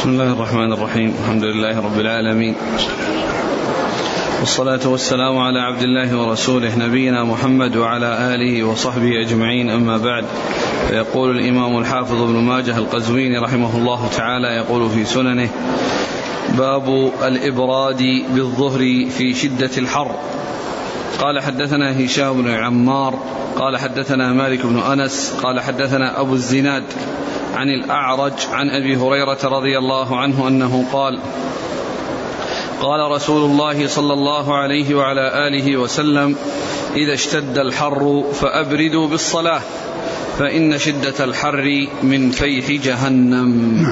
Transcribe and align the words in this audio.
بسم 0.00 0.10
الله 0.10 0.32
الرحمن 0.32 0.72
الرحيم. 0.72 1.14
الحمد 1.22 1.44
لله 1.44 1.80
رب 1.80 2.00
العالمين. 2.00 2.54
والصلاة 4.40 4.88
والسلام 4.88 5.38
على 5.38 5.60
عبد 5.60 5.82
الله 5.82 6.16
ورسوله 6.16 6.78
نبينا 6.78 7.24
محمد 7.24 7.76
وعلى 7.76 8.34
آله 8.34 8.64
وصحبه 8.64 9.12
أجمعين. 9.26 9.70
أما 9.70 9.96
بعد 9.98 10.24
فيقول 10.88 11.38
الإمام 11.38 11.78
الحافظ 11.78 12.22
ابن 12.22 12.32
ماجه 12.32 12.78
القزويني 12.78 13.38
رحمه 13.38 13.76
الله 13.76 14.08
تعالى 14.16 14.48
يقول 14.48 14.90
في 14.90 15.04
سننه 15.04 15.48
باب 16.58 17.12
الإبراد 17.22 18.02
بالظهر 18.34 18.78
في 19.18 19.34
شدة 19.34 19.70
الحر. 19.78 20.14
قال 21.18 21.40
حدثنا 21.40 22.04
هشام 22.04 22.42
بن 22.42 22.50
عمار 22.50 23.18
قال 23.56 23.76
حدثنا 23.76 24.32
مالك 24.32 24.66
بن 24.66 24.78
أنس 24.78 25.34
قال 25.42 25.60
حدثنا 25.60 26.20
أبو 26.20 26.34
الزناد 26.34 26.84
عن 27.54 27.68
الأعرج 27.68 28.32
عن 28.52 28.70
أبي 28.70 28.96
هريرة 28.96 29.38
رضي 29.44 29.78
الله 29.78 30.16
عنه 30.16 30.48
أنه 30.48 30.84
قال 30.92 31.18
قال 32.80 33.10
رسول 33.10 33.50
الله 33.50 33.86
صلى 33.86 34.12
الله 34.12 34.56
عليه 34.56 34.94
وعلى 34.94 35.48
آله 35.48 35.76
وسلم 35.76 36.36
إذا 36.96 37.12
اشتد 37.14 37.58
الحر 37.58 38.24
فأبردوا 38.32 39.08
بالصلاة 39.08 39.60
فإن 40.38 40.78
شدة 40.78 41.24
الحر 41.24 41.86
من 42.02 42.30
فيح 42.30 42.70
جهنم. 42.70 43.86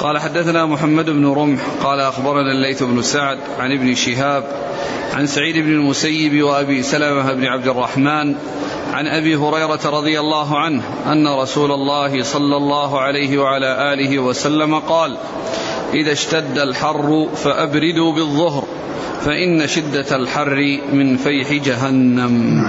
قال 0.00 0.18
حدثنا 0.18 0.66
محمد 0.66 1.10
بن 1.10 1.26
رمح 1.26 1.60
قال 1.82 2.00
أخبرنا 2.00 2.52
الليث 2.52 2.82
بن 2.82 3.02
سعد 3.02 3.38
عن 3.58 3.72
ابن 3.72 3.94
شهاب 3.94 4.44
عن 5.14 5.26
سعيد 5.26 5.56
بن 5.56 5.72
المسيب 5.72 6.42
وأبي 6.42 6.82
سلمة 6.82 7.32
بن 7.32 7.44
عبد 7.44 7.68
الرحمن 7.68 8.34
عن 8.92 9.06
أبي 9.06 9.36
هريرة 9.36 9.80
رضي 9.84 10.20
الله 10.20 10.58
عنه 10.58 10.82
أن 11.12 11.28
رسول 11.28 11.72
الله 11.72 12.22
صلى 12.22 12.56
الله 12.56 13.00
عليه 13.00 13.38
وعلى 13.38 13.92
آله 13.92 14.18
وسلم 14.18 14.78
قال 14.78 15.16
إذا 15.94 16.12
اشتد 16.12 16.58
الحر 16.58 17.28
فأبردوا 17.36 18.12
بالظهر 18.12 18.64
فإن 19.24 19.66
شدة 19.66 20.16
الحر 20.16 20.80
من 20.92 21.16
فيح 21.16 21.52
جهنم. 21.52 22.64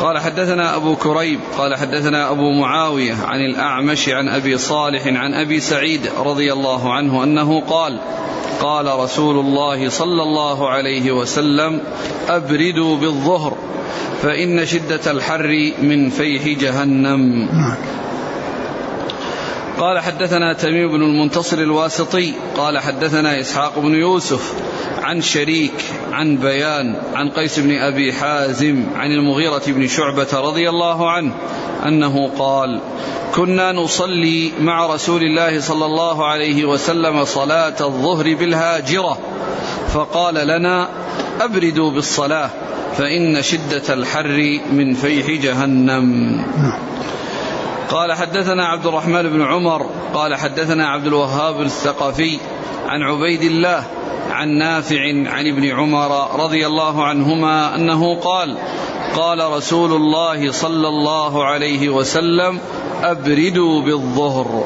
قال 0.00 0.18
حدثنا 0.18 0.76
أبو 0.76 0.96
كريب 0.96 1.40
قال 1.58 1.76
حدثنا 1.76 2.30
أبو 2.30 2.52
معاوية 2.52 3.14
عن 3.14 3.40
الأعمش 3.40 4.08
عن 4.08 4.28
أبي 4.28 4.58
صالح 4.58 5.06
عن 5.06 5.34
أبي 5.34 5.60
سعيد 5.60 6.00
رضي 6.18 6.52
الله 6.52 6.92
عنه 6.92 7.24
أنه 7.24 7.60
قال 7.60 8.00
قال 8.60 8.98
رسول 8.98 9.38
الله 9.38 9.88
صلى 9.88 10.22
الله 10.22 10.68
عليه 10.68 11.12
وسلم 11.12 11.80
أبردوا 12.28 12.96
بالظهر 12.96 13.56
فإن 14.22 14.66
شدة 14.66 15.10
الحر 15.10 15.72
من 15.82 16.10
فيح 16.10 16.48
جهنم. 16.60 17.48
قال 19.80 19.98
حدثنا 19.98 20.52
تميم 20.52 20.88
بن 20.88 21.02
المنتصر 21.02 21.58
الواسطي 21.58 22.32
قال 22.56 22.78
حدثنا 22.78 23.40
إسحاق 23.40 23.78
بن 23.78 23.94
يوسف 23.94 24.54
عن 25.02 25.20
شريك 25.20 25.84
عن 26.12 26.36
بيان 26.36 26.96
عن 27.14 27.30
قيس 27.30 27.58
بن 27.58 27.78
أبي 27.78 28.12
حازم 28.12 28.84
عن 28.94 29.12
المغيرة 29.12 29.62
بن 29.66 29.86
شعبة 29.86 30.28
رضي 30.34 30.68
الله 30.68 31.10
عنه 31.10 31.32
أنه 31.86 32.30
قال 32.38 32.80
كنا 33.34 33.72
نصلي 33.72 34.52
مع 34.60 34.86
رسول 34.86 35.22
الله 35.22 35.60
صلى 35.60 35.86
الله 35.86 36.26
عليه 36.26 36.64
وسلم 36.64 37.24
صلاة 37.24 37.76
الظهر 37.80 38.34
بالهاجرة 38.34 39.18
فقال 39.88 40.34
لنا 40.34 40.88
أبردوا 41.40 41.90
بالصلاة 41.90 42.50
فإن 42.96 43.42
شدة 43.42 43.94
الحر 43.94 44.60
من 44.72 44.94
فيح 44.94 45.30
جهنم. 45.42 46.44
قال 47.90 48.12
حدثنا 48.12 48.66
عبد 48.66 48.86
الرحمن 48.86 49.22
بن 49.22 49.42
عمر 49.42 49.86
قال 50.14 50.34
حدثنا 50.34 50.88
عبد 50.88 51.06
الوهاب 51.06 51.60
الثقفي 51.60 52.38
عن 52.88 53.02
عبيد 53.02 53.42
الله 53.42 53.84
عن 54.30 54.48
نافع 54.48 55.00
عن 55.26 55.46
ابن 55.46 55.70
عمر 55.70 56.40
رضي 56.44 56.66
الله 56.66 57.04
عنهما 57.04 57.74
أنه 57.74 58.16
قال 58.16 58.56
قال 59.16 59.52
رسول 59.52 59.92
الله 59.92 60.52
صلى 60.52 60.88
الله 60.88 61.44
عليه 61.44 61.88
وسلم 61.88 62.58
أبردوا 63.02 63.82
بالظهر 63.82 64.64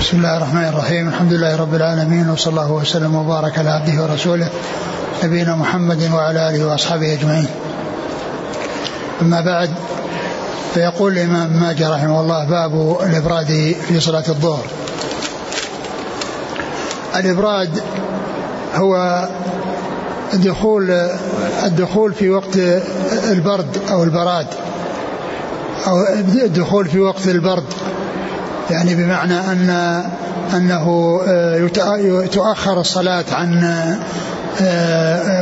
بسم 0.00 0.16
الله 0.16 0.36
الرحمن 0.36 0.64
الرحيم 0.64 1.08
الحمد 1.08 1.32
لله 1.32 1.56
رب 1.56 1.74
العالمين 1.74 2.30
وصلى 2.30 2.50
الله 2.50 2.72
وسلم 2.72 3.14
وبارك 3.14 3.58
على 3.58 3.70
عبده 3.70 4.02
ورسوله 4.02 4.50
نبينا 5.24 5.56
محمد 5.56 6.10
وعلى 6.12 6.48
آله 6.48 6.66
وأصحابه 6.66 7.12
أجمعين. 7.12 7.48
أما 9.22 9.40
بعد 9.40 9.70
فيقول 10.76 11.12
الإمام 11.12 11.60
ماجه 11.60 11.90
رحمه 11.90 12.20
الله 12.20 12.44
باب 12.44 12.96
الإبراد 13.00 13.76
في 13.88 14.00
صلاة 14.00 14.24
الظهر. 14.28 14.64
الإبراد 17.16 17.82
هو 18.74 19.24
دخول 20.34 20.90
الدخول 21.64 22.14
في 22.14 22.30
وقت 22.30 22.56
البرد 23.30 23.78
أو 23.90 24.02
البراد 24.02 24.46
أو 25.86 25.96
الدخول 26.44 26.88
في 26.88 27.00
وقت 27.00 27.26
البرد 27.26 27.64
يعني 28.70 28.94
بمعنى 28.94 29.38
أن 29.40 30.02
أنه 30.54 31.20
تؤخر 32.32 32.80
الصلاة 32.80 33.24
عن 33.32 33.64
آه، 33.64 33.98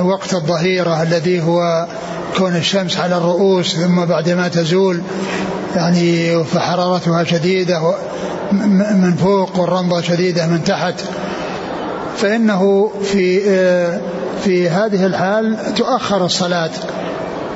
وقت 0.00 0.34
الظهيرة 0.34 1.02
الذي 1.02 1.42
هو 1.42 1.86
كون 2.36 2.56
الشمس 2.56 2.98
على 2.98 3.16
الرؤوس 3.16 3.75
ثم 3.75 4.04
بعدما 4.04 4.48
تزول 4.48 5.00
يعني 5.76 6.44
فحرارتها 6.44 7.25
شديدة 7.25 7.94
من 8.92 9.14
فوق 9.14 9.58
والرمضة 9.58 10.00
شديدة 10.00 10.47
من 10.47 10.64
تحت. 10.64 10.94
فإنه 12.16 12.91
في 13.02 13.42
آه، 13.48 14.00
في 14.44 14.69
هذه 14.69 15.06
الحال 15.06 15.75
تؤخر 15.76 16.25
الصلاة 16.25 16.70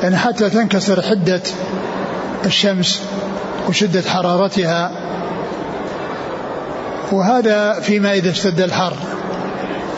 يعني 0.02 0.16
حتى 0.16 0.50
تنكسر 0.50 1.02
حدة 1.02 1.40
الشمس 2.44 3.02
وشدة 3.68 4.02
حرارتها. 4.02 4.90
وهذا 7.12 7.80
فيما 7.80 8.12
إذا 8.12 8.30
اشتد 8.30 8.60
الحر. 8.60 8.92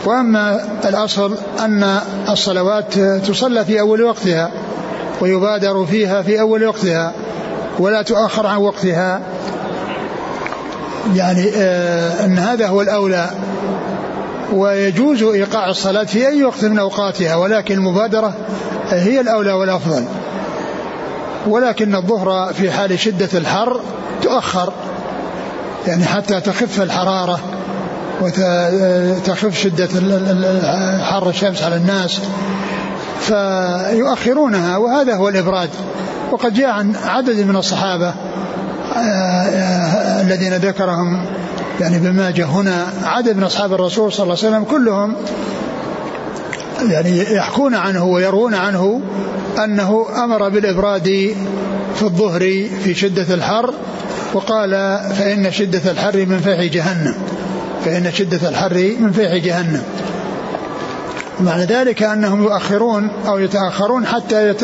وأما 0.05 0.61
الأصل 0.89 1.35
أن 1.61 2.01
الصلوات 2.29 2.99
تصلى 2.99 3.65
في 3.65 3.81
أول 3.81 4.03
وقتها 4.03 4.51
ويبادر 5.21 5.87
فيها 5.87 6.23
في 6.23 6.41
أول 6.41 6.65
وقتها 6.65 7.13
ولا 7.79 8.03
تؤخر 8.03 8.47
عن 8.47 8.57
وقتها. 8.57 9.21
يعني 11.15 11.51
آه 11.57 12.25
أن 12.25 12.39
هذا 12.39 12.67
هو 12.67 12.81
الأولى. 12.83 13.31
ويجوز 14.53 15.23
إيقاع 15.23 15.71
الصلاة 15.71 16.05
في 16.05 16.29
أي 16.29 16.45
وقت 16.45 16.65
من 16.65 16.79
أوقاتها 16.79 17.37
ولكن 17.37 17.75
المبادرة 17.75 18.35
هي 18.91 19.21
الأولى 19.21 19.53
والأفضل. 19.53 20.05
ولكن 21.47 21.95
الظهر 21.95 22.53
في 22.53 22.71
حال 22.71 22.99
شدة 22.99 23.29
الحر 23.35 23.81
تؤخر 24.23 24.73
يعني 25.87 26.05
حتى 26.05 26.41
تخف 26.41 26.83
الحرارة. 26.83 27.41
وتخف 28.21 29.59
شدة 29.59 29.89
حر 31.05 31.29
الشمس 31.29 31.63
على 31.63 31.77
الناس 31.77 32.21
فيؤخرونها 33.21 34.77
وهذا 34.77 35.15
هو 35.15 35.29
الإبراد. 35.29 35.69
وقد 36.33 36.55
جاء 36.55 36.69
عن 36.69 36.97
عدد 36.97 37.41
من 37.41 37.57
الصحابة 37.57 38.15
آه، 38.97 40.21
الذين 40.21 40.55
ذكرهم 40.55 41.27
يعني 41.81 41.99
بما 41.99 42.31
جاء 42.31 42.47
هنا 42.47 42.87
عدد 43.03 43.37
من 43.37 43.43
أصحاب 43.43 43.73
الرسول 43.73 44.13
صلى 44.13 44.25
الله 44.25 44.37
عليه 44.39 44.49
وسلم 44.49 44.65
كلهم 44.65 45.15
يعني 46.91 47.35
يحكون 47.35 47.75
عنه 47.75 48.05
ويروون 48.05 48.55
عنه 48.55 49.01
أنه 49.65 50.07
أمر 50.25 50.49
بالإبراد 50.49 51.35
في 51.95 52.03
الظهر 52.03 52.41
في 52.85 52.95
شدة 52.95 53.35
الحر 53.35 53.75
وقال 54.35 54.71
فإن 55.19 55.53
شدة 55.53 55.91
الحر 55.91 56.27
من 56.27 56.39
فيح 56.39 56.61
جهنم. 56.61 57.15
فإن 57.85 58.13
شدة 58.13 58.49
الحر 58.49 58.95
من 59.01 59.13
فيح 59.13 59.35
جهنم. 59.35 59.83
معنى 61.41 61.65
ذلك 61.65 62.03
أنهم 62.03 62.43
يؤخرون 62.43 63.11
أو 63.27 63.39
يتأخرون 63.39 64.07
حتى 64.07 64.55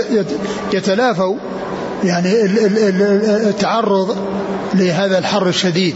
يتلافوا 0.72 1.36
يعني 2.04 2.32
التعرض 3.48 4.16
لهذا 4.74 5.18
الحر 5.18 5.48
الشديد. 5.48 5.94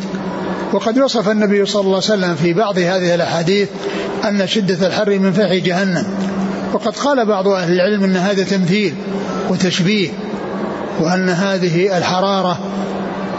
وقد 0.73 0.99
وصف 0.99 1.29
النبي 1.29 1.67
صلى 1.67 1.81
الله 1.81 1.95
عليه 1.95 2.25
وسلم 2.25 2.35
في 2.35 2.53
بعض 2.53 2.79
هذه 2.79 3.15
الأحاديث 3.15 3.69
أن 4.25 4.47
شدة 4.47 4.87
الحر 4.87 5.19
من 5.19 5.33
فيح 5.33 5.55
جهنم. 5.65 6.05
وقد 6.73 6.97
قال 6.97 7.27
بعض 7.27 7.49
أهل 7.49 7.73
العلم 7.73 8.05
أن 8.05 8.17
هذا 8.17 8.43
تمثيل 8.43 8.95
وتشبيه 9.51 10.09
وأن 11.01 11.29
هذه 11.29 11.99
الحرارة 11.99 12.59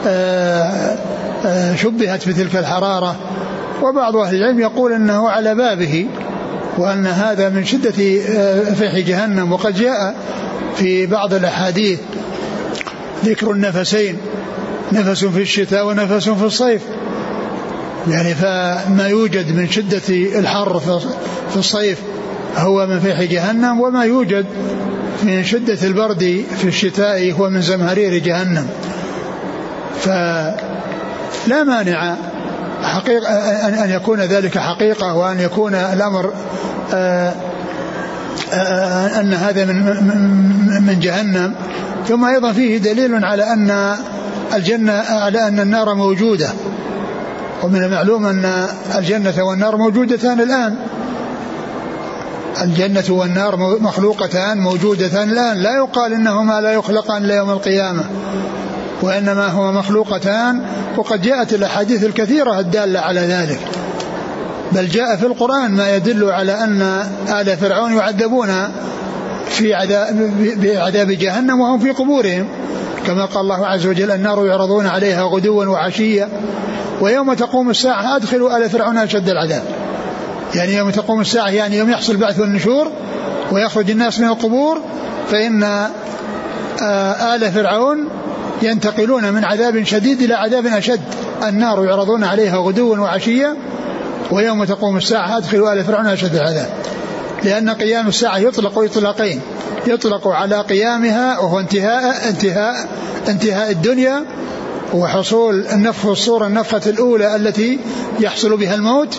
آه، 0.08 0.98
آه، 1.46 1.76
شبهت 1.76 2.28
بتلك 2.28 2.56
الحرارة 2.56 3.16
وبعض 3.84 4.16
أهل 4.16 4.36
العلم 4.36 4.60
يقول 4.60 4.94
أنه 4.94 5.30
على 5.30 5.56
بابه 5.56 6.08
وأن 6.78 7.06
هذا 7.06 7.50
من 7.50 7.66
شدة 7.66 8.22
آه، 8.30 8.74
فيح 8.74 8.98
جهنم. 8.98 9.52
وقد 9.52 9.76
جاء 9.76 10.16
في 10.76 11.06
بعض 11.06 11.34
الأحاديث 11.34 12.00
ذكر 13.26 13.52
النفسين 13.52 14.18
نفس 14.92 15.26
في 15.26 15.42
الشتاء 15.42 15.88
ونفس 15.88 16.30
في 16.30 16.46
الصيف. 16.46 16.82
يعني 18.08 18.36
فما 18.36 19.08
يوجد 19.08 19.56
من 19.56 19.70
شدة 19.70 20.02
الحر 20.40 20.80
في 21.50 21.58
الصيف 21.58 22.00
هو 22.58 22.88
من 22.88 23.00
فيح 23.00 23.22
جهنم 23.22 23.82
وما 23.82 24.06
يوجد 24.06 24.46
من 25.24 25.44
شدة 25.44 25.88
البرد 25.88 26.44
في 26.58 26.68
الشتاء 26.68 27.32
هو 27.32 27.50
من 27.50 27.62
زمهرير 27.62 28.18
جهنم. 28.18 28.68
فلا 30.02 31.64
مانع 31.64 32.16
حقيقة 32.92 33.30
أن 33.84 33.90
يكون 33.90 34.20
ذلك 34.20 34.58
حقيقة 34.58 35.16
وأن 35.16 35.40
يكون 35.40 35.76
الأمر 35.76 36.34
آه، 36.94 37.34
آه، 38.54 39.20
أن 39.20 39.34
هذا 39.34 39.66
من 39.66 39.86
من 40.88 41.00
جهنم. 41.00 41.54
ثم 42.08 42.26
أيضا 42.26 42.52
فيه 42.52 42.78
دليل 42.78 43.26
على 43.26 43.44
أن 43.44 43.96
الجنة 44.54 44.94
على 45.10 45.48
أن 45.48 45.60
النار 45.60 45.96
موجودة. 45.96 46.50
ومن 47.64 47.84
المعلوم 47.84 48.26
أن 48.26 48.68
الجنة 48.96 49.44
والنار 49.44 49.78
موجودتان 49.78 50.42
الآن. 50.42 50.76
الجنة 52.62 53.04
والنار 53.10 53.58
مخلوقتان 53.80 54.58
موجودتان 54.58 55.30
الآن. 55.30 55.58
لا 55.58 55.76
يقال 55.76 56.14
إنهما 56.14 56.62
لا 56.62 56.72
يخلقان 56.72 57.24
إلا 57.24 57.36
يوم 57.36 57.50
القيامة. 57.50 58.04
وإنما 59.02 59.48
هما 59.48 59.72
مخلوقتان 59.72 60.62
وقد 60.98 61.22
جاءت 61.22 61.54
الأحاديث 61.54 62.04
الكثيرة 62.04 62.60
الدالة 62.60 63.00
على 63.00 63.20
ذلك. 63.20 63.60
بل 64.72 64.88
جاء 64.88 65.16
في 65.16 65.26
القرآن 65.26 65.72
ما 65.72 65.96
يدل 65.96 66.32
على 66.32 66.64
أن 66.64 66.82
آل 67.30 67.58
فرعون 67.58 67.94
يعذبون 67.94 68.50
في 69.50 69.74
عذاب 69.74 70.32
بعذاب 70.58 71.12
جهنم 71.12 71.60
وهم 71.60 71.80
في 71.80 71.92
قبورهم. 71.92 72.48
كما 73.08 73.26
قال 73.26 73.42
الله 73.42 73.68
عز 73.68 73.86
وجل 73.86 74.12
النار 74.12 74.46
يعرضون 74.46 74.88
عليها 74.88 75.24
غدوا 75.24 75.66
وعشيا. 75.66 76.30
ويوم 77.02 77.34
تقوم 77.34 77.70
الساعة 77.70 78.16
أدخلوا 78.16 78.58
آل 78.58 78.70
فرعون 78.70 78.98
أشد 78.98 79.30
العذاب. 79.30 79.64
يعني 80.56 80.74
يوم 80.74 80.90
تقوم 80.90 81.22
الساعة 81.22 81.50
يعني 81.50 81.78
يوم 81.78 81.90
يحصل 81.90 82.14
البعث 82.14 82.40
والنشور 82.40 82.92
ويخرج 83.52 83.92
الناس 83.92 84.20
من 84.20 84.28
القبور 84.28 84.82
فإن 85.32 85.64
آل 87.34 87.52
فرعون 87.52 88.08
ينتقلون 88.64 89.34
من 89.34 89.44
عذاب 89.46 89.84
شديد 89.84 90.22
إلى 90.22 90.34
عذاب 90.34 90.66
أشد. 90.66 91.02
النار 91.48 91.86
يعرضون 91.86 92.24
عليها 92.24 92.58
غدوا 92.58 92.98
وعشيا 92.98 93.56
ويوم 94.32 94.64
تقوم 94.64 94.98
الساعة 94.98 95.38
أدخلوا 95.38 95.74
آل 95.74 95.84
فرعون 95.84 96.08
أشد 96.08 96.36
العذاب. 96.36 96.70
لأن 97.44 97.70
قيام 97.70 98.08
الساعة 98.08 98.38
يطلق 98.38 98.80
إطلاقين. 98.80 99.42
يطلق 99.88 100.28
على 100.28 100.62
قيامها 100.62 101.40
وهو 101.40 101.60
انتهاء 101.60 102.30
انتهاء 102.30 102.90
انتهاء 103.28 103.72
الدنيا 103.72 104.24
وحصول 104.94 105.68
النفخ 105.68 106.06
الصورة 106.06 106.48
النفخة 106.48 106.82
الأولى 106.88 107.36
التي 107.36 107.80
يحصل 108.20 108.58
بها 108.58 108.76
الموت 108.76 109.18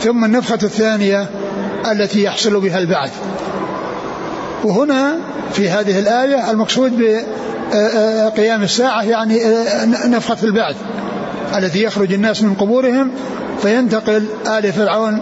ثم 0.00 0.24
النفخة 0.24 0.58
الثانية 0.62 1.26
التي 1.90 2.22
يحصل 2.22 2.60
بها 2.60 2.78
البعث. 2.78 3.12
وهنا 4.64 5.16
في 5.52 5.68
هذه 5.68 5.98
الآية 5.98 6.50
المقصود 6.50 6.92
بقيام 7.72 8.62
الساعة 8.62 9.02
يعني 9.02 9.40
نفخة 10.06 10.36
البعث 10.42 10.76
التي 11.56 11.82
يخرج 11.82 12.12
الناس 12.12 12.42
من 12.42 12.54
قبورهم 12.54 13.10
فينتقل 13.62 14.26
آل 14.46 14.72
فرعون 14.72 15.20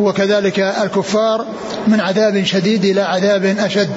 وكذلك 0.00 0.60
الكفار 0.60 1.46
من 1.86 2.00
عذاب 2.00 2.44
شديد 2.44 2.84
إلى 2.84 3.00
عذاب 3.00 3.44
أشد. 3.44 3.90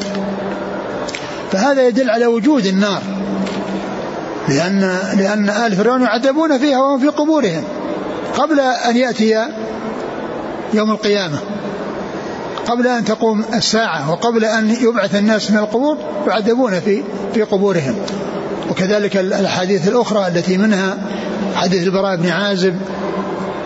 فهذا 1.51 1.87
يدل 1.87 2.09
على 2.09 2.25
وجود 2.25 2.65
النار 2.65 3.01
لأن 4.49 4.97
لأن 5.17 5.49
آل 5.49 5.75
فرعون 5.75 6.01
يعذبون 6.01 6.57
فيها 6.57 6.77
وهم 6.77 6.99
في 6.99 7.07
قبورهم 7.07 7.63
قبل 8.37 8.59
أن 8.59 8.97
يأتي 8.97 9.45
يوم 10.73 10.91
القيامة. 10.91 11.37
قبل 12.67 12.87
أن 12.87 13.05
تقوم 13.05 13.45
الساعة 13.53 14.11
وقبل 14.11 14.45
أن 14.45 14.75
يبعث 14.81 15.15
الناس 15.15 15.51
من 15.51 15.57
القبور 15.57 15.97
يعذبون 16.27 16.79
في 16.79 17.03
في 17.33 17.41
قبورهم. 17.41 17.95
وكذلك 18.69 19.17
الأحاديث 19.17 19.87
الأخرى 19.87 20.27
التي 20.27 20.57
منها 20.57 20.97
حديث 21.55 21.83
البراء 21.83 22.15
بن 22.15 22.29
عازب 22.29 22.75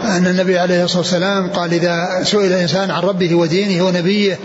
أن 0.03 0.27
النبي 0.27 0.59
عليه 0.59 0.83
الصلاة 0.83 1.01
والسلام 1.01 1.49
قال 1.49 1.73
إذا 1.73 2.23
سئل 2.23 2.53
الإنسان 2.53 2.91
عن 2.91 3.01
ربه 3.01 3.35
ودينه 3.35 3.85
ونبيه 3.85 4.39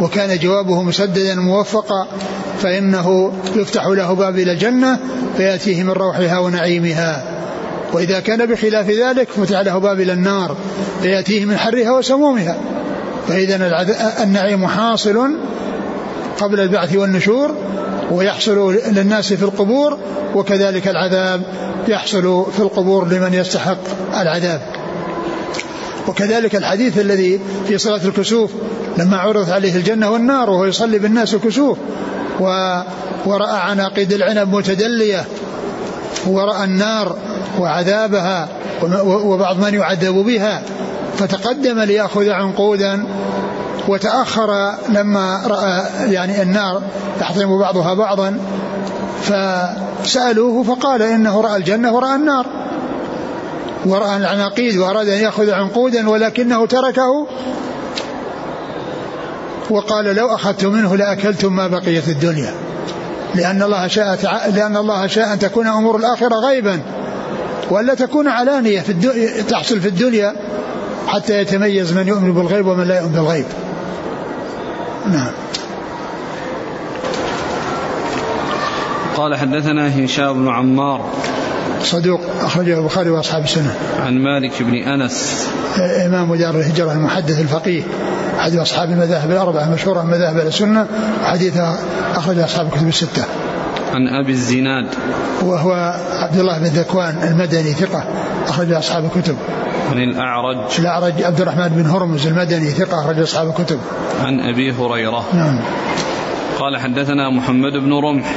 وكان 0.00 0.38
جوابه 0.38 0.82
مسددا 0.82 1.34
موفقا 1.34 2.08
فإنه 2.62 3.32
يفتح 3.56 3.86
له 3.86 4.12
باب 4.12 4.38
إلى 4.38 4.52
الجنة 4.52 4.98
فيأتيه 5.36 5.82
من 5.82 5.90
روحها 5.90 6.38
ونعيمها. 6.38 7.24
وإذا 7.92 8.20
كان 8.20 8.46
بخلاف 8.46 8.90
ذلك 8.90 9.28
فتح 9.30 9.60
له 9.60 9.78
باب 9.78 10.00
إلى 10.00 10.12
النار 10.12 10.56
فيأتيه 11.02 11.44
من 11.44 11.56
حرها 11.56 11.90
وسمومها. 11.90 12.56
فإذا 13.28 13.86
النعيم 14.22 14.66
حاصل 14.66 15.30
قبل 16.40 16.60
البعث 16.60 16.96
والنشور 16.96 17.54
ويحصل 18.10 18.74
للناس 18.74 19.32
في 19.32 19.42
القبور 19.42 19.98
وكذلك 20.34 20.88
العذاب 20.88 21.42
يحصل 21.88 22.46
في 22.52 22.60
القبور 22.60 23.08
لمن 23.08 23.34
يستحق 23.34 23.78
العذاب. 24.20 24.60
وكذلك 26.08 26.56
الحديث 26.56 26.98
الذي 26.98 27.40
في 27.68 27.78
صلاة 27.78 28.00
الكسوف 28.04 28.50
لما 28.98 29.16
عرضت 29.16 29.50
عليه 29.50 29.76
الجنة 29.76 30.10
والنار 30.10 30.50
وهو 30.50 30.64
يصلي 30.64 30.98
بالناس 30.98 31.34
الكسوف 31.34 31.78
و 32.40 32.44
ورأى 33.26 33.60
عناقيد 33.60 34.12
العنب 34.12 34.54
متدلية 34.54 35.24
ورأى 36.26 36.64
النار 36.64 37.16
وعذابها 37.58 38.48
وبعض 39.04 39.64
من 39.64 39.74
يعذب 39.74 40.14
بها. 40.14 40.62
فتقدم 41.18 41.80
ليأخذ 41.80 42.28
عنقودا 42.28 43.06
وتأخر 43.88 44.74
لما 44.88 45.42
رأى 45.46 45.82
يعني 46.12 46.42
النار 46.42 46.82
تحطم 47.20 47.58
بعضها 47.58 47.94
بعضا 47.94 48.38
فسألوه 49.22 50.62
فقال 50.62 51.02
إنه 51.02 51.40
رأى 51.40 51.56
الجنة 51.56 51.94
ورأى 51.94 52.14
النار 52.14 52.46
ورأى 53.86 54.16
العناقيد 54.16 54.76
وأراد 54.76 55.08
أن 55.08 55.18
يأخذ 55.18 55.50
عنقودا 55.50 56.10
ولكنه 56.10 56.66
تركه 56.66 57.26
وقال 59.70 60.04
لو 60.04 60.34
أخذت 60.34 60.64
منه 60.64 60.96
لأكلتم 60.96 61.56
ما 61.56 61.68
بقيت 61.68 62.08
الدنيا 62.08 62.54
لأن 63.34 63.62
الله 63.62 63.86
شاء 63.86 64.18
لأن 64.54 64.76
الله 64.76 65.06
شاء 65.06 65.32
أن 65.32 65.38
تكون 65.38 65.66
أمور 65.66 65.96
الآخرة 65.96 66.34
غيبا 66.34 66.80
ولا 67.70 67.94
تكون 67.94 68.28
علانية 68.28 68.80
في 68.80 68.92
الدنيا 68.92 69.42
تحصل 69.42 69.80
في 69.80 69.88
الدنيا. 69.88 70.34
حتى 71.08 71.40
يتميز 71.40 71.92
من 71.92 72.08
يؤمن 72.08 72.32
بالغيب 72.32 72.66
ومن 72.66 72.84
لا 72.84 73.00
يؤمن 73.00 73.12
بالغيب. 73.12 73.44
نعم. 75.12 75.30
قال 79.16 79.36
حدثنا 79.36 80.04
هشام 80.04 80.44
بن 80.44 80.48
عمار. 80.48 81.12
صدوق 81.82 82.20
أخرجه 82.40 82.78
البخاري 82.78 83.10
وأصحاب 83.10 83.44
السنة. 83.44 83.74
عن 84.06 84.18
مالك 84.18 84.62
بن 84.62 84.74
أنس. 84.74 85.46
إمام 86.06 86.34
دار 86.34 86.54
الهجرة 86.54 86.92
المحدث 86.92 87.40
الفقيه. 87.40 87.82
أحد 88.40 88.56
أصحاب 88.56 88.90
المذاهب 88.90 89.30
الأربعة 89.30 89.64
المشهورة 89.64 90.02
من 90.02 90.10
مذاهب 90.10 90.46
السنة. 90.46 90.86
وحديثها 91.22 91.78
أخرج 92.14 92.38
أصحاب 92.38 92.66
الكتب 92.66 92.88
الستة. 92.88 93.24
عن 93.92 94.08
أبي 94.08 94.32
الزناد. 94.32 94.86
وهو 95.42 95.94
عبد 96.12 96.38
الله 96.38 96.58
بن 96.58 96.66
ذكوان 96.66 97.14
المدني 97.22 97.72
ثقة. 97.72 98.04
أخرج 98.48 98.72
أصحاب 98.72 99.04
الكتب. 99.04 99.36
عن 99.90 99.98
الأعرج. 99.98 100.56
الأعرج 100.78 101.22
عبد 101.22 101.40
الرحمن 101.40 101.68
بن 101.68 101.86
هرمز 101.86 102.26
المدني 102.26 102.70
ثقة 102.70 103.00
أخرج 103.00 103.18
أصحاب 103.18 103.48
الكتب. 103.48 103.78
عن 104.24 104.40
أبي 104.40 104.72
هريرة. 104.72 105.24
نعم. 105.34 105.60
قال 106.58 106.76
حدثنا 106.76 107.30
محمد 107.30 107.72
بن 107.72 107.92
رمح. 107.92 108.36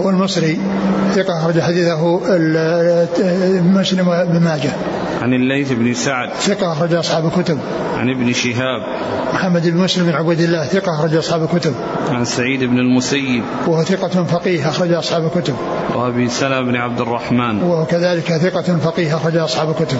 هو 0.00 0.10
المصري 0.10 0.60
ثقة 1.14 1.38
أخرج 1.38 1.60
حديثه 1.60 2.20
مسلم 3.60 4.04
بن 4.04 4.40
ماجه. 4.40 4.70
عن 5.22 5.34
الليث 5.34 5.72
بن 5.72 5.94
سعد. 5.94 6.28
ثقة 6.32 6.72
أخرج 6.72 6.94
أصحاب 6.94 7.26
الكتب. 7.26 7.58
عن 7.96 8.10
ابن 8.10 8.32
شهاب. 8.32 8.80
محمد 9.34 9.68
بن 9.68 9.76
مسلم 9.76 10.06
بن 10.06 10.12
عبد 10.12 10.40
الله 10.40 10.66
ثقة 10.66 10.94
أخرج 10.94 11.14
أصحاب 11.14 11.42
الكتب. 11.42 11.74
عن 12.10 12.24
سعيد 12.24 12.64
بن 12.64 12.78
المسيب. 12.78 13.42
وهو 13.66 13.82
ثقة 13.82 14.24
فقيه 14.24 14.68
أخرج 14.68 14.92
أصحاب 14.92 15.24
الكتب. 15.24 15.54
وأبي 15.94 16.28
سلمة 16.28 16.60
بن 16.60 16.76
عبد 16.76 17.00
الرحمن. 17.00 17.62
وهو 17.62 17.84
كذلك 17.84 18.32
ثقة 18.32 18.78
فقيه 18.78 19.16
أخرج 19.16 19.36
أصحاب 19.36 19.70
الكتب. 19.70 19.98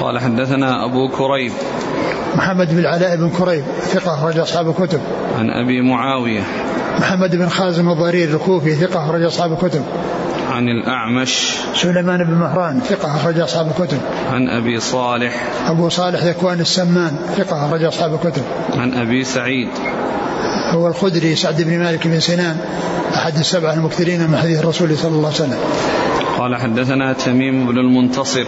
قال 0.00 0.18
حدثنا 0.18 0.84
أبو 0.84 1.08
كريب. 1.08 1.52
محمد 2.36 2.70
بن 2.70 2.78
العلاء 2.78 3.16
بن 3.16 3.30
كريب 3.30 3.64
ثقة 3.80 4.14
أخرج 4.14 4.38
أصحاب 4.38 4.68
الكتب. 4.68 5.00
عن 5.38 5.50
أبي 5.50 5.82
معاوية. 5.82 6.40
محمد 6.98 7.36
بن 7.36 7.48
خازم 7.48 7.90
الضرير 7.90 8.28
الكوفي 8.28 8.74
ثقة 8.74 9.04
أخرج 9.04 9.22
أصحاب 9.22 9.52
الكتب. 9.52 9.82
عن 10.52 10.68
الأعمش. 10.68 11.54
سليمان 11.74 12.24
بن 12.24 12.34
مهران 12.34 12.80
ثقة 12.80 13.16
أخرج 13.16 13.40
أصحاب 13.40 13.66
الكتب. 13.66 13.98
عن 14.32 14.48
أبي 14.48 14.80
صالح. 14.80 15.48
أبو 15.66 15.88
صالح 15.88 16.24
ذكوان 16.24 16.60
السمان 16.60 17.16
ثقة 17.36 17.66
أخرج 17.66 17.84
أصحاب 17.84 18.14
الكتب. 18.14 18.42
عن 18.74 18.94
أبي 18.94 19.24
سعيد. 19.24 19.68
هو 20.74 20.86
الخدري 20.86 21.36
سعد 21.36 21.62
بن 21.62 21.78
مالك 21.78 22.06
بن 22.06 22.20
سنان 22.20 22.56
أحد 23.14 23.38
السبعة 23.38 23.74
المكثرين 23.74 24.30
من 24.30 24.36
حديث 24.36 24.60
الرسول 24.60 24.96
صلى 24.96 25.10
الله 25.10 25.28
عليه 25.28 25.36
وسلم. 25.36 25.58
قال 26.38 26.56
حدثنا 26.56 27.12
تميم 27.12 27.66
بن 27.66 27.78
المنتصر. 27.78 28.44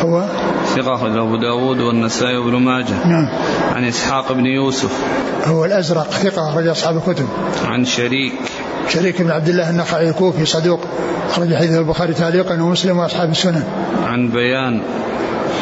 هو؟ 0.00 0.24
ثقة 0.76 1.06
أبو 1.06 1.36
داود 1.36 1.80
والنسائي 1.80 2.36
وابن 2.36 2.56
ماجه. 2.56 3.06
نعم. 3.06 3.28
عن 3.74 3.84
إسحاق 3.84 4.32
بن 4.32 4.46
يوسف. 4.46 4.90
هو 5.44 5.64
الأزرق 5.64 6.10
ثقة 6.10 6.48
أخرج 6.48 6.66
أصحاب 6.66 6.96
الكتب. 6.96 7.28
عن 7.64 7.84
شريك. 7.84 8.32
شريك 8.88 9.22
بن 9.22 9.30
عبد 9.30 9.48
الله 9.48 9.70
النخعي 9.70 10.08
الكوفي 10.08 10.46
صدوق 10.46 10.80
أخرج 11.30 11.54
حديث 11.54 11.78
البخاري 11.78 12.14
تعليقا 12.14 12.62
ومسلم 12.62 12.98
وأصحاب 12.98 13.30
السنن. 13.30 13.64
عن 14.06 14.28
بيان. 14.28 14.82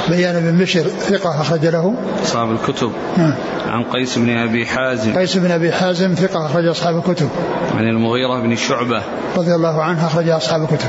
بيان 0.09 0.41
بن 0.41 0.59
بشر 0.59 0.83
ثقة 0.83 1.41
أخرج 1.41 1.67
له. 1.67 1.95
أصحاب 2.23 2.51
الكتب. 2.51 2.93
نعم 3.17 3.35
عن 3.67 3.83
قيس 3.83 4.19
بن 4.19 4.31
أبي 4.31 4.67
حازم. 4.67 5.15
قيس 5.15 5.37
بن 5.37 5.51
أبي 5.51 5.73
حازم 5.73 6.15
ثقة 6.15 6.47
أخرج 6.47 6.67
أصحاب 6.67 6.97
الكتب. 6.97 7.29
عن 7.77 7.85
المغيرة 7.85 8.41
بن 8.41 8.57
شعبة. 8.57 9.03
رضي 9.37 9.55
الله 9.55 9.83
عنه 9.83 10.07
أخرج 10.07 10.29
أصحاب 10.29 10.63
الكتب. 10.63 10.89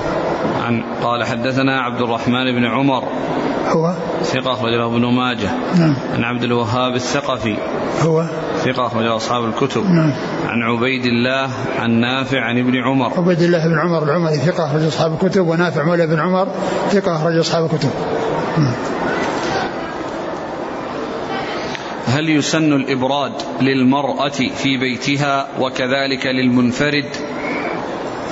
عن 0.66 0.84
قال 1.04 1.24
حدثنا 1.24 1.82
عبد 1.82 2.02
الرحمن 2.02 2.56
بن 2.56 2.66
عمر. 2.66 3.04
هو؟ 3.70 3.94
ثقة 4.24 4.54
أخرجه 4.54 4.86
ابن 4.86 5.06
ماجه. 5.06 5.50
نعم. 5.76 5.96
عن 6.14 6.24
عبد 6.24 6.44
الوهاب 6.44 6.96
الثقفي. 6.96 7.58
هو؟ 8.02 8.26
ثقة 8.66 8.88
أخرجه 8.88 9.16
أصحاب 9.16 9.46
الكتب. 9.46 9.92
نعم. 9.92 10.12
عن 10.48 10.62
عبيد 10.62 11.06
الله 11.06 11.50
عن 11.80 11.92
نافع 11.92 12.42
عن 12.42 12.60
ابن 12.60 12.76
عمر. 12.76 13.14
عبيد 13.18 13.42
الله 13.42 13.68
بن 13.68 13.80
عمر 13.80 14.04
العمري 14.04 14.38
ثقة 14.38 14.66
أخرج 14.66 14.84
أصحاب 14.84 15.14
الكتب 15.14 15.48
ونافع 15.48 15.84
مولى 15.84 16.08
بن 16.08 16.20
عمر 16.20 16.48
ثقة 16.92 17.16
أخرج 17.16 17.38
أصحاب 17.38 17.66
الكتب. 17.66 17.90
نعم. 18.58 18.74
هل 22.08 22.30
يسن 22.30 22.74
الإبراد 22.74 23.32
للمرأة 23.62 24.30
في 24.30 24.78
بيتها 24.78 25.48
وكذلك 25.60 26.26
للمنفرد؟ 26.26 27.06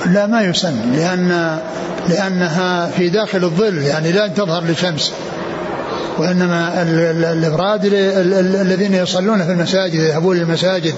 لا 0.06 0.26
ما 0.26 0.42
يسن 0.42 0.92
لأن 0.92 1.58
لأنها 2.08 2.86
في 2.86 3.08
داخل 3.08 3.44
الظل 3.44 3.78
يعني 3.82 4.12
لا 4.12 4.28
تظهر 4.28 4.62
للشمس 4.62 5.14
وإنما 6.20 6.82
ال- 6.82 6.88
ال- 7.00 7.24
الإبراد 7.24 7.86
ل- 7.86 7.94
ال- 7.94 8.34
ال- 8.34 8.56
الذين 8.56 8.94
يصلون 8.94 9.42
في 9.42 9.52
المساجد 9.52 9.94
يذهبون 9.94 10.36
للمساجد. 10.36 10.94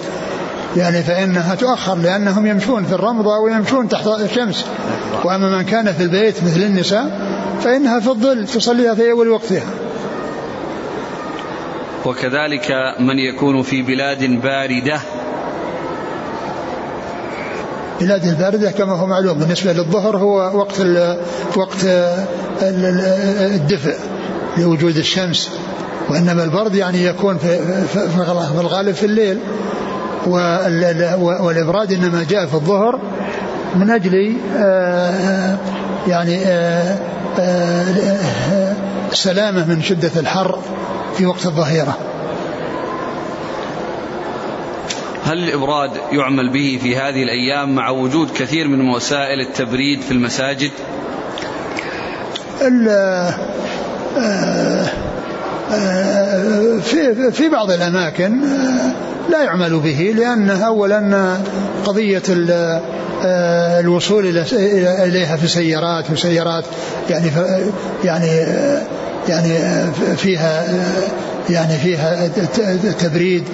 يعني 0.76 1.02
فإنها 1.02 1.54
تؤخر 1.54 1.94
لأنهم 1.94 2.46
يمشون 2.46 2.84
في 2.84 2.92
الرمضة 2.92 3.38
ويمشون 3.38 3.88
تحت 3.88 4.06
الشمس. 4.06 4.64
وأما 5.24 5.56
من 5.58 5.62
كان 5.62 5.92
في 5.92 6.02
البيت 6.02 6.44
مثل 6.44 6.60
النساء 6.60 7.04
فإنها 7.64 8.00
في 8.00 8.08
الظل 8.08 8.46
تصليها 8.46 8.94
في 8.94 9.10
أول 9.10 9.28
وقتها. 9.28 9.66
وكذلك 12.06 12.68
من 13.00 13.18
يكون 13.18 13.62
في 13.62 13.82
بلاد 13.82 14.24
باردة. 14.42 15.00
بلاد 18.00 18.24
الباردة 18.24 18.70
كما 18.70 18.92
هو 18.92 19.06
معلوم 19.06 19.38
بالنسبة 19.38 19.72
للظهر 19.72 20.16
هو 20.16 20.58
وقت 20.58 20.80
وقت 21.56 21.84
ال- 21.84 22.84
ال- 22.84 23.54
الدفء. 23.54 23.94
لوجود 24.58 24.96
الشمس 24.96 25.50
وإنما 26.10 26.44
البرد 26.44 26.74
يعني 26.74 27.04
يكون 27.04 27.38
في, 27.38 27.58
الغالب 28.60 28.94
في 28.94 29.06
الليل. 29.06 29.38
وال- 30.26 31.14
والإبراد 31.40 31.92
إنما 31.92 32.24
جاء 32.30 32.46
في 32.46 32.54
الظهر 32.54 33.00
من 33.76 33.90
أجل 33.90 34.36
آه، 34.56 35.56
يعني 36.08 36.38
آه، 36.44 36.98
آه، 37.38 38.74
سلامة 39.12 39.64
من 39.66 39.82
شدة 39.82 40.10
الحر 40.20 40.58
في 41.16 41.26
وقت 41.26 41.46
الظهيرة. 41.46 41.96
هل 45.24 45.38
الإبراد 45.38 45.90
يعمل 46.12 46.48
به 46.52 46.78
في 46.82 46.96
هذه 46.96 47.22
الأيام 47.22 47.74
مع 47.74 47.90
وجود 47.90 48.28
كثير 48.36 48.68
من 48.68 48.90
وسائل 48.90 49.40
التبريد 49.40 50.00
في 50.00 50.10
المساجد؟ 50.10 50.70
ال- 52.60 52.88
آه، 52.88 52.92
آه، 53.30 53.34
في 56.82 57.30
في 57.32 57.48
بعض 57.48 57.70
الأماكن 57.70 58.44
آه، 58.44 58.92
لا 59.30 59.42
يعمل 59.42 59.78
به 59.80 60.14
لأن 60.16 60.50
اولا 60.50 61.36
قضية 61.86 62.22
آه، 63.24 63.80
الوصول 63.80 64.38
إليها 65.02 65.36
في 65.36 65.48
سيارات 65.48 66.10
وسيارات 66.10 66.64
يعني 67.10 67.30
يعني 68.04 68.30
آه، 68.40 68.82
يعني 69.28 69.56
آه، 69.56 69.90
فيها 70.16 70.64
يعني 71.50 71.78
فيها 71.78 72.26
تبريد 73.00 73.44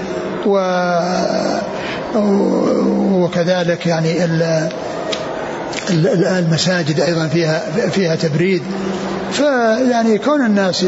و 0.46 0.58
وكذلك 3.12 3.86
يعني 3.86 4.24
ال- 4.24 4.68
ال- 5.90 6.24
المساجد 6.24 7.00
أيضا 7.00 7.26
فيها 7.28 7.62
فيها 7.90 8.16
تبريد. 8.16 8.62
فيعني 9.32 10.18
كون 10.18 10.46
الناس 10.46 10.86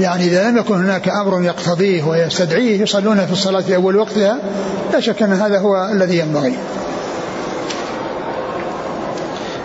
يعني 0.00 0.24
إذا 0.24 0.50
لم 0.50 0.56
يكن 0.56 0.74
هناك 0.74 1.08
أمر 1.08 1.42
يقتضيه 1.42 2.02
ويستدعيه 2.02 2.80
يصلون 2.82 3.26
في 3.26 3.32
الصلاة 3.32 3.60
في 3.60 3.76
أول 3.76 3.96
وقتها 3.96 4.38
لا 4.92 5.00
شك 5.00 5.22
أن 5.22 5.32
هذا 5.32 5.58
هو 5.58 5.90
الذي 5.92 6.18
ينبغي. 6.18 6.54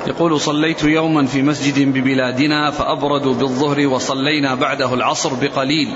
يقول 0.08 0.39
صليت 0.39 0.84
يوما 0.84 1.25
في 1.25 1.41
مسجد 1.41 1.94
ببلادنا 1.94 2.72
فأبردوا 2.72 3.34
بالظهر 3.34 3.88
وصلينا 3.88 4.56
بعده 4.56 4.94
العصر 4.94 5.30
بقليل 5.41 5.96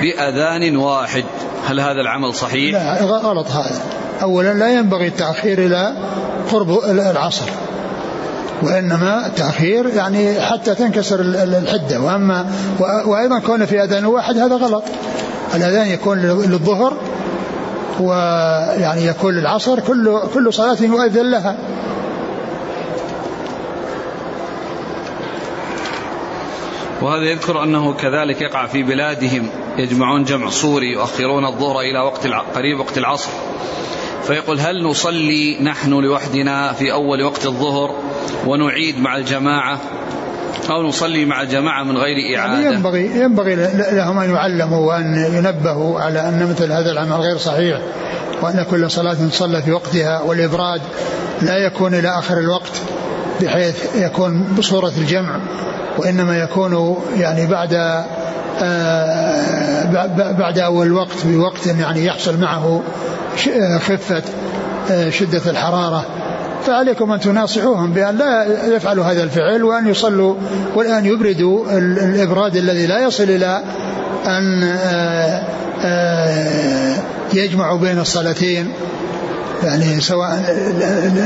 بأذان 0.00 0.76
واحد 0.76 1.24
هل 1.66 1.80
هذا 1.80 2.00
العمل 2.00 2.34
صحيح؟ 2.34 2.72
لا 2.72 3.04
غلط 3.04 3.46
هذا. 3.50 3.80
اولا 4.22 4.54
لا 4.54 4.72
ينبغي 4.72 5.06
التأخير 5.06 5.58
إلى 5.58 5.96
قرب 6.52 6.70
العصر. 6.90 7.50
وإنما 8.62 9.26
التاخير 9.26 9.86
يعني 9.88 10.40
حتى 10.40 10.74
تنكسر 10.74 11.20
ال- 11.20 11.36
ال- 11.36 11.54
الحدة 11.54 12.00
واما 12.00 12.46
و- 12.80 13.10
وأيضا 13.10 13.38
كونه 13.38 13.64
في 13.64 13.82
أذان 13.82 14.04
واحد 14.04 14.38
هذا 14.38 14.56
غلط. 14.56 14.84
الأذان 15.54 15.86
يكون 15.86 16.18
لل- 16.18 16.50
للظهر 16.50 16.96
ويعني 18.00 19.06
يكون 19.06 19.34
للعصر 19.34 19.80
كل 19.80 20.18
كل 20.34 20.52
صلاة 20.54 20.76
يؤذن 20.80 21.30
لها. 21.30 21.56
وهذا 27.02 27.24
يذكر 27.24 27.62
أنه 27.62 27.92
كذلك 27.94 28.40
يقع 28.42 28.66
في 28.66 28.82
بلادهم 28.82 29.48
يجمعون 29.78 30.24
جمع 30.24 30.48
صوري 30.50 30.92
يؤخرون 30.92 31.44
الظهر 31.46 31.80
إلى 31.80 32.00
وقت. 32.00 32.26
قريب 32.54 32.80
وقت 32.80 32.98
العصر 32.98 33.30
فيقول 34.26 34.60
هل 34.60 34.82
نصلي 34.84 35.58
نحن 35.62 35.90
لوحدنا 35.90 36.72
في 36.72 36.92
أول 36.92 37.22
وقت 37.22 37.46
الظهر 37.46 37.90
ونعيد 38.46 38.98
مع 39.00 39.16
الجماعة 39.16 39.78
أو 40.70 40.82
نصلي 40.88 41.24
مع 41.24 41.42
الجماعة 41.42 41.82
من 41.84 41.96
غير 41.96 42.16
يعني 42.16 42.52
إعادة؟ 42.54 42.70
ينبغي 42.76 43.20
ينبغي 43.20 43.54
ل- 43.56 43.96
لهم 43.96 44.18
أن 44.18 44.30
يعلموا 44.34 44.86
وأن 44.88 45.14
ينبهوا 45.34 46.00
على 46.00 46.20
أن 46.28 46.46
مثل 46.50 46.72
هذا 46.72 46.90
العمل 46.90 47.12
غير 47.12 47.36
صحيح 47.38 47.78
وأن 48.42 48.64
كل 48.70 48.90
صلاة 48.90 49.14
تصلى 49.14 49.62
في 49.62 49.72
وقتها 49.72 50.20
والإبراد 50.20 50.80
لا 51.42 51.56
يكون 51.56 51.94
إلى 51.94 52.08
آخر 52.18 52.38
الوقت 52.38 52.72
بحيث 53.42 53.96
يكون 53.96 54.54
بصورة 54.58 54.92
الجمع 54.98 55.40
وإنما 55.98 56.38
يكون 56.38 56.96
يعني 57.16 57.46
بعد 57.46 57.74
آه، 58.60 60.32
بعد 60.38 60.58
أول 60.58 60.92
وقت 60.92 61.26
بوقت 61.26 61.66
يعني 61.66 62.04
يحصل 62.04 62.40
معه 62.40 62.82
آه، 63.48 63.78
خفه 63.78 64.22
آه، 64.90 65.10
شدة 65.10 65.42
الحرارة. 65.50 66.06
فعليكم 66.66 67.12
أن 67.12 67.20
تناصحوهم 67.20 67.92
بأن 67.92 68.16
لا 68.18 68.46
يفعلوا 68.76 69.04
هذا 69.04 69.22
الفعل 69.22 69.62
وأن 69.62 69.86
يصلوا 69.88 70.34
والآن 70.74 71.06
يبردوا 71.06 71.78
ال- 71.78 71.98
الإبراد 71.98 72.56
الذي 72.56 72.86
لا 72.86 72.98
يصل 73.06 73.22
إلى 73.24 73.62
أن 74.26 74.62
آه، 75.84 76.96
يجمعوا 77.34 77.78
بين 77.78 77.98
الصلاتين. 77.98 78.72
يعني 79.62 80.00
سواء 80.00 80.56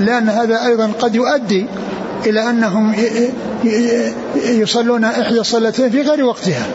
لأن 0.01 0.29
هذا 0.29 0.67
أيضا 0.67 0.91
قد 1.01 1.15
يؤدي 1.15 1.67
إلى 2.27 2.51
أنهم 2.51 2.95
يصلون 4.45 5.05
إحدى 5.05 5.41
الصلاتين 5.41 5.91
في 5.91 6.03
غير 6.03 6.25
وقتها 6.25 6.67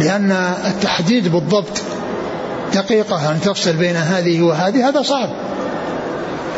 لأن 0.00 0.30
التحديد 0.66 1.28
بالضبط 1.32 1.82
دقيقة 2.74 3.30
أن 3.30 3.40
تفصل 3.40 3.72
بين 3.72 3.96
هذه 3.96 4.42
وهذه 4.42 4.88
هذا 4.88 5.02
صعب. 5.02 5.28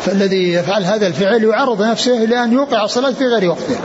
فالذي 0.01 0.53
يفعل 0.53 0.83
هذا 0.83 1.07
الفعل 1.07 1.43
يعرض 1.43 1.81
نفسه 1.81 2.25
لأن 2.25 2.53
يوقع 2.53 2.83
الصلاة 2.83 3.11
في 3.11 3.25
غير 3.25 3.49
وقتها 3.49 3.81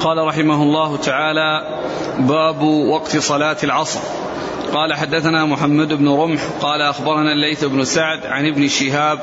قال 0.00 0.18
رحمه 0.18 0.62
الله 0.62 0.96
تعالى 0.96 1.62
باب 2.18 2.62
وقت 2.62 3.16
صلاة 3.16 3.56
العصر. 3.64 4.00
قال 4.74 4.94
حدثنا 4.94 5.44
محمد 5.44 5.92
بن 5.92 6.08
رمح 6.08 6.40
قال 6.60 6.82
أخبرنا 6.82 7.32
الليث 7.32 7.64
بن 7.64 7.84
سعد 7.84 8.26
عن 8.26 8.46
ابن 8.46 8.68
شهاب 8.68 9.18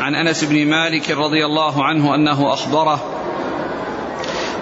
عن 0.00 0.14
أنس 0.14 0.44
بن 0.44 0.66
مالك 0.66 1.10
رضي 1.10 1.46
الله 1.46 1.84
عنه 1.84 2.14
أنه 2.14 2.52
أخبره 2.52 3.17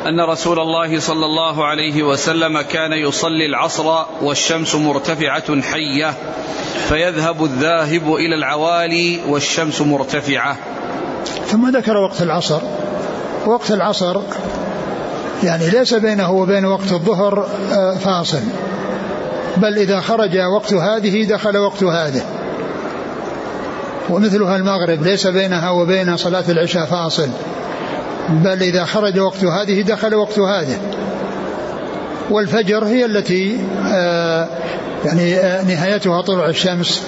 أن 0.08 0.20
رسول 0.20 0.58
الله 0.58 1.00
صلى 1.00 1.25
الله 1.25 1.64
عليه 1.64 2.02
وسلم 2.02 2.60
كان 2.60 2.92
يصلي 2.92 3.46
العصر 3.46 4.04
والشمس 4.22 4.75
مرتفعة 4.75 5.62
حية 5.62 6.14
فيذهب 6.88 7.44
الذاهب 7.44 8.14
إلى 8.14 8.34
العوالي 8.34 9.20
والشمس 9.28 9.80
مرتفعة. 9.80 10.56
ثم 11.46 11.76
ذكر 11.76 11.96
وقت 11.96 12.22
العصر. 12.22 12.60
وقت 13.46 13.70
العصر 13.70 14.20
يعني 15.42 15.70
ليس 15.70 15.94
بينه 15.94 16.32
وبين 16.32 16.64
وقت 16.64 16.92
الظهر 16.92 17.48
آه، 17.72 17.94
فاصل. 17.94 18.42
بل 19.56 19.78
إذا 19.78 20.00
خرج 20.00 20.38
وقت 20.56 20.72
هذه 20.72 21.25
دخل 21.25 21.56
وقت 21.56 21.82
هذه. 21.82 22.22
ومثلها 24.10 24.56
المغرب 24.56 25.02
ليس 25.02 25.26
بينها 25.26 25.70
وبين 25.70 26.16
صلاة 26.16 26.44
العشاء 26.48 26.86
فاصل. 26.86 27.28
بل 28.28 28.62
إذا 28.62 28.85
خرج 28.85 29.18
وقت 29.18 29.45
هذه 29.45 29.83
دخل 29.83 30.14
وقت 30.14 30.38
هذه. 30.38 30.78
والفجر 32.30 32.85
هي 32.85 33.04
التي 33.04 33.61
آه، 33.87 34.49
يعني 35.04 35.37
آه، 35.37 35.62
نهايتها 35.62 36.21
طلوع 36.21 36.49
الشمس. 36.49 37.02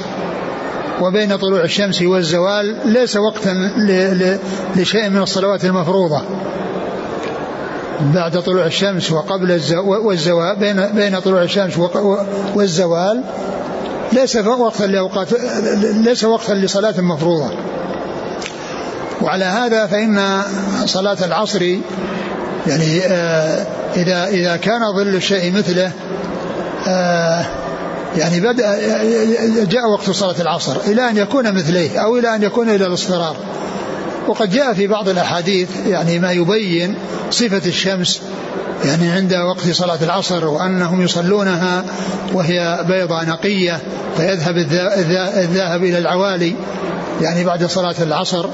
وبين 1.01 1.37
طلوع 1.37 1.61
الشمس 1.61 2.03
والزوال 2.03 2.77
ليس 2.85 3.17
وقتا 3.17 3.55
لشيء 4.77 5.09
من 5.09 5.23
الصلوات 5.23 5.65
المفروضة. 5.65 6.23
بعد 8.01 8.43
طلوع 8.43 8.67
الشمس 8.67 9.13
وقبل 9.13 9.61
والزوال 9.85 10.57
بين 10.57 10.87
بين 10.95 11.21
طلوع 11.21 11.43
الشمس 11.43 11.79
والزوال 12.55 13.23
ليس 14.13 14.37
وقتا 14.37 14.85
لأوقات 14.85 15.29
ليس 16.05 16.25
وقتا 16.25 16.53
لصلاة 16.53 17.01
مفروضة. 17.01 17.51
وعلى 19.23 19.45
هذا 19.45 19.87
فإن 19.87 20.43
صلاة 20.87 21.17
العصر 21.25 21.63
يعني 22.67 23.01
آه 23.07 23.67
إذا 23.97 24.27
إذا 24.27 24.57
كان 24.57 24.93
ظل 24.93 25.15
الشيء 25.15 25.53
مثله 25.53 25.93
آه 26.89 27.47
يعني 28.19 28.41
بدأ 28.41 28.79
جاء 29.65 29.91
وقت 29.91 30.11
صلاة 30.11 30.41
العصر 30.41 30.77
إلى 30.87 31.11
أن 31.11 31.17
يكون 31.17 31.55
مثليه 31.55 31.99
أو 31.99 32.19
إلى 32.19 32.35
أن 32.35 32.43
يكون 32.43 32.69
إلى 32.69 32.87
الاصفرار. 32.87 33.37
وقد 34.29 34.51
جاء 34.51 34.75
في 34.75 34.87
بعض 34.87 35.09
الأحاديث 35.09 35.69
يعني 35.87 36.19
ما 36.19 36.33
يبين 36.33 36.95
صفة 37.31 37.63
الشمس 37.67 38.21
يعني 38.85 39.11
عند 39.11 39.35
وقت 39.35 39.71
صلاة 39.71 39.99
العصر 40.03 40.45
وأنهم 40.45 41.03
يصلونها 41.03 41.85
وهي 42.33 42.85
بيضاء 42.89 43.25
نقية 43.25 43.81
فيذهب 44.17 44.57
الذاهب 44.57 45.85
إلى 45.85 45.99
العوالي 45.99 46.55
يعني 47.21 47.45
بعد 47.45 47.65
صلاة 47.65 47.95
العصر. 48.01 48.47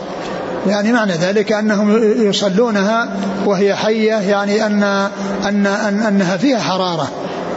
يعني 0.67 0.93
معنى 0.93 1.13
ذلك 1.13 1.53
أنهم 1.53 2.15
يصلونها 2.29 3.09
وهي 3.47 3.75
حية 3.75 4.15
يعني 4.15 4.67
أن 4.67 4.83
أن, 5.49 5.67
أن 5.67 6.03
أنها 6.03 6.37
فيها 6.37 6.59
حرارة 6.59 7.09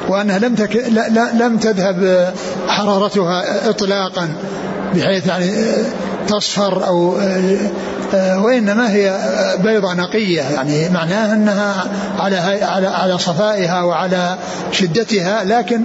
وأنها 0.10 0.40
لم 0.40 0.56
تك 0.56 0.76
لم 1.34 1.58
تذهب 1.58 2.34
حرارتها 2.68 3.70
إطلاقا 3.70 4.30
بحيث 4.96 5.28
يعني 5.28 5.52
تصفر 6.28 6.88
أو 6.88 7.18
وإنما 8.14 8.92
هي 8.92 9.20
بيضة 9.64 9.94
نقية 9.94 10.42
يعني 10.42 10.90
معناه 10.90 11.34
أنها 11.34 11.86
على 12.20 12.38
على 12.64 12.88
على 12.88 13.18
صفائها 13.18 13.82
وعلى 13.82 14.38
شدتها 14.72 15.44
لكن 15.44 15.82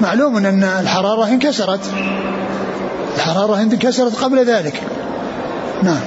معلوم 0.00 0.36
أن 0.36 0.64
الحرارة 0.64 1.28
انكسرت. 1.28 1.80
الحرارة 3.16 3.60
انكسرت 3.60 4.14
قبل 4.16 4.46
ذلك. 4.46 4.82
نعم. 5.82 6.00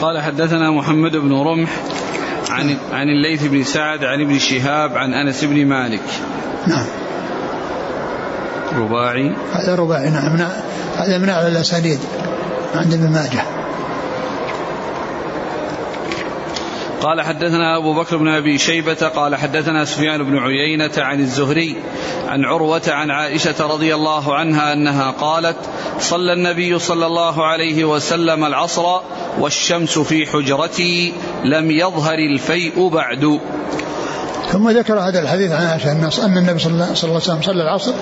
قال 0.00 0.20
حدثنا 0.20 0.70
محمد 0.70 1.16
بن 1.16 1.32
رمح 1.32 1.70
عن 2.50 2.76
عن 2.92 3.08
الليث 3.08 3.42
بن 3.44 3.62
سعد 3.64 4.04
عن 4.04 4.20
ابن 4.20 4.38
شهاب 4.38 4.96
عن 4.96 5.14
أنس 5.14 5.44
بن 5.44 5.66
مالك. 5.66 6.02
نعم. 6.66 6.86
رباعي. 8.76 9.34
هذا 9.52 9.74
رباعي 9.74 10.10
نعم. 10.10 10.48
هذا 10.96 11.18
من 11.18 11.28
أعلى 11.28 11.48
الأسانيد 11.48 11.98
عند 12.74 12.94
ابن 12.94 13.10
ماجه. 13.10 13.57
قال 17.02 17.20
حدثنا 17.20 17.76
أبو 17.76 17.94
بكر 17.94 18.16
بن 18.16 18.28
أبي 18.28 18.58
شيبة 18.58 18.94
قال 18.94 19.36
حدثنا 19.36 19.84
سفيان 19.84 20.22
بن 20.22 20.38
عيينة 20.38 20.90
عن 20.98 21.20
الزهري 21.20 21.76
عن 22.28 22.44
عروة 22.44 22.82
عن 22.88 23.10
عائشة 23.10 23.66
رضي 23.66 23.94
الله 23.94 24.34
عنها 24.34 24.72
أنها 24.72 25.10
قالت 25.10 25.56
صلى 26.00 26.32
النبي 26.32 26.78
صلى 26.78 27.06
الله 27.06 27.46
عليه 27.46 27.84
وسلم 27.84 28.44
العصر 28.44 29.00
والشمس 29.38 29.98
في 29.98 30.26
حجرتي 30.26 31.12
لم 31.44 31.70
يظهر 31.70 32.18
الفيء 32.18 32.88
بعد. 32.88 33.40
ثم 34.52 34.70
ذكر 34.70 34.98
هذا 34.98 35.20
الحديث 35.22 35.52
عن 35.52 35.66
عائشة 35.66 35.92
أن 36.24 36.38
النبي 36.38 36.58
صلى 36.58 36.72
الله 36.72 36.84
عليه 36.84 37.16
وسلم 37.16 37.42
صلى 37.42 37.62
العصر 37.62 37.92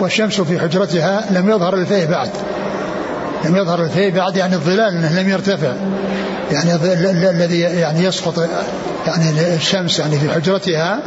والشمس 0.00 0.40
في 0.40 0.60
حجرتها 0.60 1.24
لم 1.30 1.50
يظهر 1.50 1.74
الفيء 1.74 2.10
بعد. 2.10 2.30
لم 3.44 3.56
يظهر 3.56 3.82
الفيء 3.82 4.10
بعد 4.10 4.36
يعني 4.36 4.54
الظلال 4.54 4.96
إنه 4.96 5.20
لم 5.20 5.28
يرتفع. 5.28 5.72
يعني 6.52 6.74
الذي 7.30 7.60
يعني 7.60 8.04
يسقط 8.04 8.48
يعني 9.06 9.54
الشمس 9.54 9.98
يعني 9.98 10.18
في 10.18 10.30
حجرتها 10.30 11.02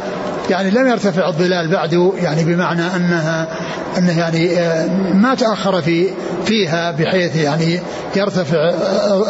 يعني 0.50 0.70
لم 0.70 0.88
يرتفع 0.88 1.28
الظلال 1.28 1.68
بعد 1.68 2.12
يعني 2.22 2.44
بمعنى 2.44 2.82
أنها 2.96 3.48
أنه 3.98 4.18
يعني 4.18 4.58
آه، 4.58 4.86
ما 5.14 5.34
تأخر 5.34 5.82
في 5.82 6.08
فيها 6.44 6.90
بحيث 6.90 7.36
يعني 7.36 7.80
يرتفع 8.16 8.70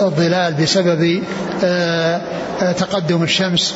الظلال 0.06 0.54
بسبب 0.54 1.22
آه، 1.64 2.20
آه، 2.62 2.72
تقدم 2.72 3.22
الشمس 3.22 3.74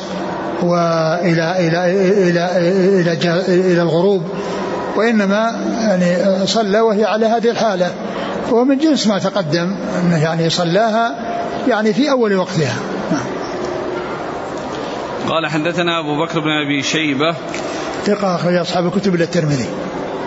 والى 0.61 1.55
إلى 1.59 1.67
إلى 1.67 1.91
إلى 2.29 2.57
إلى, 3.01 3.41
إلى 3.47 3.81
الغروب. 3.81 4.23
وإنما 4.95 5.55
يعني 5.81 6.45
صلى 6.45 6.79
وهي 6.79 7.05
على 7.05 7.25
هذه 7.25 7.49
الحالة 7.49 7.91
ومن 8.51 8.77
جنس 8.77 9.07
ما 9.07 9.19
تقدم 9.19 9.75
أنه 9.99 10.23
يعني 10.23 10.49
صلاها 10.49 11.15
يعني 11.67 11.93
في 11.93 12.11
أول 12.11 12.35
وقتها 12.35 12.75
نعم. 13.11 13.25
قال 15.27 15.47
حدثنا 15.47 15.99
أبو 15.99 16.25
بكر 16.25 16.39
بن 16.39 16.49
أبي 16.65 16.83
شيبة 16.83 17.35
ثقة 18.05 18.35
أخرج 18.35 18.55
أصحاب 18.55 18.85
الكتب 18.87 19.15
إلى 19.15 19.23
الترمذي. 19.23 19.65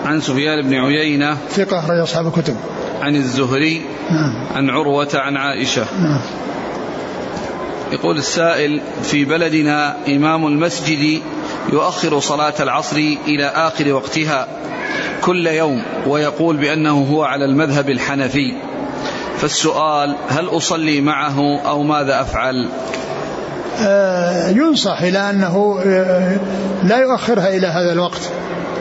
عن 0.05 0.21
سفيان 0.21 0.63
بن 0.63 0.75
عيينة. 0.75 1.37
ثقة 1.51 1.79
أخرج 1.79 1.99
أصحاب 1.99 2.27
الكتب. 2.27 2.57
عن 3.03 3.17
الزهري. 3.17 3.83
نعم. 4.11 4.47
عن 4.55 4.71
عروة 4.71 5.09
عن 5.15 5.37
عائشة. 5.37 5.87
نعم. 6.01 6.21
يقول 7.93 8.19
السائل 8.19 8.81
في 9.03 9.25
بلدنا 9.25 9.97
إمام 10.09 10.47
المسجد 10.47 11.21
يؤخر 11.73 12.21
صلاة 12.21 12.55
العصر 12.61 12.97
إلى 13.27 13.47
آخر 13.47 13.93
وقتها 13.93 14.47
كل 15.21 15.47
يوم 15.47 15.83
ويقول 16.07 16.57
بأنه 16.57 17.07
هو 17.11 17.23
على 17.23 17.45
المذهب 17.45 17.91
الحنفي. 17.91 18.55
فالسؤال 19.39 20.17
هل 20.29 20.49
أصلي 20.49 21.01
معه 21.01 21.61
أو 21.61 21.83
ماذا 21.83 22.21
أفعل؟ 22.21 22.69
آه 23.81 24.49
ينصح 24.49 25.03
إلى 25.03 25.31
أنه 25.31 25.81
آه 25.87 26.37
لا 26.83 26.99
يؤخرها 26.99 27.49
إلى 27.57 27.67
هذا 27.67 27.93
الوقت 27.93 28.21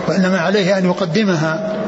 وإنما 0.08 0.40
عليه 0.40 0.78
أن 0.78 0.86
يقدمها 0.86 1.80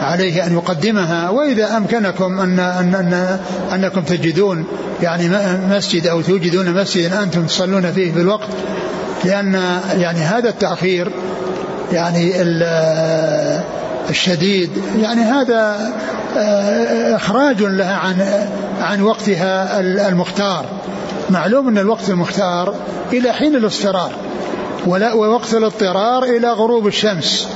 عليه 0.00 0.46
أن 0.46 0.52
يقدمها. 0.52 1.30
وإذا 1.30 1.76
أمكنكم 1.76 2.40
أن, 2.40 2.58
أن, 2.58 2.94
أن 2.94 3.38
أنكم 3.74 4.00
تجدون 4.00 4.64
يعني 5.02 5.28
مسجد 5.70 6.06
أو 6.06 6.20
توجدون 6.20 6.70
مسجدا 6.72 7.22
أنتم 7.22 7.46
تصلون 7.46 7.92
فيه 7.92 8.12
بالوقت 8.12 8.48
لأن 9.24 9.80
يعني 9.96 10.18
هذا 10.18 10.48
التأخير 10.48 11.10
يعني 11.92 12.32
الشديد 14.10 14.70
يعني 15.00 15.20
هذا 15.20 15.92
آه، 16.36 17.16
إخراج 17.16 17.62
لها 17.62 17.94
عن 17.94 18.16
عن 18.80 19.02
وقتها 19.02 19.80
المختار. 19.80 20.64
معلوم 21.30 21.68
أن 21.68 21.78
الوقت 21.78 22.10
المختار 22.10 22.74
إلى 23.12 23.32
حين 23.32 23.56
الاصفرار 23.56 24.12
ووقت 24.86 25.54
الاضطرار 25.54 26.22
إلى 26.22 26.48
غروب 26.48 26.86
الشمس. 26.86 27.48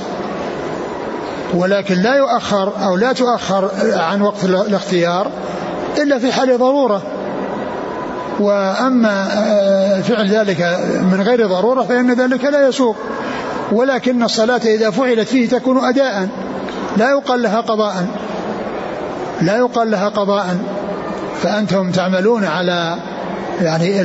ولكن 1.53 1.95
لا 1.95 2.15
يؤخر 2.15 2.73
أو 2.85 2.95
لا 2.95 3.13
تؤخر 3.13 3.71
عن 3.83 4.21
وقت 4.21 4.43
الاختيار 4.43 5.31
إلا 5.97 6.19
في 6.19 6.31
حال 6.31 6.57
ضرورة. 6.57 7.01
وأما 8.39 9.27
آه، 9.33 10.01
فعل 10.01 10.29
ذلك 10.29 10.79
من 11.11 11.21
غير 11.21 11.47
ضرورة 11.47 11.83
فإن 11.83 12.13
ذلك 12.13 12.43
لا 12.43 12.67
يسوق. 12.67 12.95
ولكن 13.71 14.23
الصلاة 14.23 14.61
إذا 14.65 14.89
فعلت 14.89 15.27
فيه 15.27 15.49
تكون 15.49 15.85
أداء. 15.85 16.27
لا 16.97 17.09
يقال 17.09 17.41
لها 17.41 17.61
قضاء. 17.61 18.05
لا 19.41 19.57
يقال 19.57 19.91
لها 19.91 20.09
قضاء. 20.09 20.57
فأنتم 21.43 21.91
تعملون 21.91 22.45
على 22.45 22.95
يعني 23.61 24.03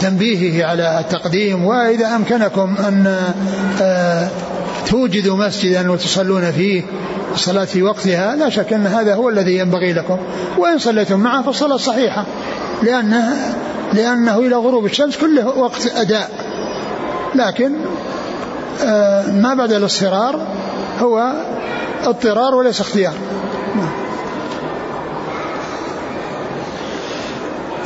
تنبيهه 0.00 0.66
على 0.66 1.00
التقديم. 1.00 1.64
وإذا 1.64 2.16
أمكنكم 2.16 2.74
أن 2.88 3.16
آه، 3.82 4.28
توجدوا 4.86 5.36
مسجدا 5.36 5.90
وتصلون 5.90 6.52
فيه 6.52 6.82
الصلاة 7.34 7.64
في 7.64 7.82
وقتها 7.82 8.36
لا 8.36 8.48
شك 8.48 8.72
أن 8.72 8.86
هذا 8.86 9.14
هو 9.14 9.28
الذي 9.28 9.58
ينبغي 9.58 9.92
لكم. 9.92 10.18
وإن 10.58 10.78
صليتم 10.78 11.20
معه 11.20 11.42
فالصلاة 11.42 11.76
صحيحة. 11.76 12.24
لأنه 12.82 13.54
لأنه 13.92 14.38
إلى 14.38 14.56
غروب 14.56 14.84
الشمس 14.84 15.16
كله 15.16 15.58
وقت 15.58 15.86
أداء. 15.86 16.30
لكن 17.34 17.76
آه، 18.84 19.30
ما 19.30 19.54
بعد 19.54 19.72
الاصفرار 19.72 20.46
هو 20.98 21.32
اضطرار 22.04 22.54
وليس 22.54 22.80
اختيار. 22.80 23.14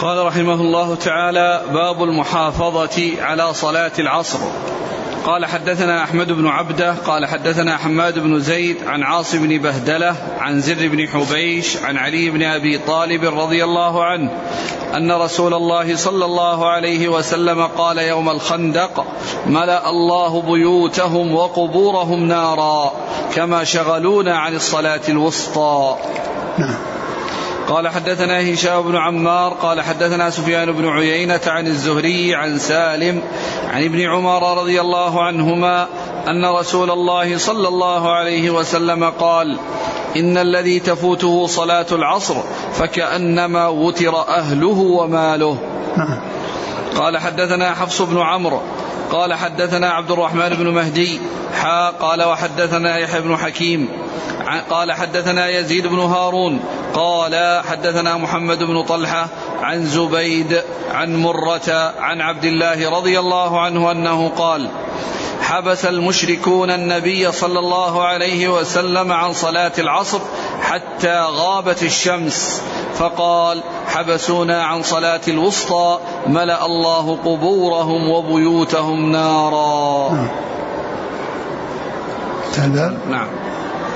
قال 0.01 0.27
رحمه 0.27 0.55
الله 0.55 0.95
تعالى 0.95 1.63
باب 1.73 2.03
المحافظة 2.03 3.23
على 3.23 3.55
صلاة 3.55 3.93
العصر. 3.99 4.39
قال 5.25 5.47
حدثنا 5.47 6.05
أحمد 6.05 6.33
بن 6.33 6.47
عبدة 6.47 6.93
قال 6.93 7.27
حدثنا 7.27 7.77
حماد 7.77 8.19
بن 8.19 8.41
زيد 8.41 8.77
عن 8.87 9.03
عاص 9.03 9.35
بن 9.35 9.59
بهدلة 9.59 10.17
عن 10.39 10.61
زر 10.61 10.89
بن 10.89 11.09
حبيش 11.09 11.77
عن 11.77 11.97
علي 11.97 12.31
بن 12.31 12.43
أبي 12.43 12.79
طالب 12.79 13.25
رضي 13.25 13.65
الله 13.65 14.05
عنه 14.05 14.31
أن 14.97 15.13
رسول 15.13 15.55
الله 15.55 15.97
صلى 15.97 16.25
الله 16.25 16.71
عليه 16.71 17.09
وسلم 17.09 17.67
قال 17.67 17.99
يوم 17.99 18.29
الخندق 18.29 19.07
ملأ 19.47 19.91
الله 19.91 20.43
بيوتهم 20.43 21.35
وقبورهم 21.35 22.25
نارا 22.25 22.93
كما 23.35 23.65
شغلونا 23.65 24.39
عن 24.39 24.55
الصلاة 24.55 25.01
الوسطى. 25.09 25.97
نعم. 26.59 27.00
قال 27.71 27.89
حدثنا 27.89 28.53
هشام 28.53 28.83
بن 28.83 28.97
عمار 28.97 29.53
قال 29.53 29.81
حدثنا 29.81 30.31
سفيان 30.31 30.73
بن 30.73 30.89
عيينة 30.89 31.41
عن 31.47 31.67
الزهري 31.67 32.35
عن 32.35 32.59
سالم 32.59 33.23
عن 33.71 33.85
ابن 33.85 34.01
عمر 34.01 34.61
رضي 34.61 34.81
الله 34.81 35.23
عنهما 35.23 35.87
أن 36.29 36.45
رسول 36.45 36.91
الله 36.91 37.39
صلى 37.39 37.69
الله 37.69 38.13
عليه 38.13 38.51
وسلم 38.51 39.05
قال 39.11 39.59
إن 40.17 40.39
الذي 40.39 40.81
تفوته 40.81 41.47
صلاة 41.47 41.87
العصر 41.93 42.35
فكأنما 42.73 43.69
وتر 43.69 44.29
أهله 44.29 44.79
وماله 44.79 45.59
نعم. 45.97 46.21
قال 46.97 47.19
حدثنا 47.19 47.75
حفص 47.75 48.03
بن 48.03 48.19
عمرو 48.19 48.61
قال 49.11 49.35
حدثنا 49.35 49.91
عبد 49.91 50.11
الرحمن 50.11 50.49
بن 50.49 50.69
مهدي 50.69 51.21
حا 51.55 51.91
قال 51.91 52.23
وحدثنا 52.23 52.99
يحيى 52.99 53.21
بن 53.21 53.37
حكيم 53.37 53.89
قال 54.71 54.93
حدثنا 54.93 55.49
يزيد 55.49 55.87
بن 55.87 55.99
هارون 55.99 56.61
قال 56.95 57.63
حدثنا 57.65 58.17
محمد 58.17 58.63
بن 58.63 58.83
طلحة 58.83 59.29
عن 59.63 59.85
زبيد 59.85 60.63
عن 60.91 61.17
مرة 61.17 61.95
عن 61.99 62.21
عبد 62.21 62.45
الله 62.45 62.91
رضي 62.91 63.19
الله 63.19 63.61
عنه 63.61 63.91
أنه 63.91 64.29
قال 64.29 64.69
حبس 65.51 65.85
المشركون 65.85 66.71
النبي 66.71 67.33
صلى 67.33 67.59
الله 67.59 68.05
عليه 68.05 68.49
وسلم 68.49 69.13
عن 69.13 69.33
صلاة 69.33 69.73
العصر 69.79 70.19
حتى 70.63 71.21
غابت 71.21 71.83
الشمس. 71.83 72.63
فقال 72.95 73.63
حبسونا 73.87 74.63
عن 74.63 74.83
صلاة 74.83 75.21
الوسطى 75.29 75.99
ملأ 76.27 76.67
الله 76.67 77.17
قبورهم 77.25 78.09
وبيوتهم 78.09 79.13
نارا. 79.13 80.11
نعم, 82.59 82.95
نعم. 83.11 83.29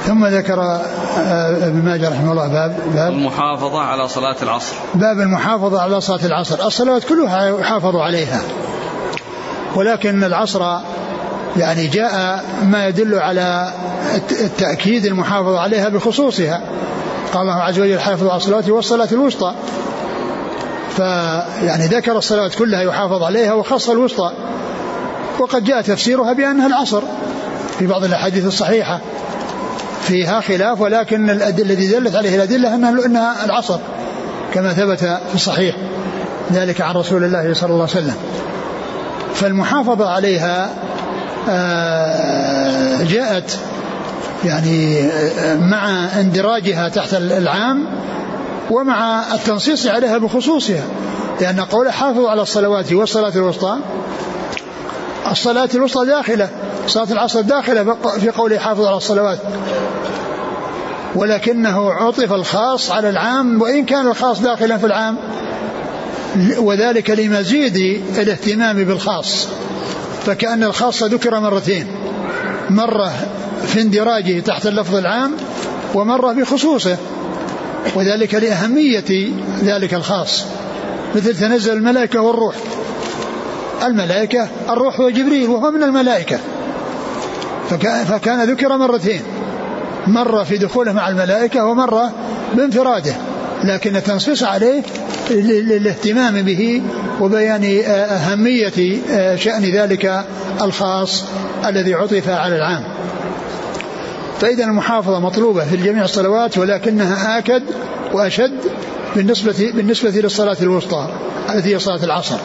ثم 0.04 0.26
ذكر 0.26 0.60
آه، 0.60 1.66
ابن 1.66 1.84
ماجه 1.84 2.08
رحمه 2.08 2.32
الله 2.32 2.48
باب 2.48 2.78
باب 2.94 3.12
المحافظة 3.12 3.80
على 3.80 4.08
صلاة 4.08 4.36
العصر. 4.42 4.74
باب 4.94 5.20
المحافظة 5.20 5.80
على 5.80 6.00
صلاة 6.00 6.26
العصر. 6.26 6.66
الصلوات 6.66 7.04
كلها 7.04 7.60
يحافظ 7.60 7.96
عليها 7.96 8.40
ولكن 9.74 10.24
العصر 10.24 10.78
يعني 11.56 11.86
جاء 11.86 12.44
ما 12.62 12.88
يدل 12.88 13.18
على 13.18 13.72
التأكيد 14.40 15.06
المحافظة 15.06 15.60
عليها 15.60 15.88
بخصوصها. 15.88 16.60
قال 17.32 17.42
الله 17.42 17.54
عز 17.54 17.80
وجل 17.80 18.00
حافظوا 18.00 18.30
على 18.30 18.36
الصلاة 18.36 18.64
والصلاة 18.68 19.08
الوسطى. 19.12 19.54
فيعني 20.96 21.86
ذكر 21.86 22.18
الصلوات 22.18 22.54
كلها 22.54 22.82
يحافظ 22.82 23.22
عليها 23.22 23.54
وخص 23.54 23.88
الوسطى. 23.88 24.32
وقد 25.38 25.64
جاء 25.64 25.80
تفسيرها 25.80 26.32
بأنها 26.32 26.66
العصر 26.66 27.02
في 27.78 27.86
بعض 27.86 28.04
الأحاديث 28.04 28.46
الصحيحة. 28.46 29.00
فيها 30.02 30.40
خلاف 30.40 30.80
ولكن 30.80 31.30
الذي 31.30 31.88
دلت 31.88 32.14
عليه 32.14 32.34
الأدلة 32.34 32.74
أنها, 32.74 33.44
العصر 33.44 33.78
كما 34.54 34.72
ثبت 34.72 34.98
في 34.98 35.34
الصحيح. 35.34 35.76
ذلك 36.52 36.80
عن 36.80 36.94
رسول 36.94 37.24
الله 37.24 37.54
صلى 37.54 37.70
الله 37.70 37.88
عليه 37.90 37.92
وسلم. 37.92 38.16
فالمحافظة 39.34 40.10
عليها 40.10 40.70
جاءت 43.04 43.58
يعني 44.44 45.00
آه، 45.00 45.56
مع 45.56 46.08
اندراجها 46.20 46.88
تحت 46.88 47.14
العام 47.14 47.86
ومع 48.70 49.34
التنصيص 49.34 49.86
عليها 49.86 50.18
بخصوصها 50.18 50.82
لأن 51.40 51.60
قوله 51.60 51.90
حافظوا 51.90 52.30
على 52.30 52.42
الصلوات 52.42 52.92
والصلاة 52.92 53.32
الوسطى 53.36 53.78
الصلاة 55.30 55.68
الوسطى 55.74 56.06
داخلة 56.06 56.48
صلاة 56.86 57.12
العصر 57.12 57.40
داخلة 57.40 57.96
في 58.20 58.30
قوله 58.30 58.58
حافظوا 58.58 58.88
على 58.88 58.96
الصلوات. 58.96 59.38
ولكنه 61.14 61.92
عطف 61.92 62.32
الخاص 62.32 62.90
على 62.90 63.10
العام 63.10 63.62
وإن 63.62 63.84
كان 63.84 64.06
الخاص 64.06 64.40
داخلا 64.40 64.78
في 64.78 64.86
العام 64.86 65.16
وذلك 66.58 67.10
لمزيد 67.10 67.76
الاهتمام 68.18 68.84
بالخاص. 68.84 69.48
فكأن 70.26 70.64
الخاص 70.64 71.02
ذكر 71.02 71.40
مرتين. 71.40 71.86
مرة 72.70 73.12
في 73.66 73.80
اندراجه 73.80 74.40
تحت 74.40 74.66
اللفظ 74.66 74.94
العام 74.94 75.36
ومرة 75.94 76.32
بخصوصه. 76.32 76.96
وذلك 77.94 78.34
لأهمية 78.34 79.30
ذلك 79.64 79.94
الخاص. 79.94 80.44
مثل 81.14 81.36
تنزل 81.36 81.72
الملائكة 81.72 82.20
والروح. 82.20 82.54
الملائكة 83.82 84.48
الروح 84.70 85.00
هو 85.00 85.10
جبريل 85.10 85.48
وهو 85.48 85.70
من 85.70 85.82
الملائكة. 85.82 86.38
فكان 88.08 88.50
ذكر 88.50 88.76
مرتين. 88.76 89.20
مرة 90.06 90.42
في 90.42 90.56
دخوله 90.56 90.92
مع 90.92 91.08
الملائكة 91.08 91.64
ومرة 91.64 92.12
بانفراده. 92.54 93.14
لكن 93.64 93.96
التنصيص 93.96 94.42
عليه 94.42 94.82
للاهتمام 95.30 96.42
به 96.42 96.82
وبيان 97.20 97.82
أهمية 97.86 98.98
شأن 99.36 99.62
ذلك 99.62 100.24
الخاص 100.62 101.24
الذي 101.66 101.94
عطف 101.94 102.28
على 102.28 102.56
العام. 102.56 102.84
فإذا 104.40 104.64
المحافظة 104.64 105.18
مطلوبة 105.18 105.64
في 105.64 105.76
جميع 105.76 106.04
الصلوات 106.04 106.58
ولكنها 106.58 107.38
آكد 107.38 107.62
وأشد 108.12 108.60
بالنسبة 109.16 109.72
بالنسبة 109.74 110.10
للصلاة 110.10 110.56
الوسطى 110.62 111.08
التي 111.54 111.74
هي 111.74 111.78
صلاة 111.78 112.04
العصر. 112.04 112.36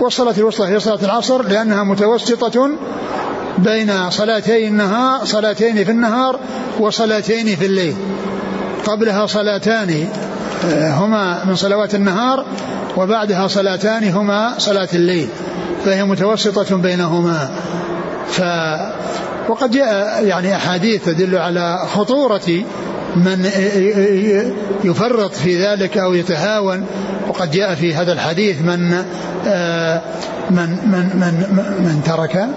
والصلاة 0.00 0.34
الوسطى 0.38 0.66
هي 0.66 0.80
صلاة 0.80 1.04
العصر 1.04 1.42
لأنها 1.42 1.84
متوسطة 1.84 2.70
بين 3.58 4.10
صلاتي 4.10 4.68
النهار 4.68 5.24
صلاتين 5.24 5.84
في 5.84 5.90
النهار 5.90 6.40
وصلاتين 6.80 7.56
في 7.56 7.66
الليل. 7.66 7.94
قبلها 8.86 9.26
صلاتان 9.26 10.08
هما 10.74 11.44
من 11.44 11.54
صلوات 11.54 11.94
النهار 11.94 12.44
وبعدها 12.96 13.46
صلاتان 13.46 14.08
هما 14.08 14.54
صلاة 14.58 14.88
الليل 14.94 15.28
فهي 15.84 16.04
متوسطة 16.04 16.76
بينهما. 16.76 17.50
ف 18.28 18.42
وقد 19.48 19.70
جاء 19.70 20.24
يعني 20.24 20.56
أحاديث 20.56 21.04
تدل 21.04 21.36
على 21.36 21.78
خطورة 21.94 22.64
من 23.16 23.50
يفرط 24.84 25.34
في 25.34 25.66
ذلك 25.66 25.98
أو 25.98 26.14
يتهاون. 26.14 26.86
وقد 27.28 27.50
جاء 27.50 27.74
في 27.74 27.94
هذا 27.94 28.12
الحديث 28.12 28.60
من 28.60 29.04
آه، 29.46 30.02
من 30.50 30.68
من 30.86 31.10
من, 31.14 31.46
من 31.80 32.02
ترك 32.04 32.48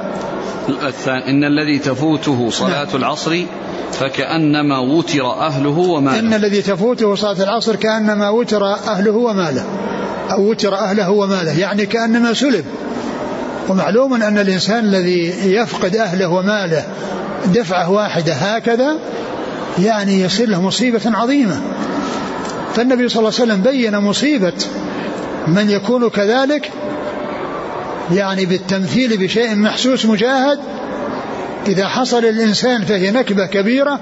الثاني 0.70 1.30
إن 1.30 1.44
الذي 1.44 1.80
تفوته 1.80 2.50
صلاة 2.50 2.86
نعم. 2.86 2.96
العصر 2.96 3.46
فكأنما 3.92 4.80
وتر 4.80 5.32
أهله 5.32 5.78
وماله. 5.78 6.20
إن 6.20 6.34
الذي 6.34 6.62
تفوته 6.62 7.16
صلاة 7.16 7.44
العصر 7.44 7.76
كأنما 7.76 8.30
وتر 8.30 8.66
أهله 8.66 9.12
وماله. 9.12 9.66
أو 10.32 10.50
وتر 10.50 10.76
أهله 10.76 11.12
وماله. 11.12 11.60
يعني 11.60 11.86
كأنما 11.86 12.34
سلب. 12.34 12.66
ومعلوم 13.70 14.14
أن 14.14 14.38
الإنسان 14.38 14.86
الذي 14.86 15.34
يفقد 15.46 15.96
أهله 15.96 16.28
وماله 16.28 16.84
دفعة 17.46 17.92
واحدة 17.92 18.34
هكذا 18.34 18.98
يعني 19.80 20.22
يصير 20.22 20.50
له 20.50 20.62
مصيبة 20.62 21.02
عظيمة. 21.06 21.62
فالنبي 22.76 23.10
صلى 23.10 23.20
الله 23.20 23.34
عليه 23.40 23.52
وسلم 23.54 23.62
بين 23.62 23.98
مصيبة 23.98 24.54
من 25.48 25.70
يكون 25.70 26.10
كذلك 26.10 26.72
يعني 28.14 28.46
بالتمثيل 28.46 29.18
بشيء 29.18 29.56
محسوس 29.56 30.06
مشاهد 30.06 30.60
إذا 31.68 31.88
حصل 31.88 32.26
الإنسان 32.26 32.86
فهي 32.86 33.12
نكبة 33.12 33.46
كبيرة 33.46 34.00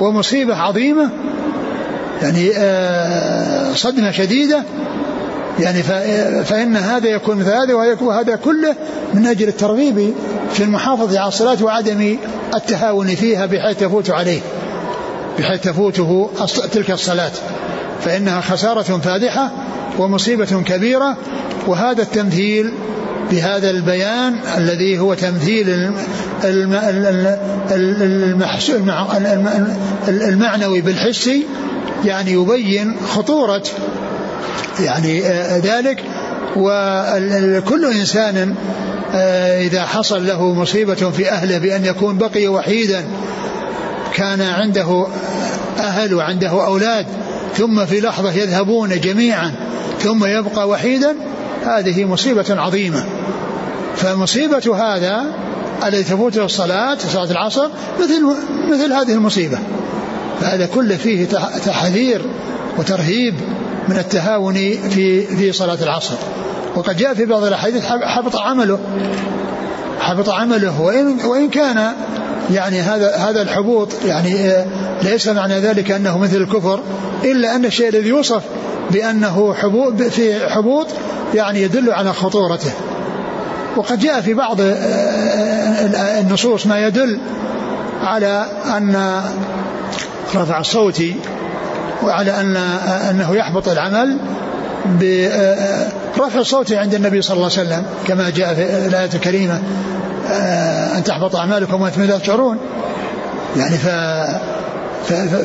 ومصيبة 0.00 0.56
عظيمة 0.56 1.10
يعني 2.22 2.50
آه، 2.56 3.72
صدمة 3.74 4.10
شديدة 4.10 4.62
يعني 5.58 5.82
فإن 6.44 6.76
هذا 6.76 7.08
يكون 7.08 7.36
مثل 7.36 7.50
هذا 7.50 7.74
وهذا 8.00 8.36
كله 8.36 8.76
من 9.14 9.26
أجل 9.26 9.48
الترغيب 9.48 10.14
في 10.52 10.62
المحافظة 10.62 11.18
على 11.18 11.28
الصلاة 11.28 11.64
وعدم 11.64 12.16
التهاون 12.54 13.06
فيها 13.06 13.46
بحيث 13.46 13.78
تفوت 13.78 14.10
عليه 14.10 14.40
بحيث 15.38 15.60
تفوته 15.60 16.30
تلك 16.72 16.90
الصلاة. 16.90 17.30
فإنها 18.04 18.40
خسارة 18.40 18.82
فادحة 18.82 19.50
ومصيبة 19.98 20.62
كبيرة 20.66 21.16
وهذا 21.66 22.02
التمثيل 22.02 22.72
بهذا 23.30 23.70
البيان 23.70 24.34
الذي 24.56 24.98
هو 24.98 25.14
تمثيل 25.14 25.92
المعنوي 30.08 30.80
بالحسي 30.80 31.46
يعني 32.04 32.32
يبين 32.32 32.96
خطورة 33.08 33.62
يعني 34.80 35.20
ذلك. 35.58 36.04
وكل 36.56 37.92
إنسان 37.92 38.54
إذا 39.60 39.84
حصل 39.84 40.26
له 40.26 40.54
مصيبة 40.54 40.94
في 40.94 41.30
أهله 41.30 41.58
بأن 41.58 41.84
يكون 41.84 42.18
بقي 42.18 42.48
وحيدا 42.48 43.04
كان 44.14 44.40
عنده 44.40 45.06
أهل 45.78 46.14
وعنده 46.14 46.66
أولاد 46.66 47.06
ثم 47.56 47.86
في 47.86 48.00
لحظة 48.00 48.32
يذهبون 48.32 49.00
جميعا 49.00 49.52
ثم 50.00 50.24
يبقى 50.24 50.68
وحيدا 50.68 51.14
هذه 51.64 52.04
مصيبة 52.04 52.44
عظيمة. 52.50 53.04
فمصيبة 54.00 54.76
هذا 54.76 55.24
الذي 55.86 56.02
تفوته 56.02 56.44
الصلاة 56.44 56.98
صلاة 56.98 57.30
العصر 57.30 57.68
مثل 58.00 58.36
مثل 58.70 58.92
هذه 58.92 59.12
المصيبة. 59.12 59.58
فهذا 60.40 60.66
كله 60.66 60.96
فيه 60.96 61.26
تحذير 61.66 62.22
وترهيب 62.78 63.34
من 63.88 63.96
التهاون 63.96 64.54
في 64.90 65.22
في 65.22 65.52
صلاة 65.52 65.78
العصر. 65.82 66.14
وقد 66.76 66.96
جاء 66.96 67.14
في 67.14 67.24
بعض 67.24 67.44
الأحاديث 67.44 67.84
حبط 67.86 68.36
عمله. 68.36 68.78
حبط 70.00 70.28
عمله. 70.28 70.80
وإن 70.80 71.20
وإن 71.24 71.48
كان 71.48 71.92
يعني 72.50 72.80
هذا 72.80 73.16
هذا 73.16 73.42
الحبوط 73.42 73.88
يعني 74.06 74.50
آه، 74.50 74.66
ليس 75.02 75.28
معنى 75.28 75.60
ذلك 75.60 75.90
أنه 75.90 76.18
مثل 76.18 76.36
الكفر 76.36 76.80
إلا 77.24 77.56
أن 77.56 77.64
الشيء 77.64 77.88
الذي 77.88 78.08
يوصف 78.08 78.42
بأنه 78.90 79.54
حبوط 79.54 80.02
في 80.02 80.48
حبوط 80.48 80.86
يعني 81.34 81.62
يدل 81.62 81.90
على 81.90 82.12
خطورته. 82.12 82.70
وقد 83.76 83.98
جاء 83.98 84.20
في 84.20 84.34
بعض 84.34 84.60
آه، 84.60 84.64
آه، 84.64 86.20
النصوص 86.20 86.66
ما 86.66 86.86
يدل 86.86 87.18
على 88.02 88.46
أن 88.76 89.22
رفع 90.34 90.60
الصوت 90.60 91.02
وعلى 92.02 92.40
أن 92.40 92.56
أنه 93.10 93.36
يحبط 93.36 93.68
العمل 93.68 94.16
برفع 95.00 96.40
الصوت 96.40 96.72
عند 96.72 96.94
النبي 96.94 97.22
صلى 97.22 97.36
الله 97.36 97.50
عليه 97.58 97.68
وسلم 97.68 97.84
كما 98.06 98.30
جاء 98.30 98.54
في 98.54 98.86
الآية 98.86 99.10
الكريمة 99.14 99.60
آه، 100.30 100.98
أن 100.98 101.04
تحبط 101.04 101.36
أعمالكم 101.36 101.82
وأنتم 101.82 102.02
لا 102.02 102.18
تشعرون. 102.18 102.58
يعني 103.56 103.76
ف 103.76 103.86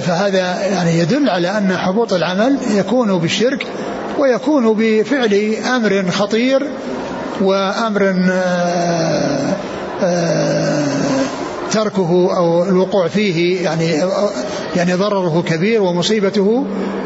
فهذا 0.05 0.65
يعني 0.65 0.99
يدل 0.99 1.29
على 1.29 1.57
أن 1.57 1.77
حبوط 1.77 2.13
العمل 2.13 2.57
يكون 2.75 3.19
بالشرك 3.19 3.67
ويكون 4.19 4.73
بفعل 4.73 5.55
أمر 5.75 6.11
خطير 6.11 6.67
وأمر 7.41 8.15
آه، 8.31 9.53
آه، 10.03 10.85
تركه 11.71 12.37
أو 12.37 12.63
الوقوع 12.63 13.07
فيه 13.07 13.63
يعني 13.63 14.03
يعني 14.75 14.93
ضرره 14.93 15.43
كبير 15.47 15.81
ومصيبته 15.81 16.65